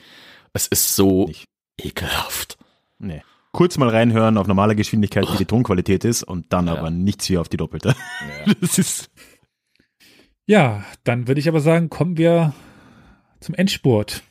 [0.59, 1.45] es ist so Nicht.
[1.81, 2.59] ekelhaft.
[2.99, 3.23] Nee.
[3.53, 6.75] Kurz mal reinhören auf normaler Geschwindigkeit, wie die Tonqualität ist und dann Ja.
[6.77, 7.95] aber nichts wie auf die doppelte.
[8.61, 9.11] Das ist,
[10.47, 12.53] Ja, dann würde ich aber sagen, kommen wir
[13.41, 14.23] zum Endspurt.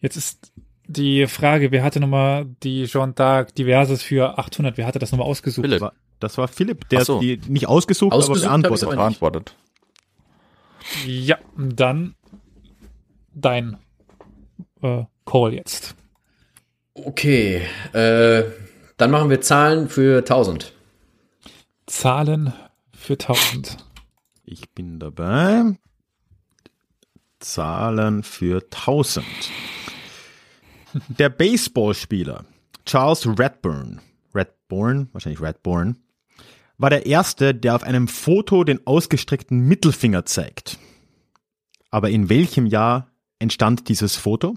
[0.00, 0.52] Jetzt ist
[0.86, 4.76] die Frage, wer hatte nochmal die Jean d'Arc Diverses für 800?
[4.76, 5.64] Wer hatte das nochmal ausgesucht?
[5.66, 5.90] Philipp.
[6.20, 7.16] das war Philipp, der so.
[7.16, 8.82] hat die nicht ausgesucht, Ausgesucht aber beantwortet.
[8.84, 8.98] aber hat.
[8.98, 9.56] Beantwortet.
[11.06, 12.14] Ja, dann
[13.34, 13.76] dein
[14.86, 15.94] äh, Call jetzt.
[16.94, 18.44] Okay, äh,
[18.96, 20.72] dann machen wir Zahlen für 1000.
[21.86, 22.52] Zahlen
[22.94, 23.76] für 1000.
[24.44, 25.76] Ich bin dabei.
[27.40, 29.26] Zahlen für 1000.
[31.08, 32.44] Der Baseballspieler
[32.86, 34.00] Charles Redburn,
[34.34, 35.96] Redburn, wahrscheinlich Redburn,
[36.78, 40.78] war der erste, der auf einem Foto den ausgestreckten Mittelfinger zeigt.
[41.90, 44.56] Aber in welchem Jahr entstand dieses Foto?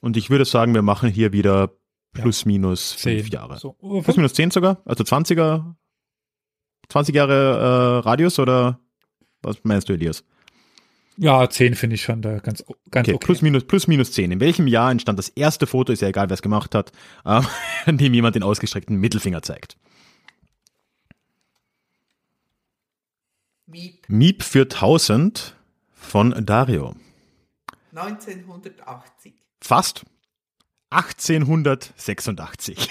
[0.00, 1.72] Und ich würde sagen, wir machen hier wieder
[2.12, 3.32] plus minus fünf Zehn.
[3.32, 3.58] Jahre.
[3.58, 3.72] So,
[4.02, 4.82] Plus minus zehn sogar?
[4.84, 5.74] Also 20er,
[6.88, 8.80] 20 Jahre äh, Radius oder
[9.42, 10.24] was meinst du, Elias?
[11.16, 13.24] ja, 10 finde ich schon da ganz, ganz Okay, okay.
[13.26, 14.32] plus minus plus minus zehn.
[14.32, 16.92] In welchem Jahr entstand das erste Foto, ist ja egal, wer es gemacht hat,
[17.26, 17.42] äh,
[17.84, 19.76] an dem jemand den ausgestreckten Mittelfinger zeigt?
[23.66, 25.54] Miep Miep für 1000
[25.92, 26.94] von Dario.
[28.02, 29.34] 1980.
[29.62, 30.04] Fast
[30.90, 32.88] 1886.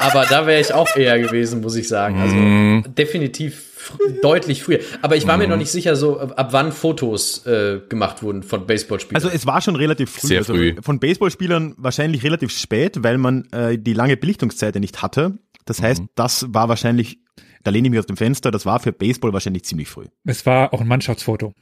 [0.00, 2.18] Aber da wäre ich auch eher gewesen, muss ich sagen.
[2.20, 2.84] Also Mhm.
[2.94, 4.80] definitiv fr deutlich früher.
[5.02, 8.66] Aber ich war mir noch nicht sicher, so ab wann Fotos äh, gemacht wurden von
[8.66, 9.22] Baseballspielern.
[9.22, 10.28] Also es war schon relativ früh.
[10.28, 10.74] Sehr also früh.
[10.82, 15.38] Von Baseballspielern wahrscheinlich relativ spät, weil man äh, die lange Belichtungszeit ja nicht hatte.
[15.66, 16.08] Das heißt, Mhm.
[16.16, 17.18] das war wahrscheinlich,
[17.62, 20.06] da lehne ich mich aus dem Fenster, das war für Baseball wahrscheinlich ziemlich früh.
[20.24, 21.52] Es war auch ein Mannschaftsfoto.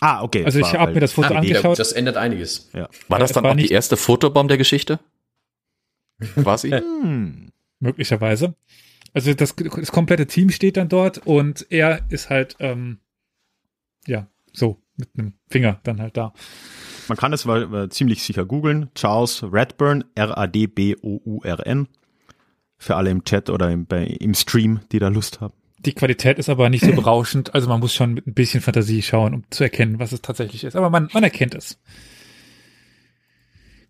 [0.00, 0.44] Ah, okay.
[0.44, 1.78] Also ich habe halt- mir das Foto Ah, angeschaut.
[1.78, 2.70] das ändert einiges.
[3.08, 5.00] War das dann war auch die erste Fotobomb der Geschichte?
[6.34, 6.70] Quasi?
[6.70, 7.50] Hm.
[7.80, 8.54] möglicherweise.
[9.14, 12.98] Also das, das komplette Team steht dann dort und er ist halt, ähm,
[14.06, 16.32] ja, so, mit einem Finger dann halt da.
[17.08, 18.90] Man kann es wa- ziemlich sicher googeln.
[18.94, 21.88] Charles Radburn, R-A-D-B-O-U-R-N.
[22.80, 25.54] Für alle im Chat oder im, bei, im Stream, die da Lust haben.
[25.80, 29.02] Die Qualität ist aber nicht so berauschend, also man muss schon mit ein bisschen Fantasie
[29.02, 30.74] schauen, um zu erkennen, was es tatsächlich ist.
[30.74, 31.78] Aber man, man erkennt es.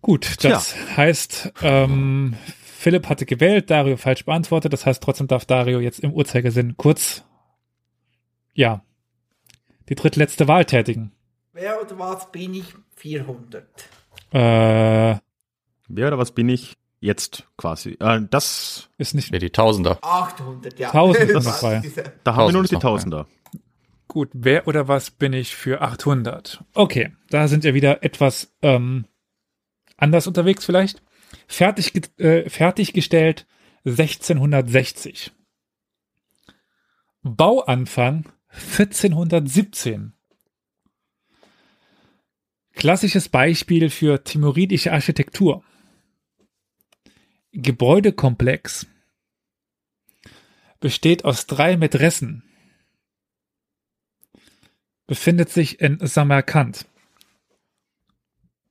[0.01, 5.79] Gut, das heißt, ähm, Philipp hatte gewählt, Dario falsch beantwortet, das heißt, trotzdem darf Dario
[5.79, 7.25] jetzt im Uhrzeigersinn kurz,
[8.53, 8.83] ja,
[9.89, 11.11] die drittletzte Wahl tätigen.
[11.53, 12.73] Wer oder was bin ich?
[12.95, 13.65] 400.
[14.31, 15.17] Äh,
[15.91, 17.97] Wer oder was bin ich jetzt quasi?
[17.99, 19.99] Äh, das, ist nicht Ja, die Tausender.
[20.01, 20.89] 800, ja.
[20.89, 21.81] 1000 ist noch frei.
[22.23, 23.27] da haben wir nur noch Tausend die Tausender.
[24.07, 26.63] Gut, wer oder was bin ich für 800?
[26.73, 29.05] Okay, da sind wir wieder etwas ähm,
[29.97, 31.03] anders unterwegs vielleicht.
[31.47, 33.45] Fertig, äh, fertiggestellt
[33.85, 35.31] 1660.
[37.21, 40.13] Bauanfang 1417.
[42.73, 45.63] Klassisches Beispiel für timoridische Architektur.
[47.61, 48.87] Gebäudekomplex
[50.79, 52.43] besteht aus drei Mätressen
[55.07, 56.85] befindet sich in Samarkand.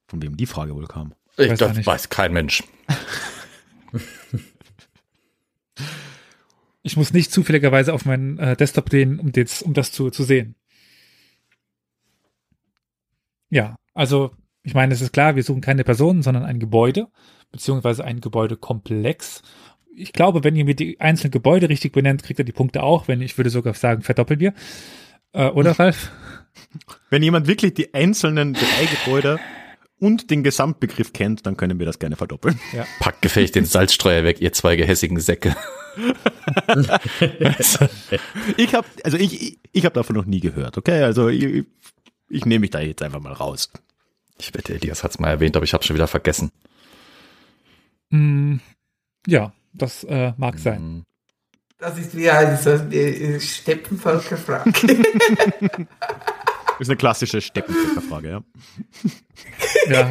[0.06, 1.15] Von wem die Frage wohl kam.
[1.36, 1.86] Ich, Weiß das nicht.
[1.86, 2.62] weiß kein Mensch.
[6.82, 10.24] Ich muss nicht zufälligerweise auf meinen äh, Desktop gehen, um, das, um das zu, zu
[10.24, 10.55] sehen.
[13.51, 17.09] Ja, also ich meine, es ist klar, wir suchen keine Personen, sondern ein Gebäude,
[17.51, 19.43] beziehungsweise ein Gebäudekomplex.
[19.94, 23.09] Ich glaube, wenn ihr mir die einzelnen Gebäude richtig benennt, kriegt ihr die Punkte auch,
[23.09, 24.55] wenn ich würde sogar sagen, verdoppeln wir.
[25.32, 26.10] Äh, oder Ralf?
[27.10, 29.39] Wenn jemand wirklich die einzelnen drei Gebäude
[29.98, 32.59] und den Gesamtbegriff kennt, dann können wir das gerne verdoppeln.
[33.01, 35.56] Packt gefällig den Salzstreuer weg, ihr zwei gehässigen Säcke.
[38.56, 41.02] Ich habe, also ich, ich, ich habe davon noch nie gehört, okay?
[41.02, 41.64] Also ich,
[42.28, 43.70] ich nehme mich da jetzt einfach mal raus.
[44.39, 46.51] Ich wette, Elias hat's mal erwähnt, aber ich habe schon wieder vergessen.
[48.10, 48.60] Hm,
[49.27, 50.78] ja, das äh, mag sein.
[50.78, 51.05] Hm.
[51.78, 54.73] Das ist wie eine so eine Steppenvölkerfrage.
[54.73, 54.82] Das
[56.81, 58.44] ist eine klassische Steppenfrage, ja.
[59.89, 60.10] Ja.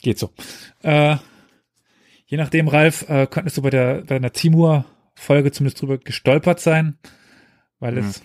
[0.00, 0.32] Geht so.
[0.82, 1.16] Äh,
[2.26, 6.98] je nachdem, Ralf, äh, könntest du bei der bei einer Timur-Folge zumindest drüber gestolpert sein,
[7.78, 8.22] weil es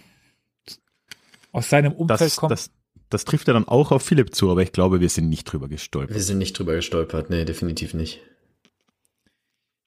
[1.51, 2.51] aus seinem Umfeld Das, kommt.
[2.51, 2.71] das,
[3.11, 5.67] das trifft ja dann auch auf Philipp zu, aber ich glaube, wir sind nicht drüber
[5.67, 6.15] gestolpert.
[6.15, 7.29] Wir sind nicht drüber gestolpert.
[7.29, 8.21] Nee, definitiv nicht.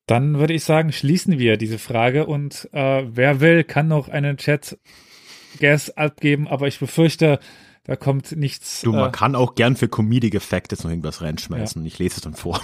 [0.07, 4.37] Dann würde ich sagen, schließen wir diese Frage und äh, wer will, kann noch einen
[4.37, 7.41] Chat-Guess abgeben, aber ich befürchte,
[7.85, 8.83] da kommt nichts.
[8.83, 11.85] Du, man äh, kann auch gern für Comedic Effect jetzt noch irgendwas reinschmeißen.
[11.87, 12.61] Ich lese es dann vor.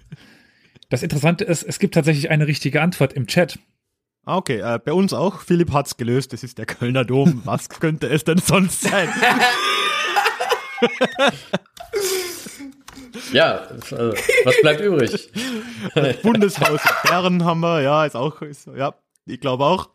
[0.88, 3.58] das Interessante ist, es gibt tatsächlich eine richtige Antwort im Chat.
[4.24, 5.40] Ah, Okay, äh, bei uns auch.
[5.40, 6.32] Philipp hat's gelöst.
[6.32, 7.42] Das ist der Kölner Dom.
[7.44, 9.08] Was könnte es denn sonst sein?
[13.32, 14.14] Ja, also,
[14.44, 15.30] was bleibt übrig?
[16.22, 17.80] Bundeshaus in Bern haben wir.
[17.80, 18.94] Ja, ist auch, ist, ja,
[19.26, 19.90] ich glaube auch.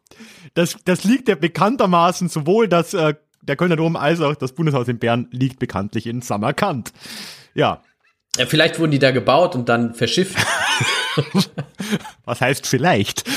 [0.53, 4.87] Das, das liegt ja bekanntermaßen sowohl das, äh, der Kölner Dom als auch das Bundeshaus
[4.87, 6.91] in Bern liegt bekanntlich in Samarkand.
[7.53, 7.81] Ja,
[8.37, 10.37] Ja, vielleicht wurden die da gebaut und dann verschifft.
[12.25, 13.27] was heißt vielleicht?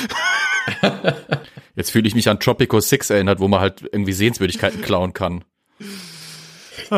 [1.75, 5.45] Jetzt fühle ich mich an Tropico 6 erinnert, wo man halt irgendwie Sehenswürdigkeiten klauen kann.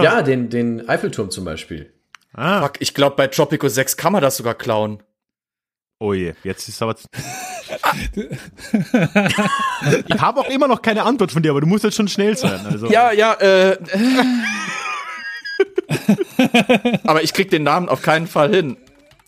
[0.03, 1.93] Ja, den, den Eiffelturm zum Beispiel.
[2.33, 5.03] Ah, Fuck, ich glaube, bei Tropico 6 kann man das sogar klauen.
[6.01, 6.97] oh je, jetzt ist aber.
[10.09, 12.37] ich habe auch immer noch keine Antwort von dir, aber du musst jetzt schon schnell
[12.37, 12.61] sein.
[12.67, 12.89] Also.
[12.91, 13.79] Ja, ja, äh.
[17.05, 18.77] Aber ich krieg den Namen auf keinen Fall hin.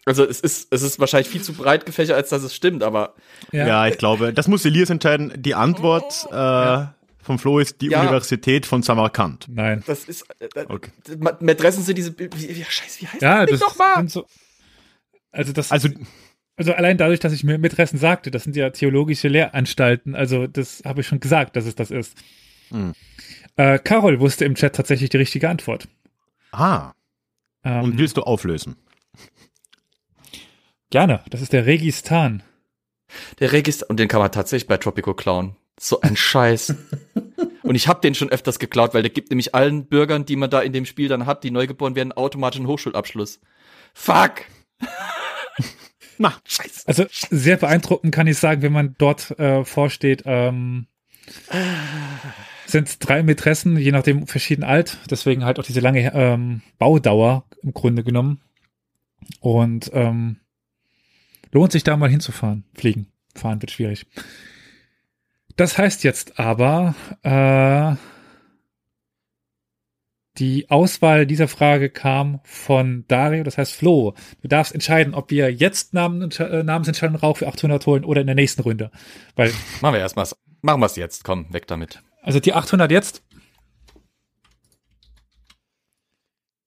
[0.04, 3.14] Also es ist, es ist wahrscheinlich viel zu breit gefächert, als dass es stimmt, aber
[3.50, 5.32] Ja, ich glaube, das muss Elias entscheiden.
[5.36, 6.86] Die Antwort äh,
[7.26, 8.00] von Flo ist die Ja.
[8.02, 9.46] Universität von Samarkand.
[9.48, 9.82] Nein.
[9.86, 10.24] das ist.
[10.40, 10.90] Äh, Okay.
[11.18, 12.18] Ma- Mätressen sind diese.
[12.18, 14.08] Wie, wie, scheiße, wie heißt Ja, das das nochmal?
[14.08, 14.26] so.
[15.32, 15.88] Also das, Also,
[16.56, 20.14] also allein dadurch, dass ich mir Mätressen sagte, das sind ja theologische Lehranstalten.
[20.14, 22.16] Also das habe ich schon gesagt, dass es das ist.
[22.70, 22.94] Hm.
[23.56, 25.88] Äh, Carol wusste im Chat tatsächlich die richtige Antwort.
[26.52, 26.92] ah,
[27.64, 28.76] Ähm, Und willst du auflösen?
[30.90, 32.42] gerne, das ist der Registan.
[33.40, 35.56] Der Register, und den kann man tatsächlich bei Tropico klauen.
[35.78, 36.74] So ein Scheiß.
[37.62, 40.50] und ich habe den schon öfters geklaut, weil der gibt nämlich allen Bürgern, die man
[40.50, 43.40] da in dem Spiel dann hat, die neu geboren werden, automatisch einen Hochschulabschluss.
[43.94, 44.42] Fuck!
[46.18, 46.84] Na, Scheiße.
[46.86, 50.86] Also sehr beeindruckend kann ich sagen, wenn man dort äh, vorsteht, ähm,
[52.66, 57.74] sind drei Mätressen, je nachdem verschieden alt, deswegen halt auch diese lange ähm, Baudauer im
[57.74, 58.40] Grunde genommen.
[59.40, 60.38] Und ähm,
[61.52, 62.64] lohnt sich da mal hinzufahren.
[62.74, 64.06] Fliegen, fahren wird schwierig.
[65.56, 67.96] Das heißt jetzt aber, äh,
[70.38, 74.14] die Auswahl dieser Frage kam von Dario, das heißt Flo.
[74.42, 78.26] Du darfst entscheiden, ob wir jetzt Namen, äh, Namensentscheidung Rauch für 800 holen oder in
[78.26, 78.90] der nächsten Runde.
[79.34, 79.50] Weil,
[79.80, 80.26] Machen wir erstmal.
[80.60, 81.24] Machen wir es jetzt.
[81.24, 82.02] Komm, weg damit.
[82.22, 83.22] also die 800 jetzt.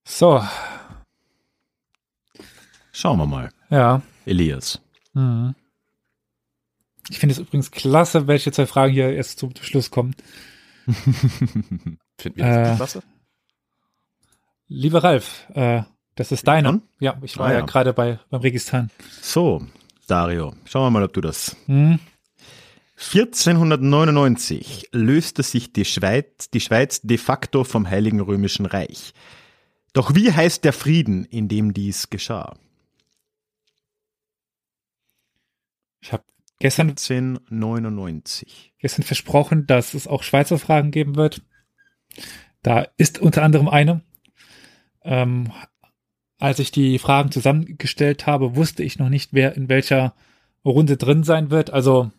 [0.04, 0.44] So,
[2.92, 3.52] schauen wir mal.
[3.70, 4.02] ja.
[4.26, 4.82] Elias.
[5.14, 5.54] Mhm.
[7.10, 10.16] Ich finde es übrigens klasse, welche zwei Fragen hier erst zum Schluss kommen.
[10.88, 11.98] Finden
[12.38, 13.04] wir das Äh, klasse?
[14.68, 15.82] Lieber Ralf, äh,
[16.16, 16.68] das ist deine.
[16.70, 16.82] Schon?
[17.00, 17.66] Ja, ich war Ah, ja, ja.
[17.66, 18.92] gerade bei beim Registan.
[19.22, 19.66] So,
[20.08, 21.56] Dario, schauen wir mal, ob du das.
[21.66, 22.00] Hm.
[22.98, 29.14] 1499 löste sich die Schweiz, die Schweiz de facto vom Heiligen Römischen Reich.
[29.94, 32.56] Doch wie heißt der Frieden, in dem dies geschah?
[36.02, 36.24] Ich habe
[36.60, 38.74] gestern 1499.
[38.80, 41.42] gestern versprochen, dass es auch Schweizer Fragen geben wird.
[42.62, 44.02] Da ist unter anderem eine.
[45.04, 45.52] Ähm,
[46.38, 50.14] als ich die Fragen zusammengestellt habe, wusste ich noch nicht, wer in welcher
[50.66, 51.72] Runde drin sein wird.
[51.72, 52.12] Also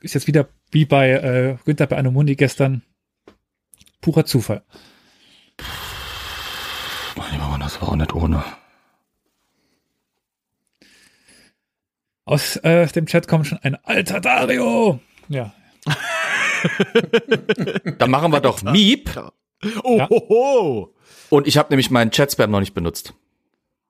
[0.00, 2.82] ist jetzt wieder wie bei äh, Günther bei Anomundi gestern
[4.00, 4.62] purer Zufall.
[7.16, 8.44] Machen wir das war auch nicht ohne.
[12.28, 15.00] Aus äh, dem Chat kommt schon ein alter Dario.
[15.28, 15.52] Ja,
[17.98, 19.10] Dann machen wir doch Miep.
[19.82, 20.08] Oh, Ja.
[20.08, 20.94] ho, ho.
[21.30, 23.14] Und ich habe nämlich meinen Chat-Spam noch nicht benutzt.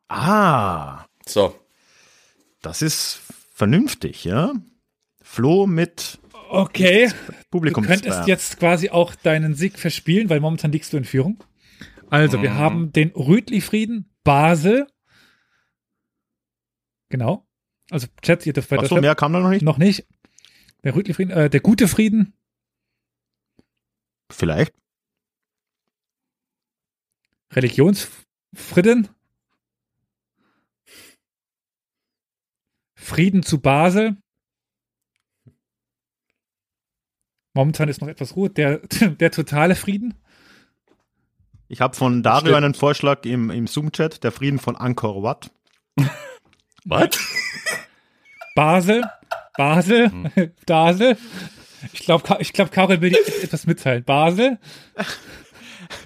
[0.08, 1.54] Ah, So.
[2.62, 3.20] das ist
[3.52, 4.52] vernünftig, ja?
[5.22, 6.18] Flo mit
[6.50, 7.08] okay.
[7.08, 7.84] Du Publikum.
[7.84, 11.42] könntest jetzt quasi auch deinen Sieg verspielen, weil momentan liegst du in Führung.
[12.10, 12.58] Also, wir Mhm.
[12.58, 14.86] haben den Rütli-Frieden, Basel.
[17.10, 17.46] Genau.
[17.90, 19.62] Also, Chat, ihr dürft weiter Achso, mehr kam da noch nicht?
[19.62, 20.06] Noch nicht.
[20.84, 22.34] Der Rütli-Frieden, äh, der gute Frieden,
[24.30, 24.74] Vielleicht.
[27.52, 29.08] Religionsfrieden,
[32.94, 34.18] Frieden zu Basel.
[37.54, 38.50] Momentan ist noch etwas Ruhe.
[38.50, 40.14] Der, der totale Frieden.
[41.68, 42.56] Ich habe von Dario Stimmt.
[42.56, 45.50] einen Vorschlag im, im Zoom-Chat, der Frieden von Angkor Wat.
[46.84, 47.10] Was?
[48.54, 49.04] Basel,
[49.56, 50.10] Basel,
[50.66, 51.16] Basel.
[51.92, 54.02] Ich glaube, ich glaub, Karol will dir etwas mitteilen.
[54.04, 54.58] Basel.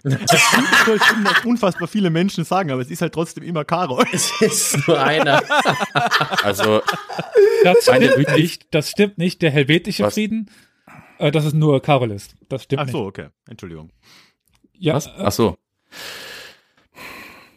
[0.04, 0.40] Das
[0.86, 4.04] soll schon noch unfassbar viele Menschen sagen, aber es ist halt trotzdem immer Karol.
[4.12, 5.42] Es ist nur einer.
[6.44, 6.82] Also,
[7.64, 8.66] Das stimmt nicht.
[8.70, 9.42] Das stimmt nicht.
[9.42, 10.14] Der helvetische Was?
[10.14, 10.50] Frieden,
[11.18, 12.34] äh, dass es nur Karol ist.
[12.48, 13.18] Das stimmt Ach so, nicht.
[13.18, 13.28] okay.
[13.48, 13.90] Entschuldigung.
[14.74, 15.06] Ja, was?
[15.06, 15.56] äh, Ach so.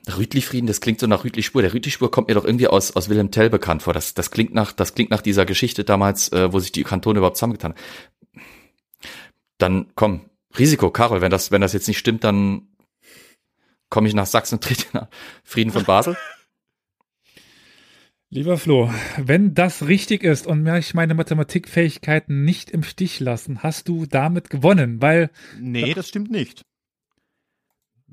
[0.07, 1.61] Rütli-Frieden, das klingt so nach Rütli-Spur.
[1.61, 3.93] Der Rütli-Spur kommt mir doch irgendwie aus, aus Wilhelm Tell bekannt vor.
[3.93, 7.17] Das, das klingt nach, das klingt nach dieser Geschichte damals, äh, wo sich die Kantone
[7.19, 8.41] überhaupt zusammengetan haben.
[9.57, 12.67] Dann komm, Risiko, Karol, wenn das, wenn das jetzt nicht stimmt, dann
[13.89, 15.07] komme ich nach Sachsen und trete nach
[15.43, 16.17] Frieden von Basel.
[18.29, 23.87] Lieber Flo, wenn das richtig ist und mich meine Mathematikfähigkeiten nicht im Stich lassen, hast
[23.87, 25.29] du damit gewonnen, weil
[25.59, 26.65] Nee, das stimmt nicht.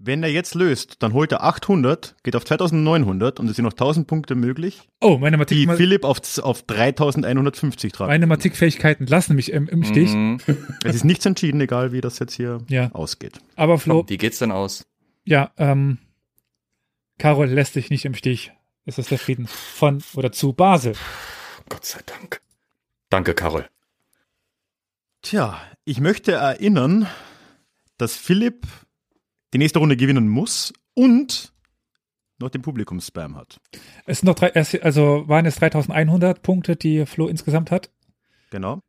[0.04, 3.72] Wenn er jetzt löst, dann holt er 800, geht auf 2900 und es sind noch
[3.72, 8.08] 1000 Punkte möglich, oh, meine, die Mathematik, Philipp auf, auf 3150 tragen.
[8.10, 10.12] meine Mathematikfähigkeiten lassen mich im, im Stich.
[10.12, 10.38] Mhm.
[10.84, 12.90] Es ist nichts entschieden, egal wie das jetzt hier Ja.
[12.92, 13.38] ausgeht.
[13.54, 14.84] Aber Flo, Komm, wie geht's denn aus?
[15.24, 15.98] ja, ähm,
[17.18, 18.50] Carol lässt dich nicht im Stich.
[18.86, 20.94] Es ist der Frieden von oder zu Basel.
[21.68, 22.40] Gott sei Dank.
[23.08, 23.68] Danke, Karol.
[25.22, 27.06] Tja, ich möchte erinnern,
[27.98, 28.66] dass Philipp
[29.52, 31.52] die nächste Runde gewinnen muss und
[32.38, 33.60] noch den Publikumsspam hat.
[34.06, 34.52] Es sind noch drei,
[34.82, 37.90] also waren es 3100 Punkte, die Flo insgesamt hat,
[38.50, 38.80] Genau.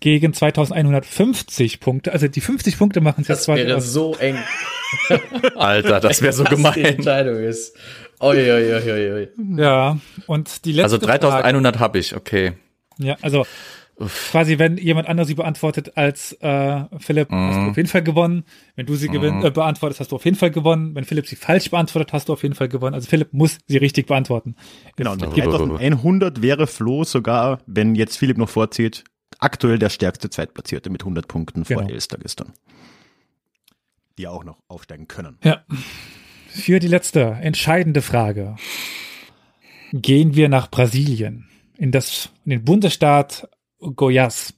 [0.00, 2.12] gegen 2150 Punkte.
[2.12, 4.38] Also die 50 Punkte machen es jetzt Das wäre so eng.
[5.56, 6.78] Alter, das wäre so Was die gemein.
[6.84, 7.76] Entscheidung ist.
[8.20, 9.28] Oi, oi, oi, oi.
[9.56, 12.52] Ja, und die letzte Also Frage, 3100 habe ich, okay.
[12.98, 13.44] Ja, also
[13.96, 18.44] Quasi, wenn jemand anders sie beantwortet als äh, Philipp, hast du auf jeden Fall gewonnen.
[18.74, 20.94] Wenn du sie gewinn, äh, beantwortest, hast du auf jeden Fall gewonnen.
[20.96, 22.94] Wenn Philipp sie falsch beantwortet, hast du auf jeden Fall gewonnen.
[22.94, 24.56] Also Philipp muss sie richtig beantworten.
[24.96, 29.04] Genau, und mit 3100 wäre Flo sogar, wenn jetzt Philipp noch vorzieht,
[29.38, 31.88] aktuell der stärkste Zweitplatzierte mit 100 Punkten vor Genau.
[31.90, 32.52] Elster gestern.
[34.18, 35.38] Die auch noch aufsteigen können.
[35.44, 35.64] Ja.
[36.48, 38.56] Für die letzte entscheidende Frage
[39.92, 43.48] gehen wir nach Brasilien in das in den Bundesstaat
[43.84, 44.54] Goiás.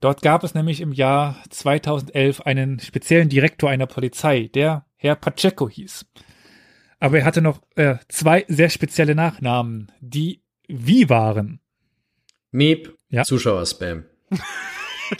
[0.00, 5.68] Dort gab es nämlich im Jahr 2011 einen speziellen Direktor einer Polizei, der Herr Pacheco
[5.68, 6.06] hieß.
[7.00, 11.60] Aber er hatte noch äh, zwei sehr spezielle Nachnamen, die wie waren.
[12.50, 13.24] Miep, Ja.
[13.24, 14.04] Zuschauerspam.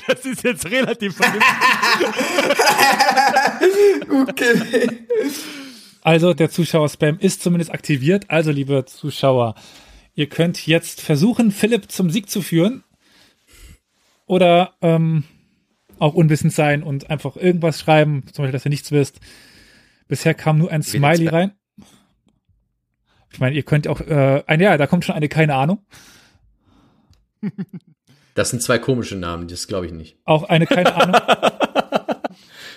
[0.06, 1.20] Das ist jetzt relativ
[4.28, 4.88] Okay.
[6.02, 8.26] Also der Zuschauer-Spam ist zumindest aktiviert.
[8.28, 9.54] Also liebe Zuschauer,
[10.14, 12.84] ihr könnt jetzt versuchen, Philipp zum Sieg zu führen.
[14.26, 15.24] Oder ähm,
[15.98, 19.20] auch unwissend sein und einfach irgendwas schreiben, zum Beispiel, dass ihr nichts wisst.
[20.08, 21.52] Bisher kam nur ein Smiley rein.
[23.30, 25.84] Ich meine, ihr könnt auch, äh, ein, ja, da kommt schon eine keine Ahnung.
[28.34, 30.16] Das sind zwei komische Namen, das glaube ich nicht.
[30.24, 31.20] Auch eine keine Ahnung.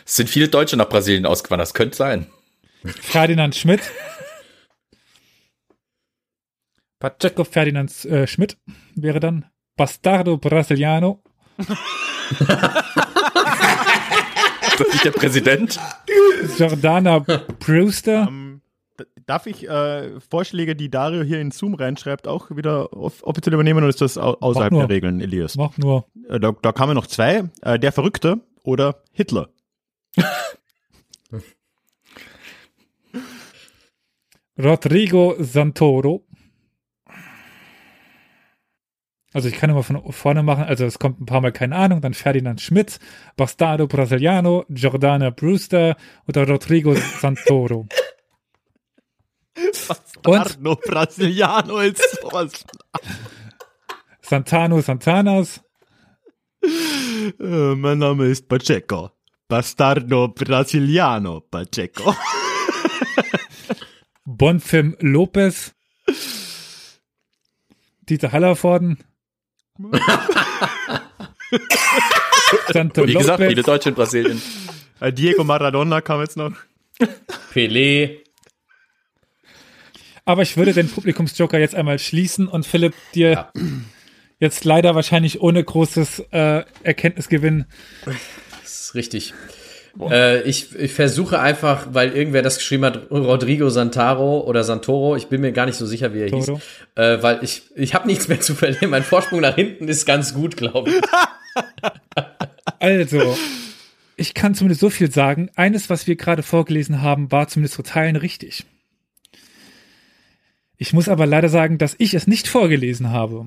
[0.06, 2.28] Es sind viele Deutsche nach Brasilien ausgewandert, das könnte sein.
[2.84, 3.82] Ferdinand Schmidt.
[7.00, 8.58] Pacheco Ferdinand äh, Schmidt
[8.96, 9.46] wäre dann
[9.76, 11.22] Bastardo Brasiliano.
[11.60, 11.70] Ist
[14.80, 15.80] das nicht der Präsident?
[16.58, 18.28] Jordana Brewster.
[18.28, 18.62] Ähm,
[19.00, 23.54] d- Darf ich äh, Vorschläge, die Dario hier in Zoom reinschreibt, auch wieder off offiziell
[23.54, 25.56] übernehmen oder ist das au außerhalb der Regeln, Elias?
[25.56, 26.06] Mach nur.
[26.30, 27.44] Äh, da, da kamen noch zwei.
[27.62, 29.50] Äh, der Verrückte oder Hitler.
[34.58, 36.26] Rodrigo Santoro.
[39.38, 42.02] Also ich kann immer von vorne machen, also es kommt ein paar Mal keine Ahnung,
[42.02, 43.00] dann Ferdinand Schmidt,
[43.36, 45.96] Bastardo Brasiliano, Jordana Brewster
[46.28, 47.88] oder Rodrigo Santoro.
[49.88, 52.66] Bastardo Brasiliano ist sowas.
[54.22, 55.62] Santano Santanas,
[57.40, 59.12] Äh, mein Name ist Pacheco.
[59.48, 62.16] Bastardo Brasiliano Pacheco.
[64.26, 65.76] Bonfim Lopez,
[68.10, 68.98] Dieter Hallervorden,
[72.74, 74.42] Santo Wie gesagt, viele Deutsche in Brasilien.
[75.00, 76.54] Äh, Diego Maradona kam jetzt noch.
[77.54, 78.20] Pelé.
[80.26, 83.52] aber ich würde den Publikumsjoker jetzt einmal schließen und Philipp dir Ja.
[84.40, 87.66] jetzt leider wahrscheinlich ohne großes äh, Erkenntnisgewinn
[88.06, 88.16] Das
[88.82, 89.34] ist richtig.
[90.00, 95.28] Äh, ich, ich versuche einfach, weil irgendwer das geschrieben hat, Rodrigo Santaro oder Santoro, ich
[95.28, 96.56] bin mir gar nicht so sicher, wie er Toro.
[96.56, 96.62] hieß,
[96.96, 98.92] äh, weil ich, ich habe nichts mehr zu verlieren.
[98.92, 101.02] Mein Vorsprung nach hinten ist ganz gut, glaube ich.
[102.80, 103.36] Also,
[104.18, 105.50] ich kann zumindest so viel sagen.
[105.56, 108.66] Eines, was wir gerade vorgelesen haben, war zumindest zu Teilen richtig.
[110.78, 113.46] Ich muss aber leider sagen, dass ich es nicht vorgelesen habe.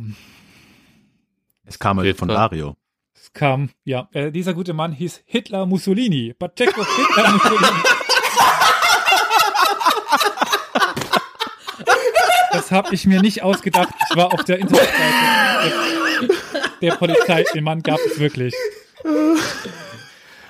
[1.64, 2.28] Es kam halt von.
[2.28, 2.76] Dario.
[3.14, 6.34] Es kam, ja, äh, dieser gute Mann hieß Hitler Mussolini.
[6.38, 7.82] Pacheco Hitler Mussolini.
[12.52, 13.88] Das habe ich mir nicht ausgedacht.
[14.10, 15.72] Ich war auf der Internetseite
[16.20, 17.44] der, der Polizei.
[17.54, 18.54] Den Mann gab es wirklich.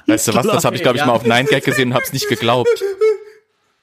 [0.06, 1.06] Weißt du was, das habe ich, glaube ich, Ja.
[1.06, 2.68] mal auf 9gag gesehen und habe es nicht geglaubt.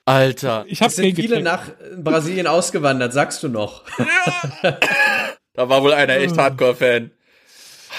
[0.06, 1.64] Alter, Ich habe Es sind viele nach
[1.98, 3.84] Brasilien ausgewandert, sagst du noch.
[4.62, 7.12] da war wohl einer echt Hardcore-Fan.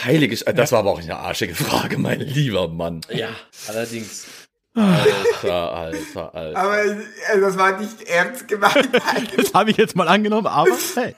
[0.04, 3.00] Heilige, Sch- das war aber auch eine arschige Frage, mein lieber Mann.
[3.12, 3.28] Ja,
[3.68, 4.26] allerdings.
[4.74, 6.58] Alter, Alter, Alter.
[6.60, 6.96] Aber äh,
[7.40, 8.88] das war nicht ernst gemeint.
[9.36, 11.14] Das habe ich jetzt mal angenommen, aber hey.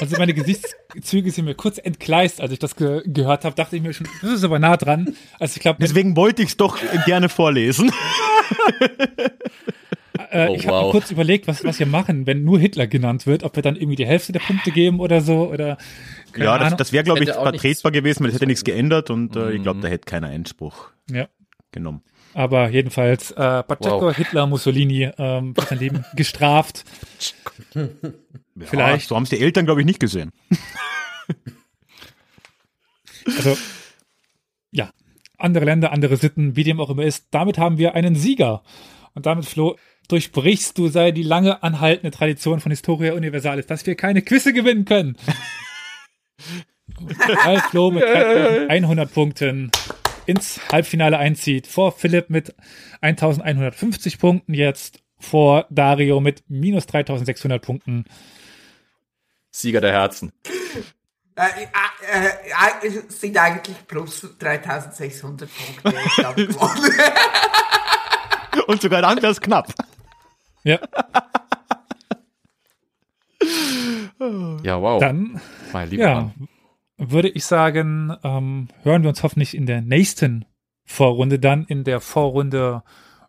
[0.00, 3.82] Also meine Gesichtszüge sind mir kurz entgleist, als ich das ge gehört habe, dachte ich
[3.82, 5.14] mir schon, das ist aber nah dran.
[5.38, 7.92] Also ich glaube, Deswegen wollte ich es doch gerne vorlesen.
[10.30, 10.86] äh, Oh, ich habe wow.
[10.86, 13.76] mir kurz überlegt, was, was wir machen, wenn nur Hitler genannt wird, ob wir dann
[13.76, 15.78] irgendwie die Hälfte der Punkte geben oder so oder
[16.32, 16.78] keine Ja, das, Ahnung.
[16.78, 19.80] das wäre, glaube ich, vertretbar gewesen, weil es hätte nichts geändert und äh, ich glaube,
[19.80, 21.28] da hätte keiner Einspruch ja.
[21.70, 22.02] genommen.
[22.34, 24.16] Aber jedenfalls, äh, Pacheco, Wow.
[24.16, 26.84] Hitler, Mussolini, ähm, sein Leben gestraft.
[28.58, 29.02] Vielleicht.
[29.04, 30.32] Ja, so haben es die Eltern, glaube ich, nicht gesehen.
[33.36, 33.56] Also,
[34.72, 34.90] ja,
[35.38, 37.26] andere Länder, andere Sitten, wie dem auch immer ist.
[37.30, 38.62] Damit haben wir einen Sieger.
[39.14, 39.76] Und damit, Flo,
[40.12, 44.84] durchbrichst du sei die lange anhaltende Tradition von Historia Universalis, dass wir keine Quizze gewinnen
[44.84, 45.16] können.
[47.44, 49.70] Weil Flo mit 100 Punkten
[50.26, 52.54] ins Halbfinale einzieht, vor Philipp mit
[53.00, 58.04] 1150 Punkten jetzt, vor Dario mit minus 3600 Punkten.
[59.50, 60.32] Sieger der Herzen.
[61.34, 61.44] Äh,
[62.12, 62.26] äh,
[62.86, 65.48] äh, es sind eigentlich plus 3600
[65.82, 66.48] Punkte.
[68.66, 69.72] Und sogar dann wäre es knapp.
[70.64, 70.78] Ja,
[74.62, 75.00] Ja, wow.
[75.00, 75.40] dann
[75.72, 76.48] mein lieber ja, Mann.
[76.96, 80.44] würde ich sagen, ähm, hören wir uns hoffentlich in der nächsten
[80.84, 82.82] Vorrunde, dann in der Vorrunde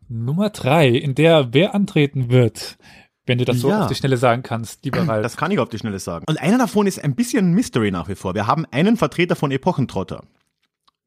[0.07, 2.77] Nummer drei, in der wer antreten wird,
[3.25, 3.81] wenn du das so Ja.
[3.83, 5.23] auf die Schnelle sagen kannst, lieber Ralf.
[5.23, 6.25] Das kann ich auf die Schnelle sagen.
[6.27, 8.35] Und einer davon ist ein bisschen Mystery nach wie vor.
[8.35, 10.23] Wir haben einen Vertreter von Epochentrotter.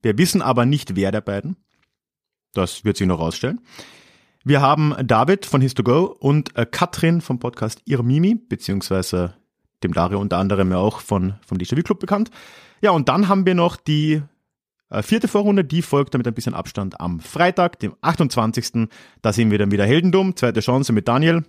[0.02, 1.56] Wir wissen aber nicht, wer der beiden.
[2.54, 3.60] Das wird sich noch rausstellen.
[4.46, 9.34] Wir haben David von His2Go und äh, Katrin vom Podcast Ihr Mimi, beziehungsweise
[9.82, 12.30] dem Dario unter anderem ja auch von, vom Déjà-vu Club bekannt.
[12.80, 14.22] Ja, und dann haben wir noch die
[14.88, 18.88] äh, vierte Vorrunde, die folgt damit ein bisschen Abstand am Freitag, dem 28.
[19.20, 21.42] Da sehen wir dann wieder Heldendumm, zweite Chance mit Daniel,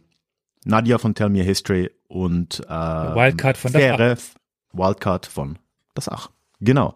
[0.66, 4.18] Nadia von Tell Me History und äh, Wildcard von das Fähre,
[4.74, 5.60] Wildcard von
[5.94, 6.32] das Ach.
[6.62, 6.96] Genau.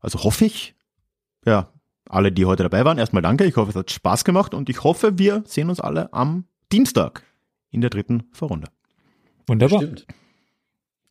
[0.00, 0.74] Also hoffe ich,
[1.44, 1.68] ja,
[2.14, 3.44] alle, die heute dabei waren, erstmal danke.
[3.44, 7.24] Ich hoffe, es hat Spaß gemacht und ich hoffe, wir sehen uns alle am Dienstag
[7.70, 8.68] in der dritten Vorrunde.
[9.46, 9.82] Wunderbar.
[9.82, 10.06] Stimmt.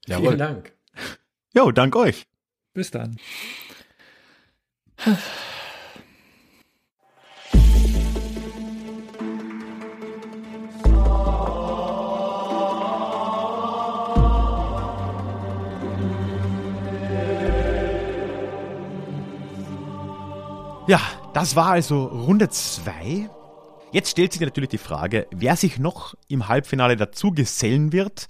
[0.07, 0.27] Jawohl.
[0.27, 0.73] Vielen Dank.
[1.53, 2.25] Jo, dank euch.
[2.73, 3.17] Bis dann.
[20.85, 20.99] Ja,
[21.34, 23.30] das war also Runde 2.
[23.93, 28.27] Jetzt stellt sich natürlich die Frage, wer sich noch im Halbfinale dazu gesellen wird.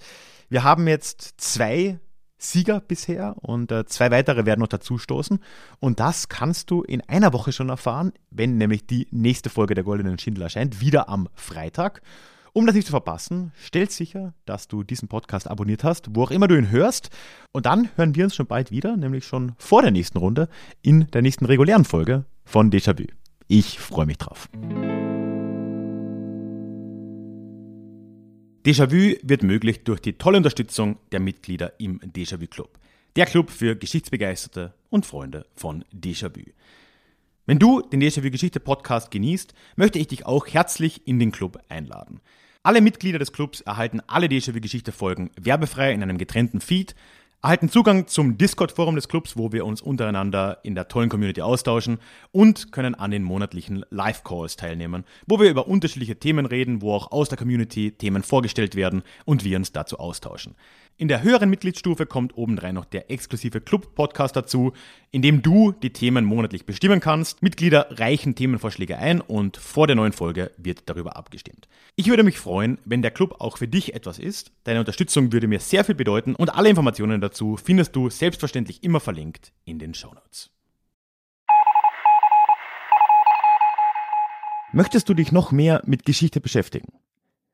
[0.50, 1.98] Wir haben jetzt zwei
[2.38, 5.40] Sieger bisher und äh, zwei weitere werden noch dazustoßen.
[5.80, 9.82] Und das kannst du in einer Woche schon erfahren, wenn nämlich die nächste Folge der
[9.82, 12.02] Goldenen Schindler erscheint, wieder am Freitag.
[12.52, 16.30] Um das nicht zu verpassen, stell sicher, dass du diesen Podcast abonniert hast, wo auch
[16.30, 17.10] immer du ihn hörst.
[17.50, 20.48] Und dann hören wir uns schon bald wieder, nämlich schon vor der nächsten Runde,
[20.82, 23.06] in der nächsten regulären Folge von Déjà-vu.
[23.48, 24.48] Ich freue mich drauf.
[28.64, 32.78] Déjà-vu wird möglich durch die tolle Unterstützung der Mitglieder im Déjà-vu Club.
[33.16, 36.50] Der Club für Geschichtsbegeisterte und Freunde von Déjà-vu.
[37.46, 41.58] Wenn du den Déjà-vu Geschichte Podcast genießt, möchte ich dich auch herzlich in den Club
[41.68, 42.20] einladen.
[42.62, 46.94] Alle Mitglieder des Clubs erhalten alle Déjà-vu Geschichte Folgen werbefrei in einem getrennten Feed,
[47.44, 51.98] erhalten Zugang zum Discord-Forum des Clubs, wo wir uns untereinander in der tollen Community austauschen
[52.32, 57.12] und können an den monatlichen Live-Calls teilnehmen, wo wir über unterschiedliche Themen reden, wo auch
[57.12, 60.54] aus der Community Themen vorgestellt werden und wir uns dazu austauschen.
[60.96, 64.72] In der höheren Mitgliedsstufe kommt obendrein noch der exklusive Club-Podcast dazu,
[65.10, 67.42] in dem du die Themen monatlich bestimmen kannst.
[67.42, 71.66] Mitglieder reichen Themenvorschläge ein und vor der neuen Folge wird darüber abgestimmt.
[71.96, 74.52] Ich würde mich freuen, wenn der Club auch für dich etwas ist.
[74.62, 79.00] Deine Unterstützung würde mir sehr viel bedeuten und alle Informationen dazu findest du selbstverständlich immer
[79.00, 80.50] verlinkt in den Shownotes.
[84.72, 86.92] Möchtest du dich noch mehr mit Geschichte beschäftigen?